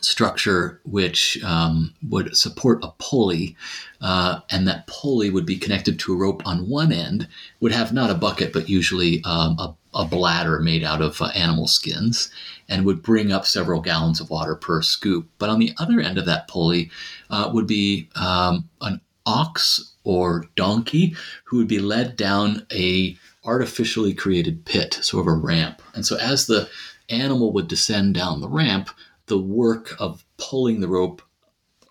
structure 0.00 0.80
which 0.84 1.42
um, 1.44 1.94
would 2.08 2.36
support 2.36 2.82
a 2.82 2.92
pulley, 2.98 3.56
uh, 4.00 4.40
and 4.50 4.66
that 4.66 4.86
pulley 4.86 5.30
would 5.30 5.46
be 5.46 5.58
connected 5.58 5.98
to 5.98 6.14
a 6.14 6.16
rope 6.16 6.42
on 6.46 6.68
one 6.68 6.92
end, 6.92 7.28
would 7.60 7.72
have 7.72 7.92
not 7.92 8.10
a 8.10 8.14
bucket, 8.14 8.52
but 8.52 8.68
usually 8.68 9.22
um, 9.24 9.58
a, 9.58 9.74
a, 9.94 10.04
bladder 10.04 10.58
made 10.60 10.82
out 10.82 11.02
of 11.02 11.20
uh, 11.20 11.26
animal 11.34 11.66
skins, 11.66 12.30
and 12.72 12.86
would 12.86 13.02
bring 13.02 13.30
up 13.30 13.44
several 13.44 13.82
gallons 13.82 14.18
of 14.18 14.30
water 14.30 14.56
per 14.56 14.80
scoop. 14.80 15.28
But 15.36 15.50
on 15.50 15.58
the 15.58 15.74
other 15.78 16.00
end 16.00 16.16
of 16.16 16.24
that 16.24 16.48
pulley 16.48 16.90
uh, 17.28 17.50
would 17.52 17.66
be 17.66 18.08
um, 18.16 18.66
an 18.80 18.98
ox 19.26 19.92
or 20.04 20.46
donkey 20.56 21.14
who 21.44 21.58
would 21.58 21.68
be 21.68 21.80
led 21.80 22.16
down 22.16 22.66
a 22.72 23.14
artificially 23.44 24.14
created 24.14 24.64
pit, 24.64 24.94
sort 25.02 25.26
of 25.26 25.32
a 25.34 25.36
ramp. 25.36 25.82
And 25.94 26.06
so 26.06 26.16
as 26.16 26.46
the 26.46 26.66
animal 27.10 27.52
would 27.52 27.68
descend 27.68 28.14
down 28.14 28.40
the 28.40 28.48
ramp, 28.48 28.88
the 29.26 29.38
work 29.38 29.94
of 30.00 30.24
pulling 30.38 30.80
the 30.80 30.88
rope 30.88 31.20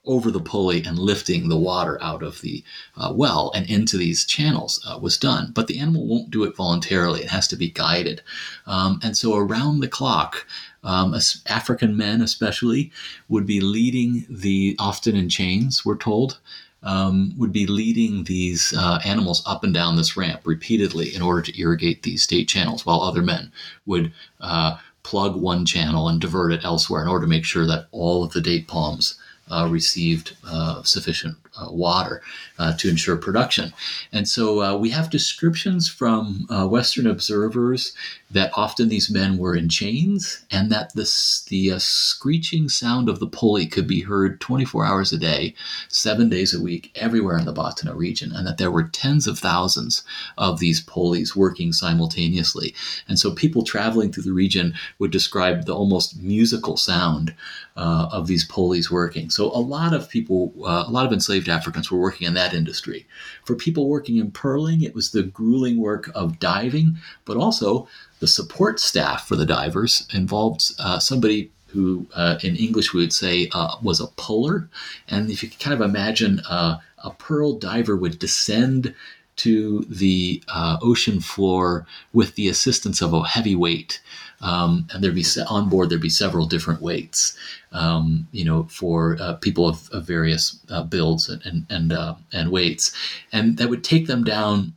over 0.05 0.31
the 0.31 0.39
pulley 0.39 0.83
and 0.83 0.97
lifting 0.97 1.47
the 1.47 1.57
water 1.57 2.01
out 2.01 2.23
of 2.23 2.41
the 2.41 2.63
uh, 2.97 3.11
well 3.15 3.51
and 3.53 3.69
into 3.69 3.97
these 3.97 4.25
channels 4.25 4.83
uh, 4.87 4.97
was 4.97 5.17
done. 5.17 5.51
But 5.53 5.67
the 5.67 5.79
animal 5.79 6.07
won't 6.07 6.31
do 6.31 6.43
it 6.43 6.55
voluntarily, 6.55 7.21
it 7.21 7.29
has 7.29 7.47
to 7.49 7.55
be 7.55 7.69
guided. 7.69 8.21
Um, 8.65 8.99
and 9.03 9.15
so, 9.15 9.35
around 9.35 9.79
the 9.79 9.87
clock, 9.87 10.47
um, 10.83 11.15
African 11.47 11.95
men, 11.95 12.21
especially, 12.21 12.91
would 13.29 13.45
be 13.45 13.61
leading 13.61 14.25
the, 14.29 14.75
often 14.79 15.15
in 15.15 15.29
chains, 15.29 15.85
we're 15.85 15.97
told. 15.97 16.39
Um, 16.83 17.35
would 17.37 17.53
be 17.53 17.67
leading 17.67 18.23
these 18.23 18.73
uh, 18.75 18.99
animals 19.05 19.43
up 19.45 19.63
and 19.63 19.71
down 19.71 19.97
this 19.97 20.17
ramp 20.17 20.41
repeatedly 20.45 21.13
in 21.13 21.21
order 21.21 21.43
to 21.43 21.61
irrigate 21.61 22.01
these 22.01 22.23
state 22.23 22.47
channels, 22.47 22.87
while 22.87 23.03
other 23.03 23.21
men 23.21 23.51
would 23.85 24.11
uh, 24.39 24.79
plug 25.03 25.35
one 25.35 25.63
channel 25.63 26.07
and 26.07 26.19
divert 26.19 26.51
it 26.51 26.65
elsewhere 26.65 27.03
in 27.03 27.07
order 27.07 27.25
to 27.25 27.29
make 27.29 27.45
sure 27.45 27.67
that 27.67 27.85
all 27.91 28.23
of 28.23 28.33
the 28.33 28.41
date 28.41 28.67
palms 28.67 29.19
uh, 29.51 29.67
received 29.69 30.35
uh, 30.47 30.81
sufficient 30.83 31.35
uh, 31.59 31.69
water 31.69 32.21
uh, 32.57 32.73
to 32.77 32.89
ensure 32.89 33.17
production. 33.17 33.73
And 34.13 34.27
so 34.27 34.61
uh, 34.61 34.77
we 34.77 34.89
have 34.91 35.09
descriptions 35.09 35.89
from 35.89 36.47
Western 36.69 37.05
observers 37.05 37.93
that 38.29 38.51
often 38.55 38.87
these 38.87 39.09
men 39.09 39.37
were 39.37 39.53
in 39.53 39.67
chains 39.67 40.45
and 40.49 40.71
that 40.71 40.95
this, 40.95 41.43
the 41.49 41.77
screeching 41.79 42.69
sound 42.69 43.09
of 43.09 43.19
the 43.19 43.27
pulley 43.27 43.67
could 43.67 43.87
be 43.87 44.01
heard 44.01 44.39
24 44.39 44.85
hours 44.85 45.11
a 45.11 45.17
day, 45.17 45.53
seven 45.89 46.29
days 46.29 46.53
a 46.53 46.61
week, 46.61 46.91
everywhere 46.95 47.37
in 47.37 47.43
the 47.43 47.53
Batna 47.53 47.93
region, 47.93 48.31
and 48.33 48.47
that 48.47 48.57
there 48.57 48.71
were 48.71 48.83
tens 48.83 49.27
of 49.27 49.37
thousands 49.37 50.03
of 50.37 50.59
these 50.59 50.79
pulleys 50.79 51.35
working 51.35 51.73
simultaneously. 51.73 52.73
And 53.09 53.19
so 53.19 53.31
people 53.31 53.63
traveling 53.63 54.13
through 54.13 54.23
the 54.23 54.31
region 54.31 54.73
would 54.99 55.11
describe 55.11 55.65
the 55.65 55.75
almost 55.75 56.17
musical 56.17 56.77
sound 56.77 57.35
uh, 57.77 58.09
of 58.11 58.27
these 58.27 58.43
pulleys 58.45 58.91
working. 58.91 59.29
So 59.29 59.45
a 59.51 59.59
lot 59.59 59.93
of 59.93 60.09
people, 60.09 60.53
uh, 60.65 60.83
a 60.87 60.91
lot 60.91 61.05
of 61.05 61.13
enslaved 61.13 61.49
Africans 61.49 61.89
were 61.89 61.99
working 61.99 62.27
in 62.27 62.33
that 62.33 62.53
industry. 62.53 63.07
For 63.45 63.55
people 63.55 63.87
working 63.87 64.17
in 64.17 64.31
pearling, 64.31 64.81
it 64.81 64.93
was 64.93 65.11
the 65.11 65.23
grueling 65.23 65.77
work 65.77 66.11
of 66.13 66.39
diving, 66.39 66.97
but 67.25 67.37
also 67.37 67.87
the 68.19 68.27
support 68.27 68.79
staff 68.79 69.27
for 69.27 69.35
the 69.35 69.45
divers 69.45 70.07
involved 70.13 70.73
uh, 70.79 70.99
somebody 70.99 71.51
who 71.67 72.05
uh, 72.13 72.37
in 72.43 72.57
English 72.57 72.93
we 72.93 72.99
would 72.99 73.13
say 73.13 73.49
uh, 73.53 73.77
was 73.81 74.01
a 74.01 74.07
puller. 74.07 74.69
And 75.07 75.31
if 75.31 75.41
you 75.41 75.49
can 75.49 75.59
kind 75.59 75.73
of 75.73 75.89
imagine 75.89 76.41
uh, 76.49 76.79
a 76.97 77.11
pearl 77.11 77.53
diver 77.53 77.95
would 77.95 78.19
descend 78.19 78.93
to 79.37 79.85
the 79.89 80.43
ocean 80.83 81.21
floor 81.21 81.87
with 82.11 82.35
the 82.35 82.49
assistance 82.49 83.01
of 83.01 83.13
a 83.13 83.23
heavy 83.23 83.55
weight. 83.55 84.01
Um, 84.41 84.87
and 84.91 85.03
there'd 85.03 85.15
be 85.15 85.25
on 85.47 85.69
board 85.69 85.89
there'd 85.89 86.01
be 86.01 86.09
several 86.09 86.45
different 86.45 86.81
weights, 86.81 87.37
um, 87.71 88.27
you 88.31 88.43
know, 88.43 88.63
for 88.63 89.17
uh, 89.19 89.33
people 89.35 89.67
of, 89.67 89.89
of 89.91 90.05
various 90.05 90.59
uh, 90.69 90.83
builds 90.83 91.29
and 91.29 91.65
and 91.69 91.93
uh, 91.93 92.15
and, 92.33 92.51
weights, 92.51 92.91
and 93.31 93.57
that 93.57 93.69
would 93.69 93.83
take 93.83 94.07
them 94.07 94.23
down 94.23 94.73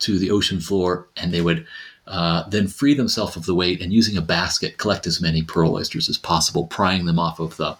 to 0.00 0.18
the 0.18 0.30
ocean 0.30 0.60
floor, 0.60 1.08
and 1.16 1.32
they 1.32 1.40
would 1.40 1.66
uh, 2.06 2.48
then 2.48 2.66
free 2.66 2.94
themselves 2.94 3.36
of 3.36 3.46
the 3.46 3.54
weight 3.54 3.80
and 3.80 3.92
using 3.92 4.16
a 4.16 4.22
basket 4.22 4.78
collect 4.78 5.06
as 5.06 5.20
many 5.20 5.42
pearl 5.42 5.74
oysters 5.74 6.08
as 6.08 6.18
possible, 6.18 6.66
prying 6.66 7.04
them 7.04 7.18
off 7.18 7.40
of 7.40 7.56
the 7.56 7.76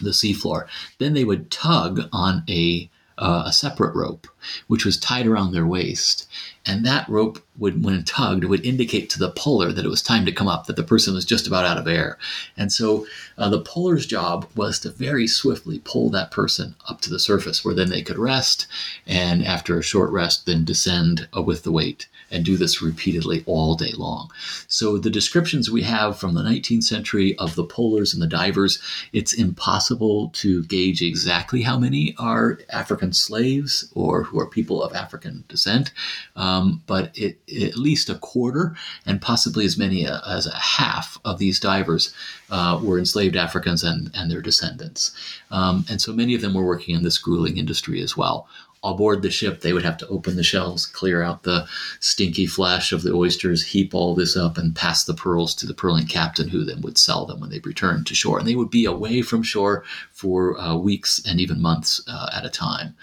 the 0.00 0.10
seafloor. 0.10 0.66
Then 0.98 1.14
they 1.14 1.24
would 1.24 1.50
tug 1.50 2.08
on 2.12 2.42
a 2.48 2.88
uh, 3.20 3.44
a 3.46 3.52
separate 3.52 3.94
rope, 3.94 4.26
which 4.66 4.84
was 4.84 4.98
tied 4.98 5.26
around 5.26 5.52
their 5.52 5.66
waist. 5.66 6.26
And 6.66 6.84
that 6.84 7.08
rope 7.08 7.44
would, 7.58 7.84
when 7.84 8.02
tugged, 8.04 8.44
would 8.44 8.64
indicate 8.64 9.10
to 9.10 9.18
the 9.18 9.30
puller 9.30 9.72
that 9.72 9.84
it 9.84 9.90
was 9.90 10.02
time 10.02 10.24
to 10.24 10.32
come 10.32 10.48
up, 10.48 10.66
that 10.66 10.76
the 10.76 10.82
person 10.82 11.14
was 11.14 11.24
just 11.24 11.46
about 11.46 11.64
out 11.64 11.78
of 11.78 11.86
air. 11.86 12.18
And 12.56 12.72
so 12.72 13.06
uh, 13.38 13.48
the 13.50 13.60
puller's 13.60 14.06
job 14.06 14.48
was 14.56 14.80
to 14.80 14.90
very 14.90 15.26
swiftly 15.26 15.80
pull 15.84 16.10
that 16.10 16.30
person 16.30 16.74
up 16.88 17.02
to 17.02 17.10
the 17.10 17.18
surface, 17.18 17.64
where 17.64 17.74
then 17.74 17.90
they 17.90 18.02
could 18.02 18.18
rest, 18.18 18.66
and 19.06 19.44
after 19.44 19.78
a 19.78 19.82
short 19.82 20.10
rest, 20.10 20.46
then 20.46 20.64
descend 20.64 21.28
uh, 21.36 21.42
with 21.42 21.62
the 21.62 21.72
weight 21.72 22.08
and 22.30 22.44
do 22.44 22.56
this 22.56 22.80
repeatedly 22.80 23.42
all 23.46 23.74
day 23.74 23.92
long. 23.92 24.30
So 24.68 24.98
the 24.98 25.10
descriptions 25.10 25.70
we 25.70 25.82
have 25.82 26.18
from 26.18 26.34
the 26.34 26.42
19th 26.42 26.84
century 26.84 27.36
of 27.38 27.54
the 27.54 27.64
pullers 27.64 28.12
and 28.12 28.22
the 28.22 28.26
divers, 28.26 28.80
it's 29.12 29.32
impossible 29.32 30.30
to 30.34 30.64
gauge 30.64 31.02
exactly 31.02 31.62
how 31.62 31.78
many 31.78 32.14
are 32.18 32.58
African 32.70 33.12
slaves 33.12 33.90
or 33.94 34.22
who 34.22 34.38
are 34.38 34.46
people 34.46 34.82
of 34.82 34.94
African 34.94 35.44
descent, 35.48 35.92
um, 36.36 36.82
but 36.86 37.10
it, 37.16 37.38
at 37.62 37.76
least 37.76 38.08
a 38.08 38.14
quarter 38.16 38.76
and 39.06 39.20
possibly 39.20 39.64
as 39.64 39.76
many 39.76 40.06
as 40.06 40.46
a 40.46 40.56
half 40.56 41.18
of 41.24 41.38
these 41.38 41.58
divers 41.58 42.14
uh, 42.50 42.80
were 42.82 42.98
enslaved 42.98 43.36
Africans 43.36 43.82
and, 43.82 44.10
and 44.14 44.30
their 44.30 44.40
descendants. 44.40 45.12
Um, 45.50 45.84
and 45.88 46.00
so 46.00 46.12
many 46.12 46.34
of 46.34 46.40
them 46.40 46.54
were 46.54 46.64
working 46.66 46.94
in 46.94 47.02
this 47.02 47.18
grueling 47.18 47.56
industry 47.56 48.00
as 48.02 48.16
well 48.16 48.48
aboard 48.82 49.22
the 49.22 49.30
ship, 49.30 49.60
they 49.60 49.72
would 49.72 49.84
have 49.84 49.98
to 49.98 50.08
open 50.08 50.36
the 50.36 50.42
shells, 50.42 50.86
clear 50.86 51.22
out 51.22 51.42
the 51.42 51.66
stinky 52.00 52.46
flesh 52.46 52.92
of 52.92 53.02
the 53.02 53.12
oysters, 53.12 53.66
heap 53.66 53.94
all 53.94 54.14
this 54.14 54.36
up, 54.36 54.56
and 54.56 54.74
pass 54.74 55.04
the 55.04 55.14
pearls 55.14 55.54
to 55.56 55.66
the 55.66 55.74
pearling 55.74 56.06
captain, 56.06 56.48
who 56.48 56.64
then 56.64 56.80
would 56.80 56.98
sell 56.98 57.26
them 57.26 57.40
when 57.40 57.50
they 57.50 57.58
returned 57.60 58.06
to 58.06 58.14
shore. 58.14 58.38
And 58.38 58.48
they 58.48 58.56
would 58.56 58.70
be 58.70 58.86
away 58.86 59.22
from 59.22 59.42
shore 59.42 59.84
for 60.12 60.58
uh, 60.58 60.76
weeks 60.76 61.20
and 61.26 61.40
even 61.40 61.60
months 61.60 62.02
uh, 62.08 62.30
at 62.34 62.46
a 62.46 62.50
time. 62.50 62.94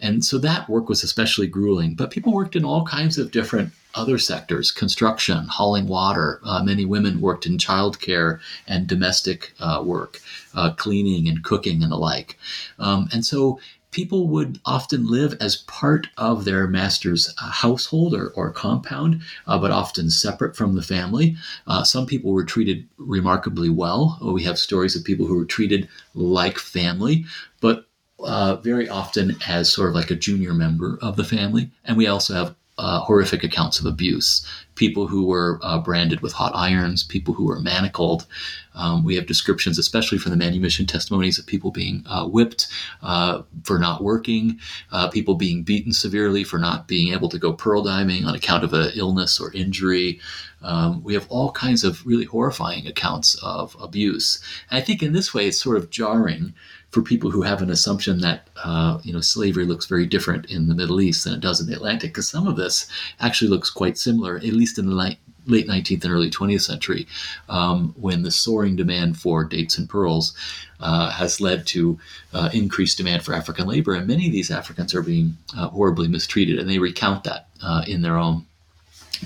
And 0.00 0.24
so 0.24 0.38
that 0.38 0.68
work 0.68 0.88
was 0.88 1.02
especially 1.02 1.46
grueling. 1.46 1.94
But 1.94 2.10
people 2.10 2.32
worked 2.32 2.56
in 2.56 2.64
all 2.64 2.84
kinds 2.84 3.16
of 3.16 3.30
different 3.30 3.72
other 3.94 4.18
sectors 4.18 4.70
construction, 4.70 5.46
hauling 5.46 5.86
water. 5.86 6.40
Uh, 6.44 6.62
many 6.62 6.84
women 6.84 7.20
worked 7.20 7.46
in 7.46 7.58
childcare 7.58 8.40
and 8.66 8.86
domestic 8.86 9.52
uh, 9.60 9.82
work, 9.84 10.20
uh, 10.54 10.72
cleaning 10.72 11.28
and 11.28 11.44
cooking 11.44 11.82
and 11.82 11.92
the 11.92 11.96
like. 11.96 12.36
Um, 12.78 13.08
and 13.12 13.24
so 13.24 13.60
people 13.94 14.26
would 14.26 14.58
often 14.64 15.06
live 15.06 15.36
as 15.40 15.56
part 15.56 16.08
of 16.18 16.44
their 16.44 16.66
master's 16.66 17.32
uh, 17.40 17.48
household 17.48 18.12
or, 18.12 18.30
or 18.30 18.50
compound, 18.50 19.22
uh, 19.46 19.56
but 19.56 19.70
often 19.70 20.10
separate 20.10 20.56
from 20.56 20.74
the 20.74 20.82
family. 20.82 21.36
Uh, 21.68 21.84
some 21.84 22.04
people 22.04 22.32
were 22.32 22.44
treated 22.44 22.88
remarkably 22.98 23.70
well. 23.70 24.18
We 24.20 24.42
have 24.42 24.58
stories 24.58 24.96
of 24.96 25.04
people 25.04 25.26
who 25.26 25.36
were 25.36 25.44
treated 25.44 25.88
like 26.12 26.58
family, 26.58 27.24
but 27.60 27.86
uh, 28.18 28.56
very 28.56 28.88
often 28.88 29.36
as 29.46 29.72
sort 29.72 29.90
of 29.90 29.94
like 29.94 30.10
a 30.10 30.16
junior 30.16 30.54
member 30.54 30.98
of 31.00 31.14
the 31.14 31.24
family. 31.24 31.70
And 31.84 31.96
we 31.96 32.08
also 32.08 32.34
have 32.34 32.56
uh, 32.78 33.00
horrific 33.00 33.44
accounts 33.44 33.78
of 33.78 33.86
abuse. 33.86 34.46
People 34.74 35.06
who 35.06 35.26
were 35.26 35.60
uh, 35.62 35.78
branded 35.78 36.20
with 36.20 36.32
hot 36.32 36.52
irons, 36.54 37.04
people 37.04 37.32
who 37.32 37.44
were 37.46 37.60
manacled. 37.60 38.26
Um, 38.74 39.04
we 39.04 39.14
have 39.14 39.26
descriptions, 39.26 39.78
especially 39.78 40.18
from 40.18 40.32
the 40.32 40.36
manumission 40.36 40.84
testimonies, 40.84 41.38
of 41.38 41.46
people 41.46 41.70
being 41.70 42.02
uh, 42.06 42.26
whipped 42.26 42.66
uh, 43.02 43.42
for 43.62 43.78
not 43.78 44.02
working, 44.02 44.58
uh, 44.90 45.08
people 45.08 45.36
being 45.36 45.62
beaten 45.62 45.92
severely 45.92 46.42
for 46.42 46.58
not 46.58 46.88
being 46.88 47.12
able 47.12 47.28
to 47.28 47.38
go 47.38 47.52
pearl 47.52 47.82
diving 47.82 48.24
on 48.24 48.34
account 48.34 48.64
of 48.64 48.72
an 48.72 48.90
illness 48.96 49.38
or 49.38 49.52
injury. 49.52 50.18
Um, 50.62 51.04
we 51.04 51.14
have 51.14 51.26
all 51.28 51.52
kinds 51.52 51.84
of 51.84 52.04
really 52.04 52.24
horrifying 52.24 52.88
accounts 52.88 53.36
of 53.36 53.76
abuse. 53.80 54.42
And 54.70 54.78
I 54.78 54.80
think 54.80 55.02
in 55.02 55.12
this 55.12 55.32
way, 55.32 55.46
it's 55.46 55.60
sort 55.60 55.76
of 55.76 55.90
jarring 55.90 56.54
for 56.94 57.02
people 57.02 57.28
who 57.28 57.42
have 57.42 57.60
an 57.60 57.70
assumption 57.70 58.20
that 58.20 58.48
uh, 58.62 58.98
you 59.02 59.12
know 59.12 59.20
slavery 59.20 59.66
looks 59.66 59.86
very 59.86 60.06
different 60.06 60.46
in 60.46 60.68
the 60.68 60.74
Middle 60.76 61.00
East 61.00 61.24
than 61.24 61.34
it 61.34 61.40
does 61.40 61.60
in 61.60 61.66
the 61.66 61.74
Atlantic, 61.74 62.12
because 62.12 62.28
some 62.28 62.46
of 62.46 62.54
this 62.54 62.86
actually 63.18 63.50
looks 63.50 63.68
quite 63.68 63.98
similar, 63.98 64.36
at 64.36 64.44
least 64.44 64.78
in 64.78 64.86
the 64.86 64.94
late 64.94 65.18
19th 65.66 66.04
and 66.04 66.12
early 66.12 66.30
20th 66.30 66.62
century, 66.62 67.06
um, 67.48 67.92
when 67.98 68.22
the 68.22 68.30
soaring 68.30 68.76
demand 68.76 69.18
for 69.18 69.42
dates 69.42 69.76
and 69.76 69.88
pearls 69.88 70.34
uh, 70.78 71.10
has 71.10 71.40
led 71.40 71.66
to 71.66 71.98
uh, 72.32 72.48
increased 72.52 72.96
demand 72.96 73.24
for 73.24 73.34
African 73.34 73.66
labor, 73.66 73.94
and 73.94 74.06
many 74.06 74.26
of 74.26 74.32
these 74.32 74.52
Africans 74.52 74.94
are 74.94 75.02
being 75.02 75.36
uh, 75.58 75.68
horribly 75.70 76.06
mistreated, 76.06 76.60
and 76.60 76.70
they 76.70 76.78
recount 76.78 77.24
that 77.24 77.48
uh, 77.60 77.82
in 77.88 78.02
their 78.02 78.16
own 78.16 78.46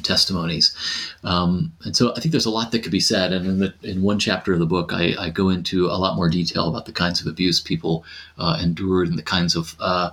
testimonies. 0.02 0.74
Um, 1.24 1.72
and 1.84 1.96
so 1.96 2.12
I 2.14 2.20
think 2.20 2.32
there's 2.32 2.46
a 2.46 2.50
lot 2.50 2.72
that 2.72 2.82
could 2.82 2.92
be 2.92 3.00
said. 3.00 3.32
And 3.32 3.46
in, 3.46 3.58
the, 3.58 3.74
in 3.82 4.02
one 4.02 4.18
chapter 4.18 4.52
of 4.52 4.58
the 4.58 4.66
book, 4.66 4.92
I, 4.92 5.14
I, 5.18 5.30
go 5.30 5.48
into 5.48 5.86
a 5.86 5.98
lot 5.98 6.16
more 6.16 6.28
detail 6.28 6.68
about 6.68 6.86
the 6.86 6.92
kinds 6.92 7.20
of 7.20 7.26
abuse 7.26 7.60
people 7.60 8.04
uh, 8.38 8.58
endured 8.62 9.08
and 9.08 9.18
the 9.18 9.22
kinds 9.22 9.56
of 9.56 9.74
uh, 9.80 10.10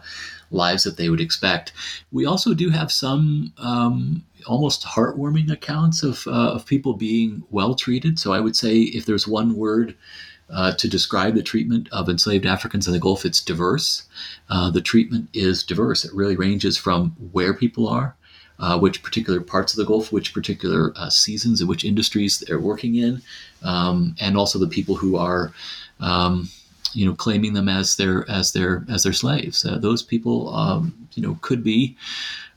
lives 0.52 0.84
that 0.84 0.98
they 0.98 1.10
would 1.10 1.22
expect. 1.22 1.74
We 2.12 2.26
also 2.26 2.54
do 2.54 2.70
have 2.70 2.92
some 2.92 3.54
um, 3.58 4.24
almost 4.48 4.84
heartwarming 4.84 5.52
accounts 5.52 6.04
of, 6.04 6.28
uh, 6.28 6.54
of 6.54 6.66
people 6.66 6.94
being 6.94 7.44
well 7.52 7.76
treated. 7.76 8.20
So 8.20 8.34
I 8.34 8.40
would 8.40 8.56
say 8.56 8.80
if 8.80 9.06
there's 9.06 9.28
one 9.28 9.56
word, 9.56 9.96
uh, 10.50 10.72
to 10.74 10.88
describe 10.88 11.34
the 11.34 11.42
treatment 11.42 11.90
of 11.92 12.08
enslaved 12.08 12.46
Africans 12.46 12.86
in 12.86 12.94
the 12.94 13.00
Gulf, 13.00 13.26
it's 13.26 13.42
diverse. 13.42 14.04
Uh, 14.48 14.70
the 14.70 14.82
treatment 14.82 15.28
is 15.34 15.64
diverse. 15.64 16.06
It 16.06 16.14
really 16.14 16.36
ranges 16.36 16.78
from 16.78 17.16
where 17.32 17.54
people 17.54 17.88
are 17.88 18.16
uh, 18.60 18.78
which 18.80 19.04
particular 19.04 19.42
parts 19.42 19.74
of 19.74 19.78
the 19.78 19.86
Gulf, 19.86 20.12
which 20.12 20.34
particular 20.34 20.94
uh, 20.96 21.10
seasons, 21.10 21.60
and 21.60 21.70
which 21.70 21.84
industries 21.84 22.40
they're 22.40 22.60
working 22.60 22.96
in, 22.96 23.22
um, 23.64 24.16
and 24.20 24.38
also 24.38 24.60
the 24.60 24.68
people 24.68 24.96
who 24.96 25.18
are, 25.18 25.52
um, 26.00 26.50
you 26.94 27.06
know, 27.06 27.14
claiming 27.14 27.54
them 27.54 27.68
as 27.68 27.96
their 27.98 28.30
as 28.30 28.54
their 28.54 28.86
as 28.90 29.04
their 29.04 29.14
slaves. 29.14 29.66
Uh, 29.66 29.78
those 29.78 30.02
people, 30.02 30.54
um, 30.56 31.08
you 31.14 31.24
know, 31.24 31.38
could 31.42 31.64
be, 31.64 31.98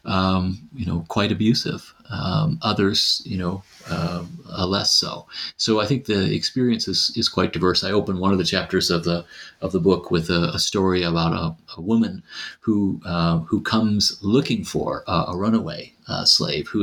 um, 0.04 0.58
you 0.74 0.86
know, 0.86 1.04
quite 1.08 1.32
abusive. 1.32 1.94
Um, 2.10 2.58
others, 2.62 3.22
you 3.26 3.36
know, 3.36 3.62
um, 3.90 4.38
uh, 4.50 4.66
less 4.66 4.92
so. 4.92 5.26
So 5.56 5.80
I 5.80 5.86
think 5.86 6.06
the 6.06 6.34
experience 6.34 6.88
is, 6.88 7.12
is 7.16 7.28
quite 7.28 7.52
diverse. 7.52 7.84
I 7.84 7.90
open 7.90 8.18
one 8.18 8.32
of 8.32 8.38
the 8.38 8.44
chapters 8.44 8.90
of 8.90 9.04
the 9.04 9.24
of 9.60 9.72
the 9.72 9.80
book 9.80 10.10
with 10.10 10.30
a, 10.30 10.50
a 10.54 10.58
story 10.58 11.02
about 11.02 11.32
a, 11.34 11.54
a 11.76 11.80
woman 11.80 12.22
who 12.60 13.00
uh, 13.04 13.38
who 13.40 13.60
comes 13.60 14.18
looking 14.22 14.64
for 14.64 15.04
a, 15.06 15.24
a 15.28 15.36
runaway 15.36 15.92
uh, 16.08 16.24
slave 16.24 16.68
who 16.68 16.82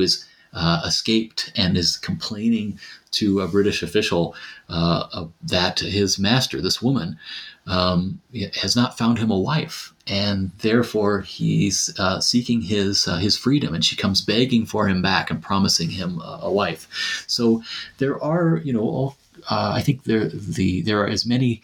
uh, 0.55 0.81
escaped 0.85 1.51
and 1.55 1.77
is 1.77 1.97
complaining 1.97 2.79
to 3.11 3.41
a 3.41 3.47
British 3.47 3.83
official 3.83 4.35
uh, 4.69 5.25
that 5.41 5.79
his 5.79 6.17
master, 6.17 6.61
this 6.61 6.81
woman, 6.81 7.17
um, 7.67 8.21
has 8.61 8.75
not 8.75 8.97
found 8.97 9.17
him 9.17 9.31
a 9.31 9.39
wife, 9.39 9.93
and 10.07 10.51
therefore 10.59 11.21
he's 11.21 11.93
uh, 11.99 12.19
seeking 12.19 12.61
his 12.61 13.07
uh, 13.07 13.17
his 13.17 13.37
freedom. 13.37 13.73
And 13.73 13.83
she 13.83 13.95
comes 13.95 14.21
begging 14.21 14.65
for 14.65 14.87
him 14.87 15.01
back 15.01 15.31
and 15.31 15.41
promising 15.41 15.89
him 15.89 16.21
a, 16.21 16.51
wife. 16.51 17.23
So 17.27 17.63
there 17.97 18.21
are, 18.23 18.57
you 18.63 18.73
know, 18.73 18.81
all, 18.81 19.17
uh, 19.49 19.71
I 19.75 19.81
think 19.81 20.03
there 20.03 20.27
the 20.27 20.81
there 20.81 21.01
are 21.01 21.07
as 21.07 21.25
many. 21.25 21.61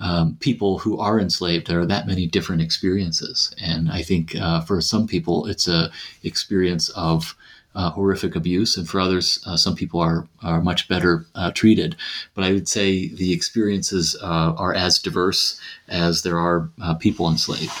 Um, 0.00 0.36
people 0.40 0.78
who 0.78 0.98
are 0.98 1.20
enslaved, 1.20 1.68
there 1.68 1.78
are 1.78 1.86
that 1.86 2.08
many 2.08 2.26
different 2.26 2.60
experiences, 2.60 3.54
and 3.62 3.88
I 3.88 4.02
think 4.02 4.34
uh, 4.34 4.60
for 4.62 4.80
some 4.80 5.06
people, 5.06 5.46
it's 5.46 5.68
a 5.68 5.92
experience 6.24 6.88
of 6.88 7.36
uh, 7.74 7.90
horrific 7.90 8.36
abuse, 8.36 8.76
and 8.76 8.88
for 8.88 9.00
others, 9.00 9.42
uh, 9.46 9.56
some 9.56 9.74
people 9.74 10.00
are 10.00 10.28
are 10.42 10.60
much 10.60 10.88
better 10.88 11.26
uh, 11.34 11.50
treated. 11.52 11.96
But 12.34 12.44
I 12.44 12.52
would 12.52 12.68
say 12.68 13.08
the 13.08 13.32
experiences 13.32 14.16
uh, 14.22 14.52
are 14.56 14.74
as 14.74 14.98
diverse 14.98 15.60
as 15.88 16.22
there 16.22 16.38
are 16.38 16.70
uh, 16.82 16.94
people 16.94 17.28
enslaved. 17.28 17.72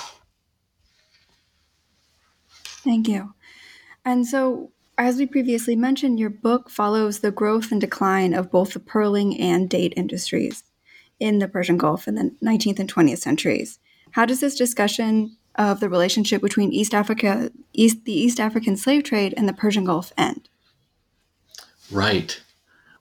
Thank 2.84 3.08
you. 3.08 3.34
And 4.04 4.26
so, 4.26 4.72
as 4.98 5.16
we 5.16 5.26
previously 5.26 5.76
mentioned, 5.76 6.18
your 6.18 6.30
book 6.30 6.68
follows 6.68 7.20
the 7.20 7.30
growth 7.30 7.70
and 7.70 7.80
decline 7.80 8.34
of 8.34 8.50
both 8.50 8.72
the 8.72 8.80
pearling 8.80 9.38
and 9.38 9.70
date 9.70 9.94
industries 9.96 10.64
in 11.20 11.38
the 11.38 11.48
Persian 11.48 11.76
Gulf 11.76 12.08
in 12.08 12.16
the 12.16 12.34
19th 12.44 12.80
and 12.80 12.92
20th 12.92 13.18
centuries. 13.18 13.78
How 14.10 14.26
does 14.26 14.40
this 14.40 14.56
discussion 14.56 15.36
of 15.56 15.80
the 15.80 15.88
relationship 15.88 16.42
between 16.42 16.72
East 16.72 16.94
Africa, 16.94 17.50
East, 17.72 18.04
the 18.04 18.12
East 18.12 18.40
African 18.40 18.76
slave 18.76 19.04
trade, 19.04 19.34
and 19.36 19.48
the 19.48 19.52
Persian 19.52 19.84
Gulf 19.84 20.12
end? 20.16 20.48
Right. 21.90 22.40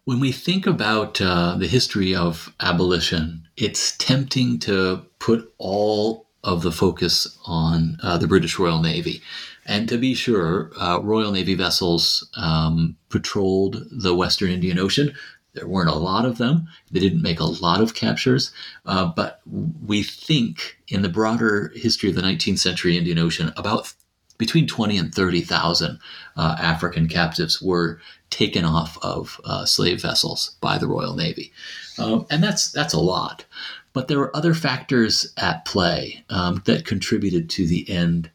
When 0.04 0.20
we 0.20 0.32
think 0.32 0.66
about 0.66 1.22
uh, 1.22 1.56
the 1.58 1.68
history 1.68 2.16
of 2.16 2.54
abolition, 2.60 3.47
it's 3.56 3.95
tempting 3.97 4.60
to 4.60 5.06
put 5.20 5.54
all 5.58 6.28
of 6.43 6.64
the 6.64 6.72
focus 6.72 7.38
on 7.45 7.97
uh, 8.02 8.18
the 8.18 8.28
British 8.28 8.58
Royal 8.58 8.82
Navy. 8.82 9.22
And 9.66 9.88
to 9.89 9.97
be 9.97 10.16
sure, 10.16 10.72
uh, 10.80 10.99
Royal 11.02 11.32
Navy 11.32 11.54
vessels 11.54 12.28
um, 12.36 12.97
patrolled 13.10 13.86
the 13.91 14.16
Western 14.16 14.49
Indian 14.49 14.80
Ocean 14.80 15.14
there 15.54 15.68
weren't 15.68 15.89
a 15.89 15.95
lot 15.95 16.26
of 16.26 16.38
them. 16.38 16.68
They 16.91 16.99
didn't 16.99 17.22
make 17.22 17.39
a 17.39 17.45
lot 17.45 17.82
of 17.82 17.93
captures, 17.93 18.52
uh, 18.86 19.12
but 19.16 19.41
we 19.45 20.04
think 20.04 20.78
in 20.88 21.02
the 21.02 21.10
broader 21.10 21.72
history 21.76 22.10
of 22.10 22.16
the 22.16 22.22
19th 22.22 22.60
century 22.60 22.97
Indian 22.97 23.20
Ocean, 23.20 23.52
about 23.58 23.93
between 24.38 24.66
20 24.66 24.97
and 24.97 25.14
30,000 25.14 25.99
uh, 26.36 26.56
African 26.60 27.08
captives 27.08 27.62
were 27.62 27.99
taken 28.32 28.66
off 28.66 28.97
of 29.04 29.39
uh, 29.45 29.66
slave 29.66 30.02
vessels 30.02 30.56
by 30.62 30.80
the 30.80 30.88
Royal 30.88 31.16
Navy. 31.16 31.52
Um, 31.99 32.26
and 32.32 32.43
that's, 32.43 32.72
that's 32.72 32.95
a 32.95 32.99
lot. 32.99 33.45
But 33.93 34.08
there 34.08 34.18
were 34.18 34.36
other 34.36 34.56
factors 34.56 35.32
at 35.38 35.66
play 35.66 36.24
um, 36.30 36.64
that 36.66 36.86
contributed 36.86 37.52
to 37.52 37.68
the 37.68 37.88
end 37.88 38.32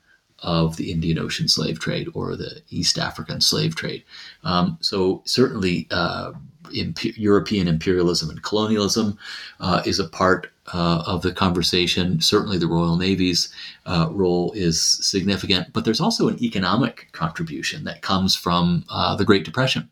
of 0.47 0.76
the 0.76 0.92
Indian 0.92 1.18
Ocean 1.18 1.49
slave 1.49 1.80
trade 1.80 2.09
or 2.14 2.36
the 2.36 2.62
East 2.70 2.99
African 2.99 3.40
slave 3.40 3.74
trade. 3.74 4.05
Um, 4.44 4.78
so, 4.80 5.22
certainly, 5.26 5.88
uh, 5.90 6.32
European 6.70 7.68
imperialism 7.68 8.30
and 8.30 8.42
colonialism 8.42 9.18
uh, 9.61 9.82
is 9.84 9.99
a 9.99 10.09
part 10.09 10.51
uh, 10.72 11.03
of 11.07 11.22
the 11.22 11.32
conversation. 11.32 12.20
Certainly, 12.20 12.59
the 12.59 12.68
Royal 12.68 12.97
Navy's 12.97 13.53
uh, 13.86 14.09
role 14.11 14.53
is 14.53 14.80
significant, 14.80 15.72
but 15.72 15.84
there's 15.84 16.01
also 16.01 16.28
an 16.28 16.42
economic 16.42 17.09
contribution 17.12 17.84
that 17.84 18.03
comes 18.03 18.36
from 18.36 18.84
uh, 18.88 19.16
the 19.16 19.24
Great 19.24 19.44
Depression. 19.44 19.90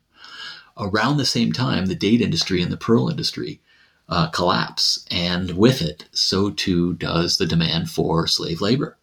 Around 0.77 1.17
the 1.17 1.27
same 1.27 1.53
time, 1.53 1.87
the 1.87 1.95
date 1.95 2.21
industry 2.21 2.63
and 2.63 2.73
the 2.73 2.77
pearl 2.77 3.09
industry 3.09 3.61
uh, 4.09 4.29
collapse, 4.29 5.05
and 5.11 5.57
with 5.57 5.83
it, 5.83 6.05
so 6.13 6.51
too 6.51 6.95
does 6.95 7.39
the 7.39 7.47
demand 7.47 7.91
for 7.91 8.27
slave 8.27 8.61
labor. 8.61 8.97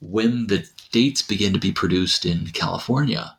When 0.00 0.46
the 0.46 0.68
dates 0.92 1.22
begin 1.22 1.52
to 1.52 1.58
be 1.58 1.72
produced 1.72 2.24
in 2.24 2.48
California, 2.48 3.36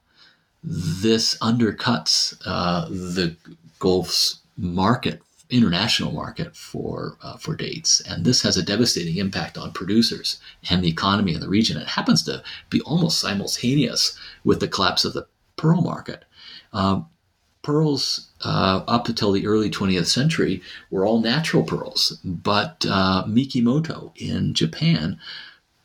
this 0.64 1.38
undercuts 1.38 2.36
uh, 2.46 2.88
the 2.90 3.36
Gulf's 3.80 4.40
market, 4.58 5.22
international 5.50 6.12
market 6.12 6.56
for 6.56 7.18
uh, 7.24 7.38
for 7.38 7.56
dates, 7.56 8.02
and 8.02 8.26
this 8.26 8.42
has 8.42 8.58
a 8.58 8.64
devastating 8.64 9.18
impact 9.18 9.58
on 9.58 9.72
producers 9.72 10.40
and 10.70 10.84
the 10.84 10.90
economy 10.90 11.34
in 11.34 11.40
the 11.40 11.50
region. 11.50 11.78
It 11.78 11.88
happens 11.88 12.24
to 12.24 12.44
be 12.70 12.82
almost 12.82 13.20
simultaneous 13.20 14.18
with 14.44 14.60
the 14.60 14.68
collapse 14.68 15.06
of 15.06 15.14
the 15.14 15.28
pearl 15.56 15.82
market. 15.82 16.26
Um, 16.74 17.08
pearls 17.62 18.28
uh, 18.44 18.84
up 18.88 19.08
until 19.10 19.32
the 19.32 19.46
early 19.46 19.70
20th 19.70 20.08
century 20.08 20.62
were 20.90 21.06
all 21.06 21.20
natural 21.22 21.64
pearls, 21.64 22.20
but 22.24 22.86
uh, 22.90 23.24
Mikimoto 23.26 24.12
in 24.16 24.54
Japan 24.54 25.20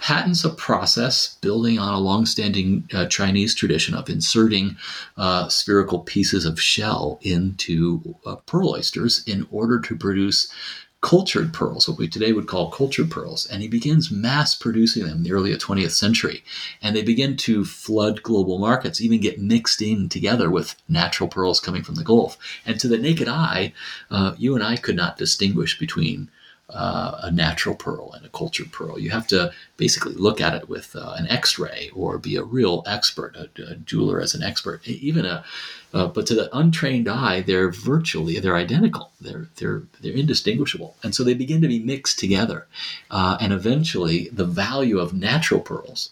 patents 0.05 0.45
a 0.45 0.51
process 0.51 1.39
building 1.41 1.79
on 1.79 1.95
a 1.95 1.99
long-standing 1.99 2.87
uh, 2.93 3.07
Chinese 3.07 3.55
tradition 3.55 3.95
of 3.95 4.11
inserting 4.11 4.77
uh, 5.17 5.49
spherical 5.49 6.01
pieces 6.01 6.45
of 6.45 6.61
shell 6.61 7.19
into 7.23 8.15
uh, 8.27 8.37
pearl 8.45 8.75
oysters 8.75 9.25
in 9.27 9.47
order 9.51 9.81
to 9.81 9.97
produce 9.97 10.53
cultured 11.01 11.55
pearls, 11.55 11.89
what 11.89 11.97
we 11.97 12.07
today 12.07 12.33
would 12.33 12.47
call 12.47 12.71
cultured 12.71 13.11
pearls. 13.11 13.47
And 13.47 13.63
he 13.63 13.69
begins 13.69 14.11
mass 14.11 14.55
producing 14.55 15.05
them 15.05 15.17
in 15.17 15.23
the 15.23 15.33
early 15.33 15.55
20th 15.55 15.93
century. 15.93 16.45
And 16.83 16.95
they 16.95 17.03
begin 17.03 17.39
to 17.39 17.65
flood 17.65 18.23
global 18.23 18.59
markets, 18.59 19.01
even 19.01 19.21
get 19.23 19.41
mixed 19.41 19.81
in 19.81 20.11
together 20.11 20.51
with 20.51 20.77
natural 20.87 21.31
pearls 21.31 21.61
coming 21.61 21.83
from 21.83 21.95
the 21.95 22.05
Gulf. 22.05 22.37
And 22.67 22.79
to 22.79 22.89
the 22.89 22.99
naked 22.99 23.29
eye, 23.29 23.73
uh, 24.11 24.35
you 24.37 24.55
and 24.55 24.63
I 24.63 24.77
could 24.77 24.97
not 24.97 25.17
distinguish 25.17 25.79
between 25.79 26.29
uh, 26.71 27.21
a 27.23 27.31
natural 27.31 27.75
pearl 27.75 28.13
and 28.13 28.25
a 28.25 28.31
cultured 28.31 28.73
pearl. 28.73 28.99
You 28.99 29.11
have 29.11 29.27
to 29.29 29.53
basically 29.77 30.15
look 30.15 30.41
at 30.41 30.55
it 30.55 30.69
with 30.69 30.97
uh, 30.97 31.15
an 31.17 31.29
X-ray 31.29 31.91
or 31.95 32.19
be 32.19 32.37
a 32.37 32.43
real 32.43 32.83
expert, 32.87 33.37
a, 33.37 33.51
a 33.71 33.77
jeweler 33.77 34.21
as 34.21 34.35
an 34.35 34.43
expert. 34.43 34.87
Even 34.89 35.27
a, 35.27 35.45
uh, 35.93 36.07
but 36.09 36.27
to 36.27 36.35
the 36.35 36.55
untrained 36.57 37.09
eye, 37.09 37.43
they're 37.43 37.71
virtually 37.71 38.41
they're 38.41 38.57
identical. 38.57 39.13
They're 39.21 39.49
they're 39.57 39.83
they're 40.01 40.13
indistinguishable, 40.13 40.97
and 41.03 41.15
so 41.15 41.23
they 41.23 41.35
begin 41.35 41.61
to 41.61 41.69
be 41.69 41.79
mixed 41.79 42.19
together, 42.19 42.67
uh, 43.11 43.37
and 43.41 43.53
eventually 43.53 44.29
the 44.33 44.47
value 44.47 44.99
of 44.99 45.13
natural 45.13 45.61
pearls 45.61 46.11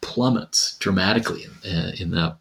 plummets 0.00 0.76
dramatically 0.78 1.44
in, 1.64 1.70
uh, 1.70 1.92
in 1.98 2.10
the 2.10 2.36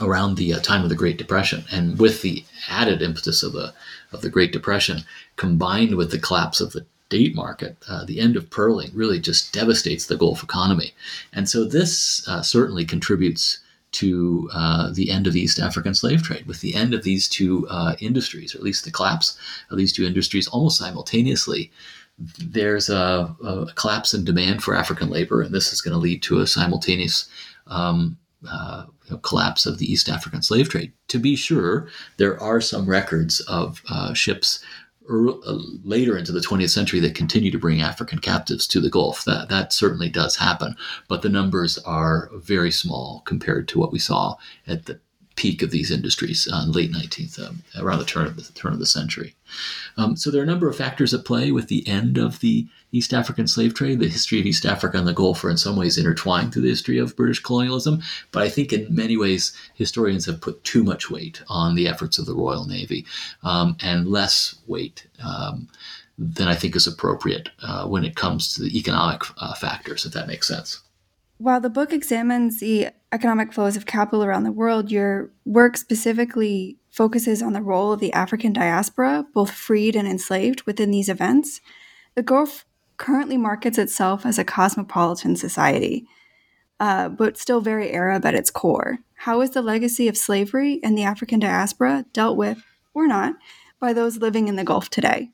around 0.00 0.36
the 0.36 0.54
uh, 0.54 0.60
time 0.60 0.82
of 0.82 0.88
the 0.88 0.94
Great 0.94 1.18
Depression, 1.18 1.64
and 1.70 1.98
with 1.98 2.22
the 2.22 2.44
added 2.68 3.02
impetus 3.02 3.42
of 3.42 3.52
the 3.52 3.72
of 4.12 4.22
the 4.22 4.30
Great 4.30 4.52
Depression, 4.52 5.02
combined 5.36 5.96
with 5.96 6.10
the 6.10 6.18
collapse 6.18 6.60
of 6.60 6.72
the 6.72 6.86
date 7.08 7.34
market, 7.34 7.76
uh, 7.88 8.04
the 8.04 8.20
end 8.20 8.36
of 8.36 8.50
pearling 8.50 8.90
really 8.94 9.20
just 9.20 9.52
devastates 9.52 10.06
the 10.06 10.16
Gulf 10.16 10.42
economy, 10.42 10.94
and 11.32 11.48
so 11.48 11.64
this 11.64 12.26
uh, 12.28 12.42
certainly 12.42 12.84
contributes 12.84 13.60
to 13.92 14.50
uh, 14.52 14.90
the 14.92 15.10
end 15.10 15.26
of 15.26 15.32
the 15.32 15.40
East 15.40 15.60
African 15.60 15.94
slave 15.94 16.22
trade. 16.22 16.46
With 16.46 16.60
the 16.60 16.74
end 16.74 16.94
of 16.94 17.04
these 17.04 17.28
two 17.28 17.66
uh, 17.68 17.94
industries, 18.00 18.54
or 18.54 18.58
at 18.58 18.64
least 18.64 18.84
the 18.84 18.90
collapse 18.90 19.38
of 19.70 19.78
these 19.78 19.92
two 19.92 20.04
industries, 20.04 20.48
almost 20.48 20.78
simultaneously. 20.78 21.70
There's 22.38 22.88
a, 22.88 23.34
a 23.44 23.66
collapse 23.74 24.14
in 24.14 24.24
demand 24.24 24.62
for 24.62 24.76
African 24.76 25.10
labor, 25.10 25.42
and 25.42 25.52
this 25.52 25.72
is 25.72 25.80
going 25.80 25.94
to 25.94 25.98
lead 25.98 26.22
to 26.22 26.40
a 26.40 26.46
simultaneous 26.46 27.28
um, 27.66 28.16
uh, 28.48 28.84
you 29.06 29.12
know, 29.12 29.18
collapse 29.18 29.66
of 29.66 29.78
the 29.78 29.90
East 29.90 30.08
African 30.08 30.42
slave 30.42 30.68
trade. 30.68 30.92
To 31.08 31.18
be 31.18 31.36
sure, 31.36 31.88
there 32.16 32.40
are 32.40 32.60
some 32.60 32.86
records 32.86 33.40
of 33.40 33.82
uh, 33.88 34.14
ships 34.14 34.64
er, 35.08 35.30
uh, 35.30 35.58
later 35.82 36.16
into 36.16 36.32
the 36.32 36.40
20th 36.40 36.70
century 36.70 37.00
that 37.00 37.14
continue 37.14 37.50
to 37.50 37.58
bring 37.58 37.80
African 37.80 38.18
captives 38.18 38.66
to 38.68 38.80
the 38.80 38.90
Gulf. 38.90 39.24
That 39.24 39.48
that 39.48 39.72
certainly 39.72 40.08
does 40.08 40.36
happen, 40.36 40.76
but 41.08 41.22
the 41.22 41.28
numbers 41.28 41.78
are 41.78 42.30
very 42.34 42.70
small 42.70 43.22
compared 43.24 43.68
to 43.68 43.78
what 43.78 43.92
we 43.92 43.98
saw 43.98 44.36
at 44.66 44.86
the 44.86 45.00
peak 45.36 45.62
of 45.62 45.70
these 45.70 45.90
industries 45.90 46.48
uh, 46.52 46.64
late 46.66 46.92
19th, 46.92 47.44
um, 47.44 47.62
around 47.78 47.98
the 47.98 48.04
turn 48.04 48.26
of 48.26 48.36
the 48.36 48.52
turn 48.52 48.72
of 48.72 48.78
the 48.78 48.86
century. 48.86 49.34
Um, 49.96 50.16
so 50.16 50.30
there 50.30 50.40
are 50.40 50.44
a 50.44 50.46
number 50.46 50.68
of 50.68 50.76
factors 50.76 51.12
at 51.12 51.24
play 51.24 51.50
with 51.50 51.68
the 51.68 51.86
end 51.88 52.18
of 52.18 52.40
the 52.40 52.68
East 52.94 53.12
African 53.12 53.48
slave 53.48 53.74
trade. 53.74 53.98
The 53.98 54.08
history 54.08 54.38
of 54.38 54.46
East 54.46 54.64
Africa 54.64 54.96
and 54.96 55.06
the 55.06 55.12
Gulf 55.12 55.42
are 55.42 55.50
in 55.50 55.56
some 55.56 55.76
ways 55.76 55.98
intertwined 55.98 56.52
through 56.52 56.62
the 56.62 56.68
history 56.68 56.98
of 56.98 57.16
British 57.16 57.40
colonialism, 57.40 58.02
but 58.30 58.42
I 58.42 58.48
think 58.48 58.72
in 58.72 58.94
many 58.94 59.16
ways 59.16 59.52
historians 59.74 60.26
have 60.26 60.40
put 60.40 60.62
too 60.62 60.84
much 60.84 61.10
weight 61.10 61.42
on 61.48 61.74
the 61.74 61.88
efforts 61.88 62.18
of 62.18 62.26
the 62.26 62.34
Royal 62.34 62.66
Navy 62.66 63.04
um, 63.42 63.76
and 63.82 64.06
less 64.06 64.54
weight 64.68 65.08
um, 65.22 65.68
than 66.16 66.46
I 66.46 66.54
think 66.54 66.76
is 66.76 66.86
appropriate 66.86 67.48
uh, 67.62 67.86
when 67.88 68.04
it 68.04 68.14
comes 68.14 68.54
to 68.54 68.62
the 68.62 68.78
economic 68.78 69.22
uh, 69.38 69.54
factors, 69.54 70.06
if 70.06 70.12
that 70.12 70.28
makes 70.28 70.46
sense. 70.46 70.80
While 71.38 71.60
the 71.60 71.70
book 71.70 71.92
examines 71.92 72.60
the 72.60 72.90
economic 73.10 73.52
flows 73.52 73.76
of 73.76 73.86
capital 73.86 74.22
around 74.22 74.44
the 74.44 74.52
world, 74.52 74.92
your 74.92 75.32
work 75.44 75.76
specifically 75.76 76.78
focuses 76.92 77.42
on 77.42 77.54
the 77.54 77.60
role 77.60 77.92
of 77.92 77.98
the 77.98 78.12
African 78.12 78.52
diaspora, 78.52 79.26
both 79.34 79.50
freed 79.50 79.96
and 79.96 80.06
enslaved, 80.06 80.62
within 80.62 80.92
these 80.92 81.08
events. 81.08 81.60
The 82.14 82.22
Gulf 82.22 82.64
currently 82.96 83.36
markets 83.36 83.78
itself 83.78 84.24
as 84.26 84.38
a 84.38 84.44
cosmopolitan 84.44 85.36
society, 85.36 86.06
uh, 86.80 87.08
but 87.08 87.38
still 87.38 87.60
very 87.60 87.92
Arab 87.92 88.24
at 88.24 88.34
its 88.34 88.50
core. 88.50 88.98
How 89.14 89.40
is 89.40 89.50
the 89.50 89.62
legacy 89.62 90.08
of 90.08 90.16
slavery 90.16 90.80
and 90.82 90.96
the 90.98 91.04
African 91.04 91.40
diaspora 91.40 92.04
dealt 92.12 92.36
with, 92.36 92.62
or 92.92 93.06
not, 93.06 93.34
by 93.80 93.92
those 93.92 94.18
living 94.18 94.48
in 94.48 94.56
the 94.56 94.64
Gulf 94.64 94.90
today? 94.90 95.30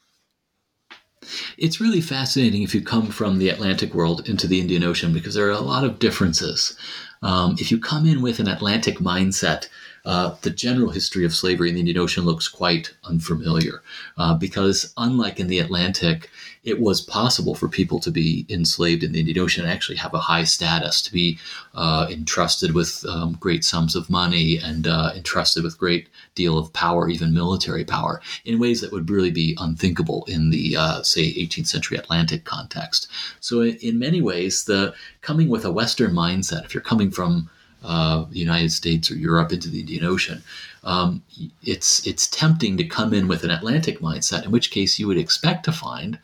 It's 1.59 1.81
really 1.81 2.01
fascinating 2.01 2.63
if 2.63 2.75
you 2.75 2.81
come 2.81 3.09
from 3.09 3.39
the 3.39 3.51
Atlantic 3.51 3.95
world 3.95 4.29
into 4.29 4.47
the 4.47 4.61
Indian 4.61 4.83
Ocean 4.83 5.13
because 5.13 5.35
there 5.35 5.47
are 5.47 5.51
a 5.51 5.61
lot 5.61 5.85
of 5.85 5.99
differences. 5.99 6.77
Um, 7.23 7.57
if 7.59 7.71
you 7.71 7.79
come 7.79 8.07
in 8.07 8.23
with 8.23 8.41
an 8.41 8.49
Atlantic 8.49 8.99
mindset, 8.99 9.69
uh, 10.07 10.37
the 10.41 10.51
general 10.51 10.91
history 10.91 11.27
of 11.27 11.35
slavery 11.35 11.69
in 11.69 11.75
the 11.75 11.81
Indian 11.81 11.99
Ocean 11.99 12.25
looks 12.25 12.49
quite 12.49 12.95
unfamiliar 13.05 13.83
uh, 14.17 14.35
because, 14.35 14.95
unlike 14.97 15.39
in 15.39 15.49
the 15.49 15.59
Atlantic, 15.59 16.31
it 16.63 16.79
was 16.79 17.01
possible 17.01 17.55
for 17.55 17.69
people 17.69 17.99
to 18.01 18.11
be 18.11 18.45
enslaved 18.51 19.03
in 19.03 19.13
the 19.13 19.21
Indian 19.21 19.39
Ocean 19.39 19.65
and 19.65 19.73
actually 19.73 19.97
have 19.97 20.13
a 20.13 20.19
high 20.19 20.45
status, 20.45 21.01
to 21.03 21.13
be 21.13 21.39
uh, 21.75 22.07
entrusted 22.11 22.75
with 22.75 23.05
um, 23.09 23.37
great 23.41 23.65
sums 23.65 23.97
of 23.97 24.11
money 24.11 24.59
and 24.59 24.87
uh, 24.87 25.13
entrusted 25.17 25.65
with 25.65 25.79
great 25.79 26.09
deal 26.35 26.59
of 26.59 26.73
power, 26.73 27.09
even 27.09 27.33
military 27.33 27.85
power, 27.85 28.21
in 28.45 28.59
ways 28.59 28.81
that 28.81 28.93
would 28.93 29.09
really 29.09 29.31
be 29.31 29.57
unthinkable 29.59 30.25
in 30.29 30.51
the, 30.51 30.77
uh, 30.77 31.03
say, 31.03 31.33
18th 31.33 31.67
century 31.67 31.97
Atlantic 31.97 32.45
context. 32.45 33.09
So, 33.41 33.63
in 33.63 33.99
many 33.99 34.21
ways, 34.21 34.65
the 34.65 34.95
coming 35.23 35.49
with 35.49 35.65
a 35.65 35.73
Western 35.73 36.13
mindset, 36.13 36.65
if 36.65 36.75
you're 36.75 36.83
coming 36.83 37.11
from 37.11 37.49
uh, 37.83 38.25
the 38.31 38.39
United 38.39 38.71
States 38.71 39.11
or 39.11 39.15
Europe 39.15 39.53
into 39.53 39.71
the 39.71 39.81
Indian 39.81 40.05
Ocean, 40.05 40.43
um, 40.85 41.23
it's 41.63 42.07
it's 42.07 42.27
tempting 42.27 42.77
to 42.77 42.85
come 42.85 43.13
in 43.13 43.29
with 43.29 43.45
an 43.45 43.51
Atlantic 43.51 44.01
mindset, 44.01 44.45
in 44.45 44.51
which 44.51 44.71
case 44.71 44.99
you 44.99 45.07
would 45.07 45.19
expect 45.19 45.65
to 45.65 45.73
find 45.73 46.19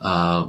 uh, 0.00 0.48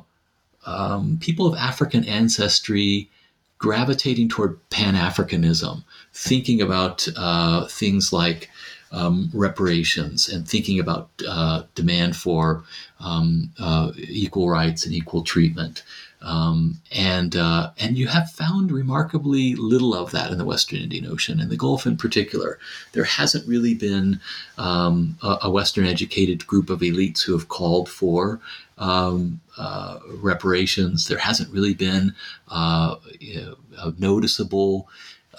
um, 0.65 1.17
people 1.21 1.45
of 1.45 1.57
African 1.57 2.03
ancestry 2.05 3.09
gravitating 3.57 4.29
toward 4.29 4.57
Pan 4.69 4.95
Africanism, 4.95 5.83
thinking 6.13 6.61
about 6.61 7.07
uh, 7.17 7.67
things 7.67 8.13
like 8.13 8.49
um, 8.91 9.29
reparations 9.33 10.29
and 10.29 10.47
thinking 10.47 10.79
about 10.79 11.09
uh, 11.27 11.63
demand 11.75 12.15
for 12.15 12.63
um, 12.99 13.51
uh, 13.59 13.91
equal 13.97 14.49
rights 14.49 14.85
and 14.85 14.95
equal 14.95 15.23
treatment. 15.23 15.83
Um, 16.21 16.81
and 16.91 17.35
uh, 17.35 17.71
and 17.77 17.97
you 17.97 18.07
have 18.07 18.29
found 18.31 18.71
remarkably 18.71 19.55
little 19.55 19.93
of 19.93 20.11
that 20.11 20.31
in 20.31 20.37
the 20.37 20.45
Western 20.45 20.79
Indian 20.79 21.05
Ocean 21.05 21.39
and 21.39 21.49
the 21.49 21.55
Gulf 21.55 21.85
in 21.85 21.95
particular. 21.95 22.59
There 22.91 23.05
hasn't 23.05 23.47
really 23.47 23.73
been 23.73 24.19
um, 24.57 25.17
a, 25.23 25.37
a, 25.43 25.49
Western 25.49 25.85
educated 25.85 26.45
group 26.45 26.69
of 26.69 26.81
elites 26.81 27.21
who 27.21 27.31
have 27.31 27.47
called 27.47 27.87
for 27.87 28.41
um, 28.77 29.39
uh, 29.57 29.99
reparations. 30.15 31.07
There 31.07 31.17
hasn't 31.17 31.53
really 31.53 31.73
been 31.73 32.13
uh, 32.49 32.97
a, 33.21 33.55
a 33.77 33.93
noticeable 33.97 34.89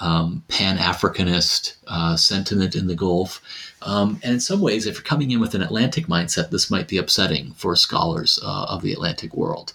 um, 0.01 0.43
Pan 0.49 0.79
Africanist 0.79 1.77
uh, 1.87 2.17
sentiment 2.17 2.75
in 2.75 2.87
the 2.87 2.95
Gulf. 2.95 3.41
Um, 3.83 4.21
and 4.23 4.35
in 4.35 4.41
some 4.41 4.61
ways, 4.61 4.87
if 4.87 4.95
you're 4.95 5.03
coming 5.03 5.31
in 5.31 5.41
with 5.41 5.55
an 5.55 5.63
Atlantic 5.63 6.07
mindset, 6.07 6.51
this 6.51 6.71
might 6.71 6.89
be 6.89 6.99
upsetting 6.99 7.53
for 7.53 7.77
scholars 7.77 8.41
uh, 8.43 8.65
of 8.65 8.83
the 8.83 8.93
Atlantic 8.93 9.35
world. 9.35 9.73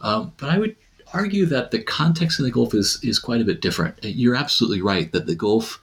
Um, 0.00 0.32
but 0.36 0.50
I 0.50 0.58
would 0.58 0.76
argue 1.12 1.46
that 1.46 1.70
the 1.70 1.82
context 1.82 2.38
in 2.38 2.44
the 2.44 2.50
Gulf 2.50 2.74
is, 2.74 2.98
is 3.02 3.18
quite 3.18 3.40
a 3.40 3.44
bit 3.44 3.60
different. 3.60 3.98
You're 4.02 4.34
absolutely 4.34 4.82
right 4.82 5.10
that 5.12 5.26
the 5.26 5.34
Gulf 5.34 5.80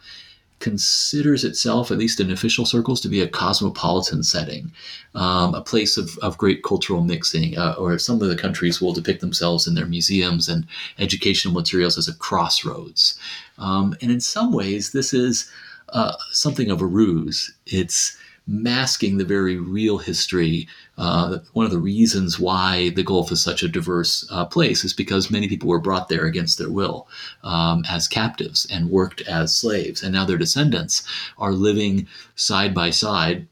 considers 0.64 1.44
itself, 1.44 1.92
at 1.92 1.98
least 1.98 2.22
in 2.22 2.32
official 2.32 2.66
circles, 2.66 3.02
to 3.02 3.10
be 3.10 3.20
a 3.20 3.28
cosmopolitan 3.28 4.24
setting, 4.24 4.72
um, 5.14 5.54
a 5.54 5.62
place 5.62 5.98
of, 5.98 6.18
of 6.20 6.38
great 6.38 6.64
cultural 6.64 7.04
mixing, 7.04 7.58
uh, 7.58 7.76
or 7.78 8.00
some 8.00 8.22
of 8.22 8.30
the 8.30 8.38
countries 8.38 8.80
will 8.80 8.94
depict 8.94 9.20
themselves 9.20 9.68
in 9.68 9.76
their 9.76 9.86
museums 9.86 10.48
and 10.48 10.66
educational 11.00 11.54
materials 11.54 11.98
as 11.98 12.08
a 12.08 12.16
crossroads. 12.16 13.20
Um, 13.58 13.94
and 14.02 14.10
in 14.10 14.22
some 14.22 14.54
ways, 14.54 14.94
this 14.94 15.14
is 15.14 15.52
uh, 15.90 16.14
something 16.32 16.72
of 16.72 16.82
a 16.82 16.86
ruse. 16.86 17.54
It's 17.66 18.18
masking 18.46 19.18
the 19.18 19.26
very 19.26 19.58
real 19.58 19.98
history. 19.98 20.68
Uh, 20.98 21.40
one 21.54 21.66
of 21.66 21.72
the 21.72 21.80
reasons 21.80 22.40
why 22.40 22.90
the 22.90 23.04
Gulf 23.04 23.32
is 23.32 23.42
such 23.42 23.64
a 23.64 23.70
diverse 23.70 24.28
uh, 24.30 24.46
place 24.46 24.84
is 24.84 24.94
because 24.94 25.32
many 25.32 25.48
people 25.48 25.70
were 25.70 25.80
brought 25.80 26.10
there 26.10 26.26
against 26.26 26.58
their 26.58 26.70
will 26.70 27.08
um, 27.44 27.84
as 27.90 28.08
captives 28.08 28.68
and 28.70 28.90
worked 28.90 29.22
as 29.22 29.56
slaves. 29.56 30.04
And 30.04 30.14
now 30.14 30.26
their 30.26 30.38
descendants 30.38 31.04
are 31.38 31.54
living 31.54 32.08
side 32.36 32.74
by 32.74 32.90
side 32.90 33.48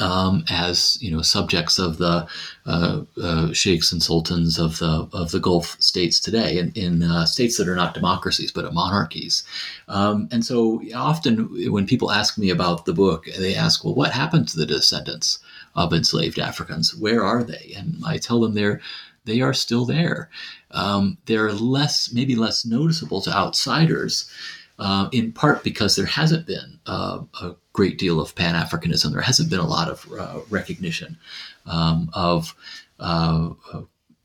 um, 0.00 0.44
as 0.50 0.98
you 1.00 1.10
know 1.10 1.22
subjects 1.22 1.78
of 1.78 1.98
the 1.98 2.26
uh, 2.66 3.02
uh, 3.22 3.52
sheikhs 3.52 3.92
and 3.92 4.02
sultans 4.02 4.58
of 4.58 4.78
the 4.78 5.08
of 5.12 5.30
the 5.30 5.40
Gulf 5.40 5.76
states 5.80 6.20
today, 6.20 6.58
in, 6.58 6.72
in 6.74 7.02
uh, 7.02 7.24
states 7.24 7.56
that 7.56 7.68
are 7.68 7.76
not 7.76 7.94
democracies 7.94 8.52
but 8.52 8.72
monarchies. 8.72 9.44
Um, 9.88 10.28
and 10.30 10.44
so 10.44 10.82
often 10.94 11.72
when 11.72 11.86
people 11.86 12.10
ask 12.10 12.38
me 12.38 12.50
about 12.50 12.84
the 12.84 12.94
book, 12.94 13.26
they 13.38 13.54
ask, 13.54 13.84
"Well, 13.84 13.94
what 13.94 14.12
happened 14.12 14.48
to 14.48 14.58
the 14.58 14.66
descendants 14.66 15.38
of 15.74 15.92
enslaved 15.92 16.38
Africans? 16.38 16.94
Where 16.94 17.24
are 17.24 17.42
they?" 17.42 17.74
And 17.76 18.02
I 18.04 18.18
tell 18.18 18.40
them 18.40 18.54
they're 18.54 18.80
they 19.26 19.40
are 19.40 19.52
still 19.52 19.84
there. 19.84 20.30
Um, 20.70 21.18
they're 21.26 21.52
less, 21.52 22.12
maybe 22.12 22.36
less 22.36 22.64
noticeable 22.64 23.20
to 23.22 23.36
outsiders, 23.36 24.30
uh, 24.78 25.08
in 25.12 25.32
part 25.32 25.64
because 25.64 25.96
there 25.96 26.06
hasn't 26.06 26.46
been 26.46 26.78
uh, 26.86 27.20
a 27.40 27.54
great 27.72 27.98
deal 27.98 28.20
of 28.20 28.34
Pan 28.34 28.54
Africanism. 28.54 29.12
There 29.12 29.20
hasn't 29.20 29.50
been 29.50 29.60
a 29.60 29.66
lot 29.66 29.88
of 29.88 30.06
uh, 30.12 30.40
recognition 30.50 31.18
um, 31.64 32.10
of, 32.12 32.54
uh, 33.00 33.50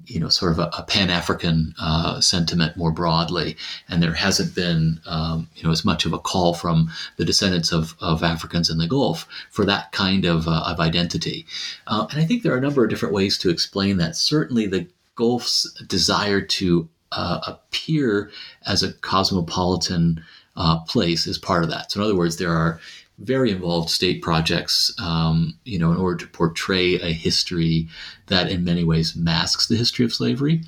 you 0.06 0.20
know, 0.20 0.30
sort 0.30 0.52
of 0.52 0.60
a, 0.60 0.70
a 0.78 0.84
Pan 0.84 1.10
African 1.10 1.74
uh, 1.80 2.20
sentiment 2.20 2.76
more 2.76 2.92
broadly, 2.92 3.56
and 3.88 4.04
there 4.04 4.14
hasn't 4.14 4.54
been, 4.54 5.00
um, 5.06 5.48
you 5.56 5.64
know, 5.64 5.72
as 5.72 5.86
much 5.86 6.06
of 6.06 6.12
a 6.12 6.20
call 6.20 6.54
from 6.54 6.92
the 7.18 7.26
descendants 7.26 7.72
of, 7.72 7.96
of 8.02 8.24
Africans 8.24 8.70
in 8.70 8.78
the 8.78 8.88
Gulf 8.88 9.28
for 9.52 9.64
that 9.66 9.92
kind 9.92 10.26
of, 10.26 10.48
uh, 10.48 10.64
of 10.68 10.80
identity. 10.80 11.46
and 11.88 12.22
I 12.22 12.26
think 12.26 12.44
there 12.44 12.54
are 12.54 12.58
a 12.58 12.62
number 12.62 12.84
of 12.84 12.90
different 12.90 13.16
ways 13.16 13.38
to 13.40 13.50
explain 13.50 13.98
that. 13.98 14.16
Certainly, 14.16 14.68
the 14.68 14.88
Gulf's 15.16 15.72
desire 15.88 16.42
to 16.42 16.90
appear 17.12 18.32
as 18.66 18.84
a 18.84 18.94
cosmopolitan 18.94 20.24
uh, 20.56 20.80
place 20.82 21.28
is 21.28 21.38
part 21.38 21.64
of 21.64 21.70
that. 21.70 21.92
So, 21.92 22.00
in 22.00 22.06
other 22.06 22.16
words, 22.16 22.38
there 22.38 22.52
are 22.52 22.80
very 23.20 23.52
involved 23.52 23.90
state 23.90 24.22
projects, 24.22 24.94
um, 25.00 25.58
you 25.64 25.78
know, 25.78 25.92
in 25.92 25.98
order 25.98 26.18
to 26.26 26.32
portray 26.32 26.96
a 26.96 27.14
history 27.14 27.88
that, 28.28 28.50
in 28.50 28.64
many 28.64 28.84
ways, 28.84 29.16
masks 29.16 29.68
the 29.68 29.76
history 29.76 30.06
of 30.06 30.14
slavery. 30.14 30.64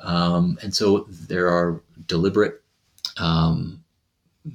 Um, 0.00 0.58
and 0.62 0.74
so, 0.74 1.06
there 1.08 1.48
are 1.48 1.80
deliberate, 2.06 2.62
um, 3.16 3.82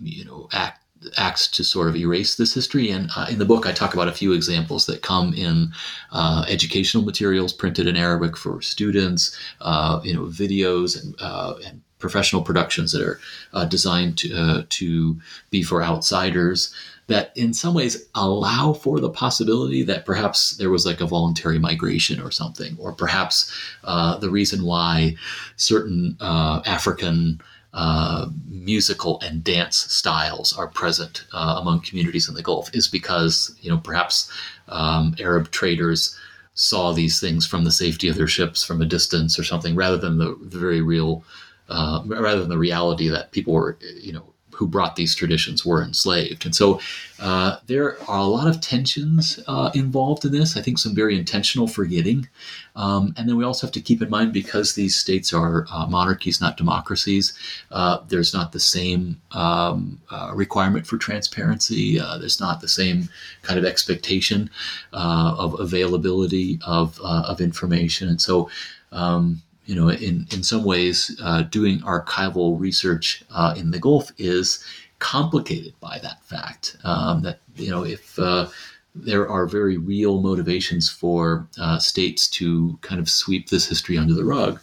you 0.02 0.26
know, 0.26 0.48
act, 0.52 0.84
acts 1.18 1.48
to 1.48 1.64
sort 1.64 1.88
of 1.88 1.96
erase 1.96 2.36
this 2.36 2.54
history. 2.54 2.90
And 2.92 3.10
uh, 3.16 3.28
in 3.30 3.40
the 3.40 3.46
book, 3.46 3.66
I 3.66 3.72
talk 3.72 3.94
about 3.94 4.08
a 4.08 4.14
few 4.14 4.34
examples 4.34 4.86
that 4.86 5.02
come 5.02 5.34
in 5.34 5.72
uh, 6.12 6.46
educational 6.48 7.04
materials 7.04 7.54
printed 7.54 7.88
in 7.88 7.96
Arabic 7.96 8.38
for 8.38 8.62
students, 8.62 9.38
uh, 9.62 10.02
you 10.04 10.14
know, 10.14 10.24
videos 10.24 11.02
and, 11.02 11.16
uh, 11.20 11.56
and 11.66 11.82
professional 12.00 12.42
productions 12.42 12.92
that 12.92 13.02
are 13.02 13.20
uh, 13.54 13.66
designed 13.66 14.18
to, 14.18 14.34
uh, 14.34 14.64
to 14.70 15.20
be 15.50 15.62
for 15.62 15.84
outsiders 15.84 16.74
that 17.08 17.32
in 17.36 17.54
some 17.54 17.74
ways 17.74 18.06
allow 18.16 18.72
for 18.72 19.00
the 19.00 19.10
possibility 19.10 19.84
that 19.84 20.06
perhaps 20.06 20.58
there 20.58 20.70
was 20.70 20.86
like 20.86 21.02
a 21.02 21.08
voluntary 21.08 21.60
migration 21.60 22.22
or 22.22 22.32
something, 22.32 22.78
or 22.80 22.94
perhaps 22.94 23.52
uh, 23.84 24.16
the 24.18 24.30
reason 24.30 24.64
why 24.64 25.16
certain 25.58 26.16
uh, 26.20 26.62
African 26.66 27.42
uh, 27.74 28.28
musical 28.48 29.20
and 29.22 29.44
dance 29.44 29.78
styles 29.78 30.58
are 30.58 30.68
present 30.68 31.26
uh, 31.34 31.58
among 31.60 31.82
communities 31.82 32.30
in 32.30 32.36
the 32.36 32.42
Gulf 32.42 32.74
is 32.74 32.88
because, 32.88 33.56
you 33.62 33.70
know, 33.70 33.78
perhaps 33.78 34.32
um, 34.70 35.16
Arab 35.20 35.52
traders 35.52 36.18
saw 36.54 36.92
these 36.92 37.20
things 37.20 37.46
from 37.46 37.64
the 37.64 37.72
safety 37.72 38.08
of 38.08 38.16
their 38.16 38.28
ships 38.28 38.64
from 38.64 38.82
a 38.82 38.86
distance 38.86 39.40
or 39.40 39.44
something 39.44 39.76
rather 39.76 39.98
than 39.98 40.18
the, 40.18 40.38
the 40.42 40.58
very 40.58 40.82
real 40.82 41.24
uh, 41.70 42.04
rather 42.06 42.42
than 42.42 42.50
the 42.50 42.58
reality 42.58 43.08
that 43.08 43.32
people 43.32 43.54
were, 43.54 43.78
you 44.02 44.14
know, 44.14 44.26
who 44.60 44.68
brought 44.68 44.98
these 44.98 45.16
traditions 45.16 45.66
were 45.66 45.82
enslaved. 45.82 46.44
And 46.46 46.54
so 46.54 46.82
uh, 47.18 47.56
there 47.68 47.98
are 48.10 48.20
a 48.20 48.26
lot 48.26 48.50
of 48.50 48.60
tensions 48.60 49.40
uh, 49.48 49.72
involved 49.74 50.26
in 50.26 50.34
this. 50.34 50.58
I 50.58 50.62
think 50.62 50.78
some 50.78 50.94
very 50.94 51.18
intentional 51.18 51.66
forgetting. 51.66 52.28
Um, 52.76 53.14
and 53.16 53.30
then 53.30 53.38
we 53.38 53.46
also 53.46 53.66
have 53.66 53.72
to 53.72 53.80
keep 53.80 54.02
in 54.02 54.10
mind 54.10 54.34
because 54.34 54.76
these 54.76 54.98
states 54.98 55.32
are 55.32 55.66
uh, 55.72 55.86
monarchies, 55.86 56.42
not 56.42 56.58
democracies, 56.58 57.40
uh, 57.72 58.00
there's 58.10 58.34
not 58.34 58.52
the 58.52 58.60
same 58.60 59.22
um, 59.32 60.02
uh, 60.12 60.32
requirement 60.36 60.86
for 60.86 60.98
transparency. 60.98 61.98
Uh, 61.98 62.18
there's 62.18 62.42
not 62.42 62.60
the 62.60 62.68
same 62.68 63.08
kind 63.44 63.58
of 63.58 63.64
expectation 63.64 64.50
of 64.92 65.58
availability 65.58 66.60
of, 66.66 67.00
of 67.00 67.40
information. 67.40 68.10
And 68.10 68.20
so 68.20 68.50
um, 68.92 69.42
you 69.70 69.76
know, 69.76 69.90
in, 69.90 70.26
in 70.32 70.42
some 70.42 70.64
ways, 70.64 71.16
uh, 71.24 71.44
doing 71.44 71.80
archival 71.82 72.60
research 72.60 73.24
uh, 73.30 73.54
in 73.56 73.70
the 73.70 73.78
Gulf 73.78 74.12
is 74.18 74.66
complicated 74.98 75.76
by 75.80 76.00
that 76.00 76.24
fact. 76.24 76.76
Um, 76.84 77.22
that, 77.22 77.38
you 77.56 77.70
know, 77.70 77.86
if 77.86 78.18
uh, 78.18 78.48
there 78.96 79.30
are 79.30 79.46
very 79.46 79.78
real 79.78 80.22
motivations 80.22 80.90
for 80.90 81.48
uh, 81.62 81.78
states 81.78 82.28
to 82.30 82.80
kind 82.82 83.00
of 83.00 83.08
sweep 83.08 83.50
this 83.50 83.70
history 83.70 83.96
under 83.96 84.16
the 84.16 84.26
rug, 84.26 84.60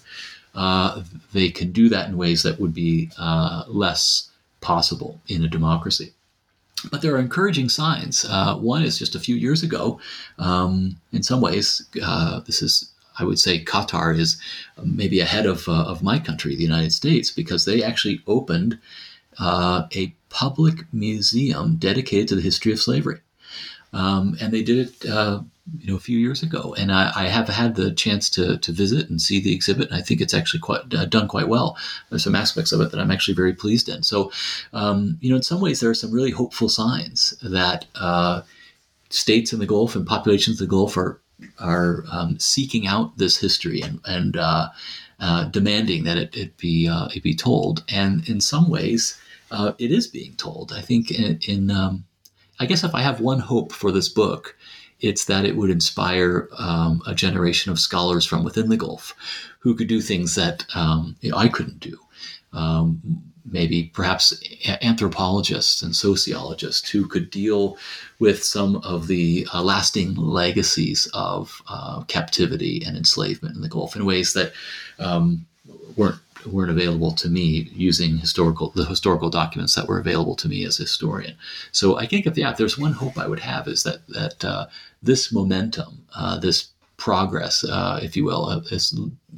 uh, 0.56 1.04
they 1.32 1.52
can 1.52 1.70
do 1.70 1.88
that 1.88 2.08
in 2.08 2.16
ways 2.16 2.42
that 2.42 2.58
would 2.58 2.74
be 2.74 3.08
uh, 3.16 3.62
less 3.68 4.28
possible 4.60 5.20
in 5.28 5.44
a 5.44 5.48
democracy. 5.48 6.14
But 6.90 7.02
there 7.02 7.14
are 7.14 7.20
encouraging 7.20 7.68
signs. 7.68 8.26
one 8.58 8.82
is 8.82 8.98
just 8.98 9.14
a 9.14 9.20
few 9.20 9.36
years 9.36 9.62
ago, 9.62 10.00
um, 10.40 10.96
in 11.12 11.22
some 11.22 11.40
ways, 11.40 11.86
this 11.92 12.60
is 12.60 12.90
I 13.18 13.24
would 13.24 13.38
say 13.38 13.64
Qatar 13.64 14.16
is 14.16 14.40
maybe 14.82 15.20
ahead 15.20 15.46
of, 15.46 15.68
uh, 15.68 15.84
of 15.84 16.02
my 16.02 16.18
country, 16.18 16.54
the 16.54 16.62
United 16.62 16.92
States, 16.92 17.30
because 17.30 17.64
they 17.64 17.82
actually 17.82 18.20
opened 18.26 18.78
uh, 19.38 19.86
a 19.94 20.14
public 20.28 20.92
museum 20.92 21.76
dedicated 21.76 22.28
to 22.28 22.36
the 22.36 22.42
history 22.42 22.72
of 22.72 22.80
slavery. 22.80 23.20
Um, 23.92 24.36
and 24.40 24.52
they 24.52 24.62
did 24.62 24.88
it, 24.88 25.10
uh, 25.10 25.40
you 25.78 25.90
know, 25.90 25.96
a 25.96 26.00
few 26.00 26.18
years 26.18 26.42
ago. 26.42 26.74
And 26.76 26.92
I, 26.92 27.12
I, 27.14 27.26
have 27.28 27.48
had 27.48 27.76
the 27.76 27.92
chance 27.92 28.28
to, 28.30 28.58
to 28.58 28.72
visit 28.72 29.08
and 29.08 29.22
see 29.22 29.40
the 29.40 29.54
exhibit. 29.54 29.88
And 29.88 29.96
I 29.96 30.02
think 30.02 30.20
it's 30.20 30.34
actually 30.34 30.60
quite 30.60 30.92
uh, 30.92 31.06
done 31.06 31.28
quite 31.28 31.48
well. 31.48 31.78
There's 32.10 32.24
some 32.24 32.34
aspects 32.34 32.72
of 32.72 32.80
it 32.80 32.90
that 32.90 33.00
I'm 33.00 33.10
actually 33.10 33.34
very 33.34 33.54
pleased 33.54 33.88
in. 33.88 34.02
So, 34.02 34.32
um, 34.72 35.18
you 35.20 35.30
know, 35.30 35.36
in 35.36 35.42
some 35.42 35.60
ways, 35.60 35.80
there 35.80 35.88
are 35.88 35.94
some 35.94 36.12
really 36.12 36.30
hopeful 36.30 36.68
signs 36.68 37.34
that 37.42 37.86
uh, 37.94 38.42
states 39.08 39.52
in 39.52 39.60
the 39.60 39.66
Gulf 39.66 39.96
and 39.96 40.06
populations 40.06 40.60
of 40.60 40.68
the 40.68 40.70
Gulf 40.70 40.96
are 40.96 41.20
are 41.58 42.04
um, 42.10 42.38
seeking 42.38 42.86
out 42.86 43.16
this 43.18 43.36
history 43.36 43.80
and, 43.80 44.00
and 44.04 44.36
uh, 44.36 44.68
uh, 45.20 45.44
demanding 45.44 46.04
that 46.04 46.16
it, 46.16 46.36
it 46.36 46.56
be 46.56 46.88
uh, 46.88 47.08
it 47.14 47.22
be 47.22 47.34
told. 47.34 47.84
And 47.88 48.28
in 48.28 48.40
some 48.40 48.68
ways, 48.68 49.18
uh, 49.50 49.72
it 49.78 49.90
is 49.90 50.06
being 50.06 50.34
told. 50.34 50.72
I 50.72 50.80
think 50.80 51.10
in, 51.10 51.38
in 51.46 51.70
um, 51.70 52.04
I 52.60 52.66
guess 52.66 52.84
if 52.84 52.94
I 52.94 53.02
have 53.02 53.20
one 53.20 53.38
hope 53.38 53.72
for 53.72 53.92
this 53.92 54.08
book, 54.08 54.56
it's 55.00 55.26
that 55.26 55.44
it 55.44 55.56
would 55.56 55.70
inspire 55.70 56.48
um, 56.58 57.02
a 57.06 57.14
generation 57.14 57.70
of 57.70 57.78
scholars 57.78 58.24
from 58.24 58.44
within 58.44 58.68
the 58.68 58.76
Gulf 58.76 59.14
who 59.58 59.74
could 59.74 59.88
do 59.88 60.00
things 60.00 60.34
that 60.34 60.64
um, 60.74 61.16
you 61.20 61.30
know, 61.30 61.36
I 61.36 61.48
couldn't 61.48 61.80
do. 61.80 61.98
Um, 62.52 63.22
maybe 63.50 63.90
perhaps 63.94 64.34
anthropologists 64.82 65.82
and 65.82 65.94
sociologists 65.94 66.88
who 66.90 67.06
could 67.06 67.30
deal 67.30 67.78
with 68.18 68.42
some 68.42 68.76
of 68.76 69.06
the 69.06 69.46
uh, 69.54 69.62
lasting 69.62 70.14
legacies 70.14 71.08
of 71.14 71.62
uh, 71.68 72.02
captivity 72.04 72.82
and 72.84 72.96
enslavement 72.96 73.54
in 73.54 73.62
the 73.62 73.68
Gulf 73.68 73.96
in 73.96 74.04
ways 74.04 74.32
that 74.32 74.52
um, 74.98 75.46
weren't 75.96 76.18
weren't 76.46 76.70
available 76.70 77.10
to 77.10 77.28
me 77.28 77.68
using 77.72 78.18
historical 78.18 78.70
the 78.70 78.84
historical 78.84 79.30
documents 79.30 79.74
that 79.74 79.88
were 79.88 79.98
available 79.98 80.36
to 80.36 80.48
me 80.48 80.64
as 80.64 80.78
a 80.78 80.84
historian. 80.84 81.36
So 81.72 81.98
I 81.98 82.06
think 82.06 82.26
if 82.26 82.36
yeah, 82.36 82.50
if 82.50 82.56
there's 82.56 82.78
one 82.78 82.92
hope 82.92 83.18
I 83.18 83.26
would 83.26 83.40
have 83.40 83.68
is 83.68 83.82
that 83.82 84.06
that 84.08 84.44
uh, 84.44 84.66
this 85.02 85.32
momentum, 85.32 86.04
uh, 86.14 86.38
this 86.38 86.68
progress, 86.96 87.64
uh, 87.64 88.00
if 88.02 88.16
you 88.16 88.24
will, 88.24 88.48
of, 88.48 88.66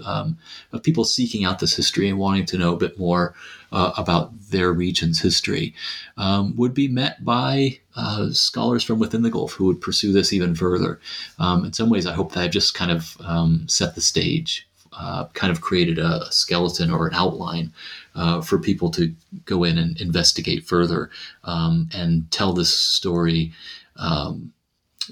um, 0.04 0.38
of 0.72 0.82
people 0.82 1.04
seeking 1.04 1.44
out 1.44 1.58
this 1.58 1.74
history 1.74 2.08
and 2.08 2.18
wanting 2.18 2.46
to 2.46 2.58
know 2.58 2.72
a 2.72 2.78
bit 2.78 2.98
more 2.98 3.34
uh, 3.72 3.92
about 3.96 4.32
their 4.50 4.72
region's 4.72 5.20
history, 5.20 5.74
um, 6.16 6.56
would 6.56 6.72
be 6.72 6.88
met 6.88 7.24
by 7.24 7.78
uh, 7.96 8.30
scholars 8.30 8.84
from 8.84 8.98
within 8.98 9.22
the 9.22 9.30
Gulf 9.30 9.52
who 9.52 9.66
would 9.66 9.80
pursue 9.80 10.12
this 10.12 10.32
even 10.32 10.54
further. 10.54 11.00
Um, 11.38 11.64
in 11.64 11.72
some 11.72 11.90
ways, 11.90 12.06
I 12.06 12.14
hope 12.14 12.32
that 12.32 12.44
I've 12.44 12.50
just 12.50 12.74
kind 12.74 12.90
of 12.90 13.16
um, 13.20 13.66
set 13.68 13.94
the 13.94 14.00
stage. 14.00 14.64
Uh, 14.90 15.26
kind 15.34 15.52
of 15.52 15.60
created 15.60 15.98
a 15.98 16.26
skeleton 16.32 16.90
or 16.90 17.06
an 17.06 17.14
outline 17.14 17.72
uh, 18.16 18.40
for 18.40 18.58
people 18.58 18.90
to 18.90 19.14
go 19.44 19.62
in 19.62 19.78
and 19.78 20.00
investigate 20.00 20.66
further 20.66 21.08
um, 21.44 21.88
and 21.94 22.28
tell 22.32 22.52
this 22.52 22.76
story 22.76 23.52
um, 23.96 24.52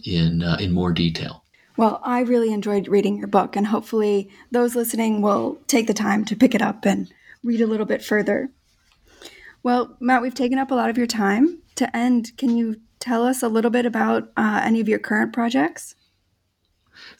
in 0.04 0.42
uh, 0.42 0.56
in 0.58 0.72
more 0.72 0.92
detail. 0.92 1.44
Well, 1.76 2.00
I 2.02 2.20
really 2.20 2.52
enjoyed 2.52 2.88
reading 2.88 3.18
your 3.18 3.26
book, 3.26 3.56
and 3.56 3.66
hopefully, 3.66 4.30
those 4.50 4.74
listening 4.74 5.20
will 5.20 5.58
take 5.66 5.86
the 5.86 5.94
time 5.94 6.24
to 6.26 6.36
pick 6.36 6.54
it 6.54 6.62
up 6.62 6.86
and 6.86 7.12
read 7.44 7.60
a 7.60 7.66
little 7.66 7.84
bit 7.84 8.02
further. 8.02 8.50
Well, 9.62 9.96
Matt, 10.00 10.22
we've 10.22 10.34
taken 10.34 10.58
up 10.58 10.70
a 10.70 10.74
lot 10.74 10.88
of 10.88 10.96
your 10.96 11.08
time. 11.08 11.58
To 11.74 11.94
end, 11.94 12.32
can 12.38 12.56
you 12.56 12.80
tell 12.98 13.26
us 13.26 13.42
a 13.42 13.48
little 13.48 13.70
bit 13.70 13.84
about 13.84 14.30
uh, 14.36 14.60
any 14.64 14.80
of 14.80 14.88
your 14.88 14.98
current 14.98 15.32
projects? 15.32 15.95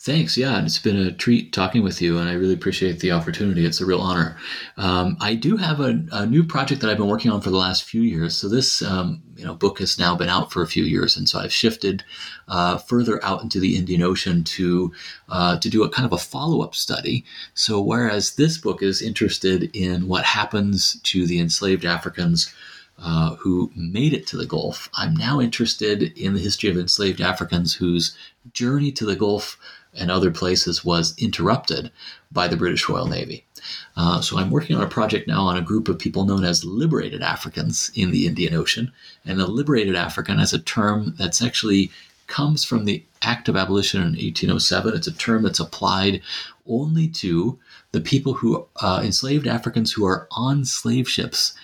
Thanks. 0.07 0.37
Yeah, 0.37 0.63
it's 0.63 0.79
been 0.79 0.97
a 0.97 1.11
treat 1.11 1.53
talking 1.53 1.83
with 1.83 2.01
you, 2.01 2.19
and 2.19 2.29
I 2.29 2.35
really 2.35 2.55
appreciate 2.55 3.01
the 3.01 3.11
opportunity. 3.11 3.67
It's 3.67 3.81
a 3.81 3.85
real 3.85 4.01
honor. 4.01 4.37
Um, 4.77 5.17
I 5.21 5.35
do 5.35 5.57
have 5.57 5.81
a, 5.81 6.01
a, 6.13 6.25
new 6.25 6.45
project 6.45 6.81
that 6.81 6.89
I've 6.89 6.99
been 6.99 7.09
working 7.09 7.33
on 7.33 7.41
for 7.41 7.51
the 7.51 7.57
last 7.57 7.83
few 7.83 8.03
years. 8.03 8.37
So 8.37 8.49
this, 8.49 8.83
um, 8.83 9.21
you 9.35 9.45
know, 9.45 9.53
book 9.53 9.81
has 9.81 9.99
now 9.99 10.15
been 10.15 10.29
out 10.29 10.53
for 10.53 10.63
a 10.63 10.67
few 10.69 10.85
years, 10.85 11.17
and 11.17 11.29
so 11.29 11.41
I've 11.41 11.53
shifted 11.53 12.05
uh, 12.47 12.79
further 12.79 13.19
out 13.25 13.43
into 13.43 13.59
the 13.59 13.75
Indian 13.75 14.01
Ocean 14.01 14.45
to 14.45 14.93
uh, 15.29 15.59
to 15.59 15.69
do 15.69 15.83
a 15.83 15.89
kind 15.91 16.07
of 16.07 16.13
a 16.13 16.19
follow 16.19 16.63
up 16.63 16.77
study. 16.77 17.25
So 17.55 17.81
whereas 17.81 18.37
this 18.37 18.59
book 18.59 18.85
is 18.85 19.03
interested 19.03 19.75
in 19.75 20.07
what 20.07 20.25
happens 20.25 21.01
to 21.01 21.27
the 21.27 21.41
enslaved 21.41 21.85
Africans. 21.85 22.55
Uh, 22.99 23.35
who 23.35 23.71
made 23.77 24.15
it 24.15 24.27
to 24.27 24.39
the 24.39 24.47
Gulf. 24.47 24.89
I'm 24.95 25.15
now 25.15 25.39
interested 25.39 26.17
in 26.17 26.33
the 26.33 26.41
history 26.41 26.71
of 26.71 26.79
enslaved 26.79 27.21
Africans 27.21 27.75
whose 27.75 28.17
journey 28.55 28.91
to 28.93 29.05
the 29.05 29.15
Gulf 29.15 29.59
and 29.97 30.11
other 30.11 30.31
places 30.31 30.85
was 30.85 31.15
interrupted 31.19 31.91
by 32.31 32.49
the 32.49 32.57
British 32.57 32.89
Royal 32.89 33.07
Navy. 33.07 33.45
Uh, 33.97 34.21
so 34.21 34.39
I'm 34.39 34.51
working 34.51 34.77
on 34.77 34.83
a 34.83 34.89
project 34.89 35.27
now 35.27 35.43
on 35.43 35.57
a 35.57 35.63
group 35.63 35.89
of 35.89 35.99
people 35.99 36.25
known 36.25 36.45
as 36.45 36.65
liberated 36.65 37.23
Africans 37.23 37.91
in 37.95 38.11
the 38.11 38.27
Indian 38.27 38.55
Ocean. 38.55 38.93
And 39.25 39.41
a 39.41 39.47
liberated 39.47 39.97
African 39.97 40.39
is 40.39 40.53
a 40.53 40.59
term 40.59 41.15
that's 41.19 41.43
actually 41.43 41.91
comes 42.27 42.65
from 42.65 42.85
the 42.85 43.05
Act 43.23 43.49
of 43.49 43.57
Abolition 43.57 44.01
in 44.01 44.09
1807. 44.09 44.95
It's 44.95 45.07
a 45.07 45.13
term 45.13 45.43
that's 45.43 45.61
applied 45.61 46.23
only 46.67 47.09
to 47.09 47.59
the 47.93 48.01
people 48.01 48.35
who 48.35 48.67
uh, 48.81 49.01
enslaved 49.05 49.47
Africans 49.47 49.93
who 49.93 50.05
are 50.05 50.27
on 50.33 50.65
slave 50.65 51.09
ships 51.09 51.55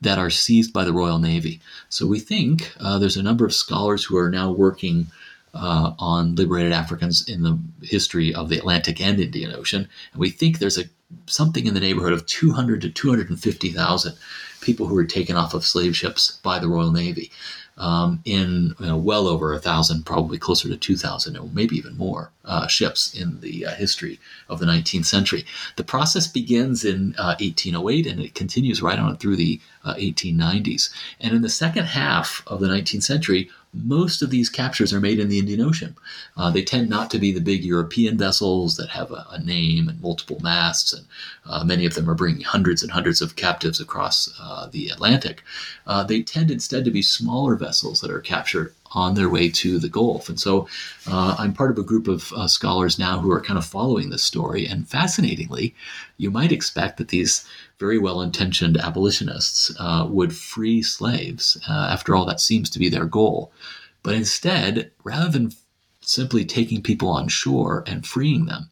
that 0.00 0.18
are 0.18 0.30
seized 0.30 0.72
by 0.72 0.84
the 0.84 0.92
Royal 0.92 1.18
Navy. 1.18 1.60
So 1.88 2.06
we 2.06 2.20
think 2.20 2.72
uh, 2.80 2.98
there's 2.98 3.16
a 3.16 3.22
number 3.22 3.44
of 3.44 3.54
scholars 3.54 4.04
who 4.04 4.16
are 4.16 4.30
now 4.30 4.50
working 4.50 5.08
uh, 5.56 5.94
on 5.98 6.34
liberated 6.34 6.72
Africans 6.72 7.28
in 7.28 7.42
the 7.42 7.58
history 7.82 8.34
of 8.34 8.48
the 8.48 8.58
Atlantic 8.58 9.00
and 9.00 9.20
Indian 9.20 9.52
Ocean. 9.52 9.88
And 10.12 10.20
we 10.20 10.30
think 10.30 10.58
there's 10.58 10.78
a 10.78 10.84
something 11.26 11.66
in 11.66 11.74
the 11.74 11.80
neighborhood 11.80 12.12
of 12.12 12.26
200 12.26 12.80
to 12.82 12.90
250,000 12.90 14.16
people 14.60 14.86
who 14.86 14.94
were 14.94 15.04
taken 15.04 15.36
off 15.36 15.54
of 15.54 15.64
slave 15.64 15.96
ships 15.96 16.38
by 16.42 16.58
the 16.58 16.68
Royal 16.68 16.90
Navy. 16.90 17.30
Um, 17.78 18.22
in 18.24 18.74
you 18.80 18.86
know, 18.86 18.96
well 18.96 19.26
over 19.26 19.52
a 19.52 19.58
thousand, 19.58 20.06
probably 20.06 20.38
closer 20.38 20.66
to 20.68 20.78
2,000, 20.78 21.36
or 21.36 21.50
maybe 21.52 21.76
even 21.76 21.94
more 21.98 22.30
uh, 22.46 22.66
ships 22.68 23.12
in 23.12 23.40
the 23.40 23.66
uh, 23.66 23.74
history 23.74 24.18
of 24.48 24.60
the 24.60 24.66
19th 24.66 25.04
century. 25.04 25.44
The 25.76 25.84
process 25.84 26.26
begins 26.26 26.86
in 26.86 27.14
1808 27.18 28.06
uh, 28.06 28.10
and 28.10 28.20
it 28.20 28.34
continues 28.34 28.80
right 28.80 28.98
on 28.98 29.16
through 29.18 29.36
the 29.36 29.60
1890s. 29.84 30.90
Uh, 30.90 30.94
and 31.20 31.34
in 31.34 31.42
the 31.42 31.50
second 31.50 31.84
half 31.84 32.42
of 32.46 32.60
the 32.60 32.68
19th 32.68 33.02
century, 33.02 33.50
most 33.84 34.22
of 34.22 34.30
these 34.30 34.48
captures 34.48 34.92
are 34.92 35.00
made 35.00 35.18
in 35.18 35.28
the 35.28 35.38
Indian 35.38 35.60
Ocean. 35.60 35.96
Uh, 36.36 36.50
they 36.50 36.62
tend 36.62 36.88
not 36.88 37.10
to 37.10 37.18
be 37.18 37.32
the 37.32 37.40
big 37.40 37.64
European 37.64 38.16
vessels 38.16 38.76
that 38.76 38.90
have 38.90 39.10
a, 39.10 39.26
a 39.30 39.38
name 39.38 39.88
and 39.88 40.00
multiple 40.00 40.40
masts, 40.40 40.92
and 40.92 41.06
uh, 41.48 41.64
many 41.64 41.86
of 41.86 41.94
them 41.94 42.08
are 42.08 42.14
bringing 42.14 42.42
hundreds 42.42 42.82
and 42.82 42.92
hundreds 42.92 43.20
of 43.20 43.36
captives 43.36 43.80
across 43.80 44.32
uh, 44.40 44.68
the 44.70 44.88
Atlantic. 44.88 45.42
Uh, 45.86 46.02
they 46.04 46.22
tend 46.22 46.50
instead 46.50 46.84
to 46.84 46.90
be 46.90 47.02
smaller 47.02 47.56
vessels 47.56 48.00
that 48.00 48.10
are 48.10 48.20
captured 48.20 48.74
on 48.92 49.14
their 49.14 49.28
way 49.28 49.48
to 49.48 49.78
the 49.78 49.88
Gulf. 49.88 50.28
And 50.28 50.40
so 50.40 50.68
uh, 51.06 51.36
I'm 51.38 51.52
part 51.52 51.70
of 51.70 51.78
a 51.78 51.82
group 51.82 52.08
of 52.08 52.32
uh, 52.32 52.48
scholars 52.48 52.98
now 52.98 53.18
who 53.18 53.30
are 53.32 53.40
kind 53.40 53.58
of 53.58 53.64
following 53.66 54.10
this 54.10 54.22
story. 54.22 54.66
And 54.66 54.88
fascinatingly, 54.88 55.74
you 56.16 56.30
might 56.30 56.52
expect 56.52 56.96
that 56.96 57.08
these 57.08 57.46
very 57.78 57.98
well 57.98 58.22
intentioned 58.22 58.76
abolitionists 58.76 59.74
uh, 59.78 60.06
would 60.08 60.34
free 60.34 60.82
slaves. 60.82 61.58
After 61.68 62.14
all, 62.14 62.24
that 62.26 62.40
seems 62.40 62.70
to 62.70 62.78
be 62.78 62.88
their 62.88 63.04
goal. 63.04 63.52
But 64.02 64.14
instead, 64.14 64.92
rather 65.04 65.28
than 65.28 65.52
simply 66.00 66.44
taking 66.44 66.80
people 66.80 67.08
on 67.08 67.28
shore 67.28 67.82
and 67.86 68.06
freeing 68.06 68.46
them, 68.46 68.70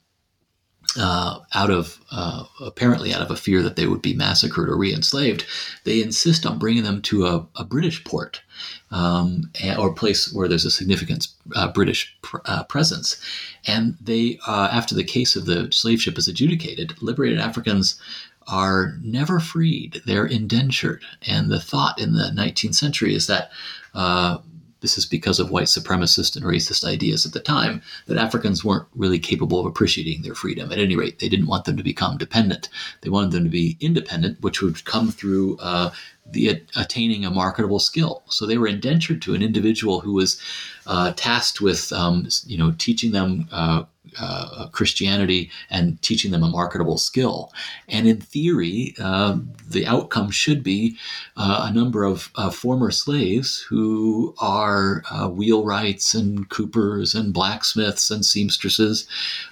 uh, 0.98 1.40
out 1.54 1.70
of 1.70 1.98
uh, 2.10 2.44
apparently 2.60 3.12
out 3.12 3.22
of 3.22 3.30
a 3.30 3.36
fear 3.36 3.62
that 3.62 3.76
they 3.76 3.86
would 3.86 4.02
be 4.02 4.14
massacred 4.14 4.68
or 4.68 4.76
re-enslaved, 4.76 5.44
they 5.84 6.02
insist 6.02 6.46
on 6.46 6.58
bringing 6.58 6.84
them 6.84 7.02
to 7.02 7.26
a, 7.26 7.46
a 7.56 7.64
British 7.64 8.04
port 8.04 8.42
um, 8.90 9.50
or 9.78 9.92
place 9.92 10.32
where 10.32 10.48
there's 10.48 10.64
a 10.64 10.70
significant 10.70 11.28
uh, 11.56 11.70
British 11.72 12.16
pr- 12.22 12.38
uh, 12.44 12.62
presence. 12.64 13.20
And 13.66 13.96
they, 14.00 14.38
uh, 14.46 14.68
after 14.70 14.94
the 14.94 15.04
case 15.04 15.36
of 15.36 15.46
the 15.46 15.70
slave 15.72 16.00
ship 16.00 16.18
is 16.18 16.28
adjudicated, 16.28 17.02
liberated 17.02 17.40
Africans 17.40 18.00
are 18.46 18.98
never 19.02 19.40
freed. 19.40 20.02
They're 20.06 20.26
indentured. 20.26 21.02
And 21.26 21.50
the 21.50 21.60
thought 21.60 21.98
in 21.98 22.12
the 22.12 22.30
19th 22.34 22.74
century 22.74 23.14
is 23.14 23.26
that 23.26 23.50
uh, 23.94 24.38
this 24.84 24.98
is 24.98 25.06
because 25.06 25.40
of 25.40 25.50
white 25.50 25.66
supremacist 25.66 26.36
and 26.36 26.44
racist 26.44 26.84
ideas 26.84 27.24
at 27.24 27.32
the 27.32 27.40
time 27.40 27.80
that 28.04 28.18
Africans 28.18 28.62
weren't 28.62 28.86
really 28.94 29.18
capable 29.18 29.58
of 29.58 29.64
appreciating 29.64 30.20
their 30.20 30.34
freedom. 30.34 30.70
At 30.70 30.78
any 30.78 30.94
rate, 30.94 31.20
they 31.20 31.30
didn't 31.30 31.46
want 31.46 31.64
them 31.64 31.78
to 31.78 31.82
become 31.82 32.18
dependent. 32.18 32.68
They 33.00 33.08
wanted 33.08 33.30
them 33.30 33.44
to 33.44 33.50
be 33.50 33.78
independent, 33.80 34.42
which 34.42 34.60
would 34.60 34.84
come 34.84 35.10
through 35.10 35.56
uh, 35.56 35.90
the 36.30 36.62
attaining 36.76 37.24
a 37.24 37.30
marketable 37.30 37.78
skill. 37.78 38.24
So 38.28 38.44
they 38.44 38.58
were 38.58 38.66
indentured 38.66 39.22
to 39.22 39.34
an 39.34 39.42
individual 39.42 40.00
who 40.00 40.12
was 40.12 40.38
uh, 40.86 41.14
tasked 41.16 41.62
with, 41.62 41.90
um, 41.90 42.28
you 42.44 42.58
know, 42.58 42.74
teaching 42.76 43.12
them 43.12 43.48
uh, 43.52 43.84
uh, 44.18 44.68
Christianity 44.68 45.50
and 45.70 46.00
teaching 46.02 46.30
them 46.30 46.42
a 46.42 46.48
marketable 46.48 46.98
skill. 46.98 47.52
And 47.88 48.06
in 48.06 48.20
theory, 48.20 48.94
uh, 48.98 49.38
the 49.68 49.86
outcome 49.86 50.30
should 50.30 50.62
be 50.62 50.96
uh, 51.36 51.68
a 51.68 51.72
number 51.72 52.04
of 52.04 52.30
uh, 52.36 52.50
former 52.50 52.90
slaves 52.90 53.60
who 53.68 54.34
are 54.38 55.02
uh, 55.10 55.28
wheelwrights 55.28 56.14
and 56.14 56.48
coopers 56.48 57.14
and 57.14 57.32
blacksmiths 57.32 58.10
and 58.10 58.24
seamstresses. 58.24 59.06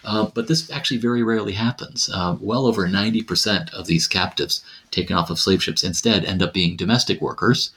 Uh, 0.04 0.26
but 0.34 0.48
this 0.48 0.70
actually 0.70 0.98
very 0.98 1.22
rarely 1.22 1.52
happens. 1.52 2.08
well 2.40 2.66
over 2.66 2.86
90% 2.86 3.72
of 3.72 3.86
these 3.86 4.06
captives 4.06 4.64
taken 4.90 5.16
off 5.16 5.30
of 5.30 5.38
slave 5.38 5.62
ships 5.62 5.82
instead 5.82 6.24
end 6.24 6.42
up 6.42 6.52
being 6.52 6.76
domestic 6.76 7.20
workers. 7.20 7.72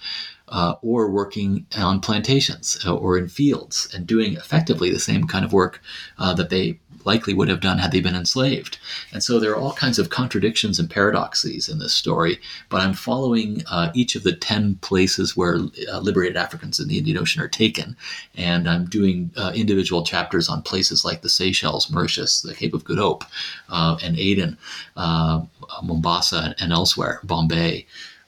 Uh, 0.47 0.75
or 0.83 1.09
working 1.09 1.65
on 1.75 1.99
plantations 1.99 2.77
uh, 2.85 2.95
or 2.95 3.17
in 3.17 3.27
fields 3.27 3.91
and 3.95 4.05
doing 4.05 4.33
effectively 4.33 4.91
the 4.91 4.99
same 4.99 5.25
kind 5.25 5.43
of 5.43 5.51
work 5.51 5.81
uh, 6.19 6.35
that 6.35 6.51
they 6.51 6.79
likely 7.05 7.33
would 7.33 7.47
have 7.47 7.61
done 7.61 7.77
had 7.77 7.91
they 7.91 8.01
been 8.01 8.15
enslaved. 8.15 8.77
And 9.13 9.23
so 9.23 9.39
there 9.39 9.51
are 9.51 9.57
all 9.57 9.73
kinds 9.73 9.99
of 9.99 10.09
contradictions 10.09 10.79
and 10.79 10.89
paradoxes 10.89 11.69
in 11.69 11.79
this 11.79 11.93
story, 11.93 12.39
but 12.69 12.81
I'm 12.81 12.93
following 12.93 13.63
uh, 13.71 13.91
each 13.93 14.15
of 14.15 14.23
the 14.23 14.35
10 14.35 14.75
places 14.81 15.37
where 15.37 15.59
uh, 15.91 15.99
liberated 15.99 16.37
Africans 16.37 16.79
in 16.79 16.87
the 16.87 16.97
Indian 16.97 17.17
Ocean 17.17 17.41
are 17.41 17.47
taken. 17.47 17.95
And 18.35 18.69
I'm 18.69 18.85
doing 18.85 19.31
uh, 19.37 19.51
individual 19.55 20.03
chapters 20.03 20.49
on 20.49 20.61
places 20.61 21.05
like 21.05 21.21
the 21.21 21.29
Seychelles, 21.29 21.89
Mauritius, 21.89 22.41
the 22.41 22.55
Cape 22.55 22.73
of 22.73 22.83
Good 22.83 22.99
Hope, 22.99 23.23
and 23.69 24.17
Aden, 24.17 24.57
Mombasa, 25.83 26.55
and 26.59 26.71
elsewhere, 26.71 27.19
Bombay. 27.23 27.85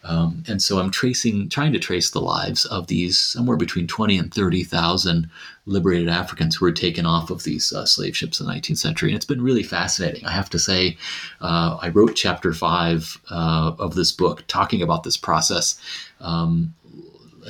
Um, 0.07 0.43
and 0.47 0.61
so 0.61 0.79
I'm 0.79 0.89
tracing, 0.89 1.49
trying 1.49 1.73
to 1.73 1.79
trace 1.79 2.09
the 2.09 2.21
lives 2.21 2.65
of 2.65 2.87
these 2.87 3.17
somewhere 3.17 3.57
between 3.57 3.87
20 3.87 4.17
and 4.17 4.33
30,000 4.33 5.29
liberated 5.65 6.07
Africans 6.07 6.55
who 6.55 6.65
were 6.65 6.71
taken 6.71 7.05
off 7.05 7.29
of 7.29 7.43
these 7.43 7.73
uh, 7.73 7.85
slave 7.85 8.15
ships 8.15 8.39
in 8.39 8.47
the 8.47 8.53
19th 8.53 8.77
century. 8.77 9.09
And 9.09 9.17
it's 9.17 9.25
been 9.25 9.41
really 9.41 9.63
fascinating. 9.63 10.25
I 10.25 10.31
have 10.31 10.49
to 10.51 10.59
say, 10.59 10.97
uh, 11.41 11.77
I 11.81 11.89
wrote 11.89 12.15
chapter 12.15 12.53
five 12.53 13.19
uh, 13.29 13.73
of 13.77 13.95
this 13.95 14.13
book 14.13 14.45
talking 14.47 14.81
about 14.81 15.03
this 15.03 15.17
process. 15.17 15.79
Um, 16.21 16.73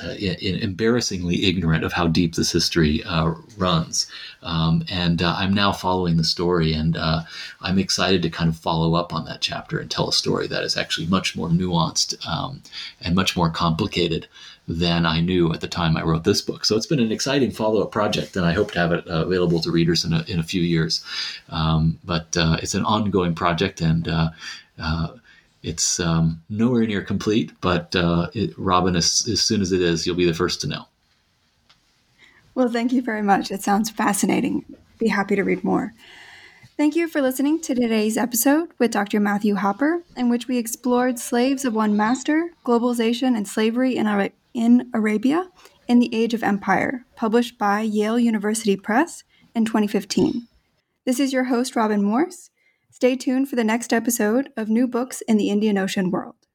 uh, 0.01 0.15
embarrassingly 0.19 1.45
ignorant 1.45 1.83
of 1.83 1.93
how 1.93 2.07
deep 2.07 2.35
this 2.35 2.51
history 2.51 3.03
uh, 3.03 3.33
runs. 3.57 4.07
Um, 4.43 4.83
and 4.89 5.21
uh, 5.21 5.35
I'm 5.37 5.53
now 5.53 5.71
following 5.71 6.17
the 6.17 6.23
story, 6.23 6.73
and 6.73 6.95
uh, 6.97 7.23
I'm 7.61 7.79
excited 7.79 8.21
to 8.21 8.29
kind 8.29 8.49
of 8.49 8.57
follow 8.57 8.95
up 8.95 9.13
on 9.13 9.25
that 9.25 9.41
chapter 9.41 9.79
and 9.79 9.89
tell 9.89 10.09
a 10.09 10.13
story 10.13 10.47
that 10.47 10.63
is 10.63 10.77
actually 10.77 11.07
much 11.07 11.35
more 11.35 11.49
nuanced 11.49 12.25
um, 12.27 12.61
and 13.01 13.15
much 13.15 13.35
more 13.35 13.49
complicated 13.49 14.27
than 14.67 15.05
I 15.05 15.21
knew 15.21 15.53
at 15.53 15.61
the 15.61 15.67
time 15.67 15.95
I 15.95 16.03
wrote 16.03 16.25
this 16.25 16.41
book. 16.41 16.65
So 16.65 16.75
it's 16.75 16.85
been 16.85 16.99
an 16.99 17.11
exciting 17.11 17.51
follow 17.51 17.81
up 17.81 17.91
project, 17.91 18.35
and 18.35 18.45
I 18.45 18.53
hope 18.53 18.71
to 18.71 18.79
have 18.79 18.91
it 18.91 19.07
uh, 19.09 19.25
available 19.25 19.61
to 19.61 19.71
readers 19.71 20.03
in 20.03 20.13
a, 20.13 20.23
in 20.27 20.39
a 20.39 20.43
few 20.43 20.61
years. 20.61 21.03
Um, 21.49 21.99
but 22.03 22.35
uh, 22.37 22.57
it's 22.61 22.75
an 22.75 22.85
ongoing 22.85 23.33
project, 23.33 23.81
and 23.81 24.07
it's 25.63 25.99
um, 25.99 26.41
nowhere 26.49 26.85
near 26.85 27.01
complete. 27.01 27.51
But 27.61 27.95
uh, 27.95 28.29
it, 28.33 28.57
Robin, 28.57 28.95
as, 28.95 29.27
as 29.31 29.41
soon 29.41 29.61
as 29.61 29.71
it 29.71 29.81
is, 29.81 30.05
you'll 30.05 30.15
be 30.15 30.25
the 30.25 30.33
first 30.33 30.61
to 30.61 30.67
know. 30.67 30.85
Well, 32.55 32.69
thank 32.69 32.91
you 32.91 33.01
very 33.01 33.21
much. 33.21 33.51
It 33.51 33.61
sounds 33.61 33.89
fascinating. 33.89 34.65
Be 34.97 35.09
happy 35.09 35.35
to 35.35 35.43
read 35.43 35.63
more. 35.63 35.93
Thank 36.75 36.95
you 36.95 37.07
for 37.07 37.21
listening 37.21 37.59
to 37.61 37.73
today's 37.73 38.17
episode 38.17 38.69
with 38.77 38.91
Dr. 38.91 39.19
Matthew 39.19 39.55
Hopper, 39.55 40.03
in 40.15 40.29
which 40.29 40.47
we 40.47 40.57
explored 40.57 41.17
slaves 41.17 41.65
of 41.65 41.73
one 41.73 41.97
master, 41.97 42.51
globalization, 42.63 43.35
and 43.35 43.47
slavery 43.47 43.95
in 43.95 44.31
in 44.53 44.89
Arabia 44.93 45.49
in 45.87 45.99
the 45.99 46.13
Age 46.13 46.33
of 46.33 46.43
Empire, 46.43 47.05
published 47.15 47.57
by 47.57 47.81
Yale 47.81 48.19
University 48.19 48.75
Press 48.75 49.23
in 49.55 49.65
2015. 49.65 50.47
This 51.05 51.19
is 51.19 51.31
your 51.31 51.45
host, 51.45 51.75
Robin 51.75 52.03
Morse. 52.03 52.49
Stay 52.97 53.15
tuned 53.15 53.47
for 53.47 53.55
the 53.55 53.63
next 53.63 53.93
episode 53.93 54.49
of 54.57 54.69
New 54.69 54.87
Books 54.87 55.21
in 55.27 55.37
the 55.37 55.51
Indian 55.51 55.77
Ocean 55.77 56.09
World. 56.09 56.46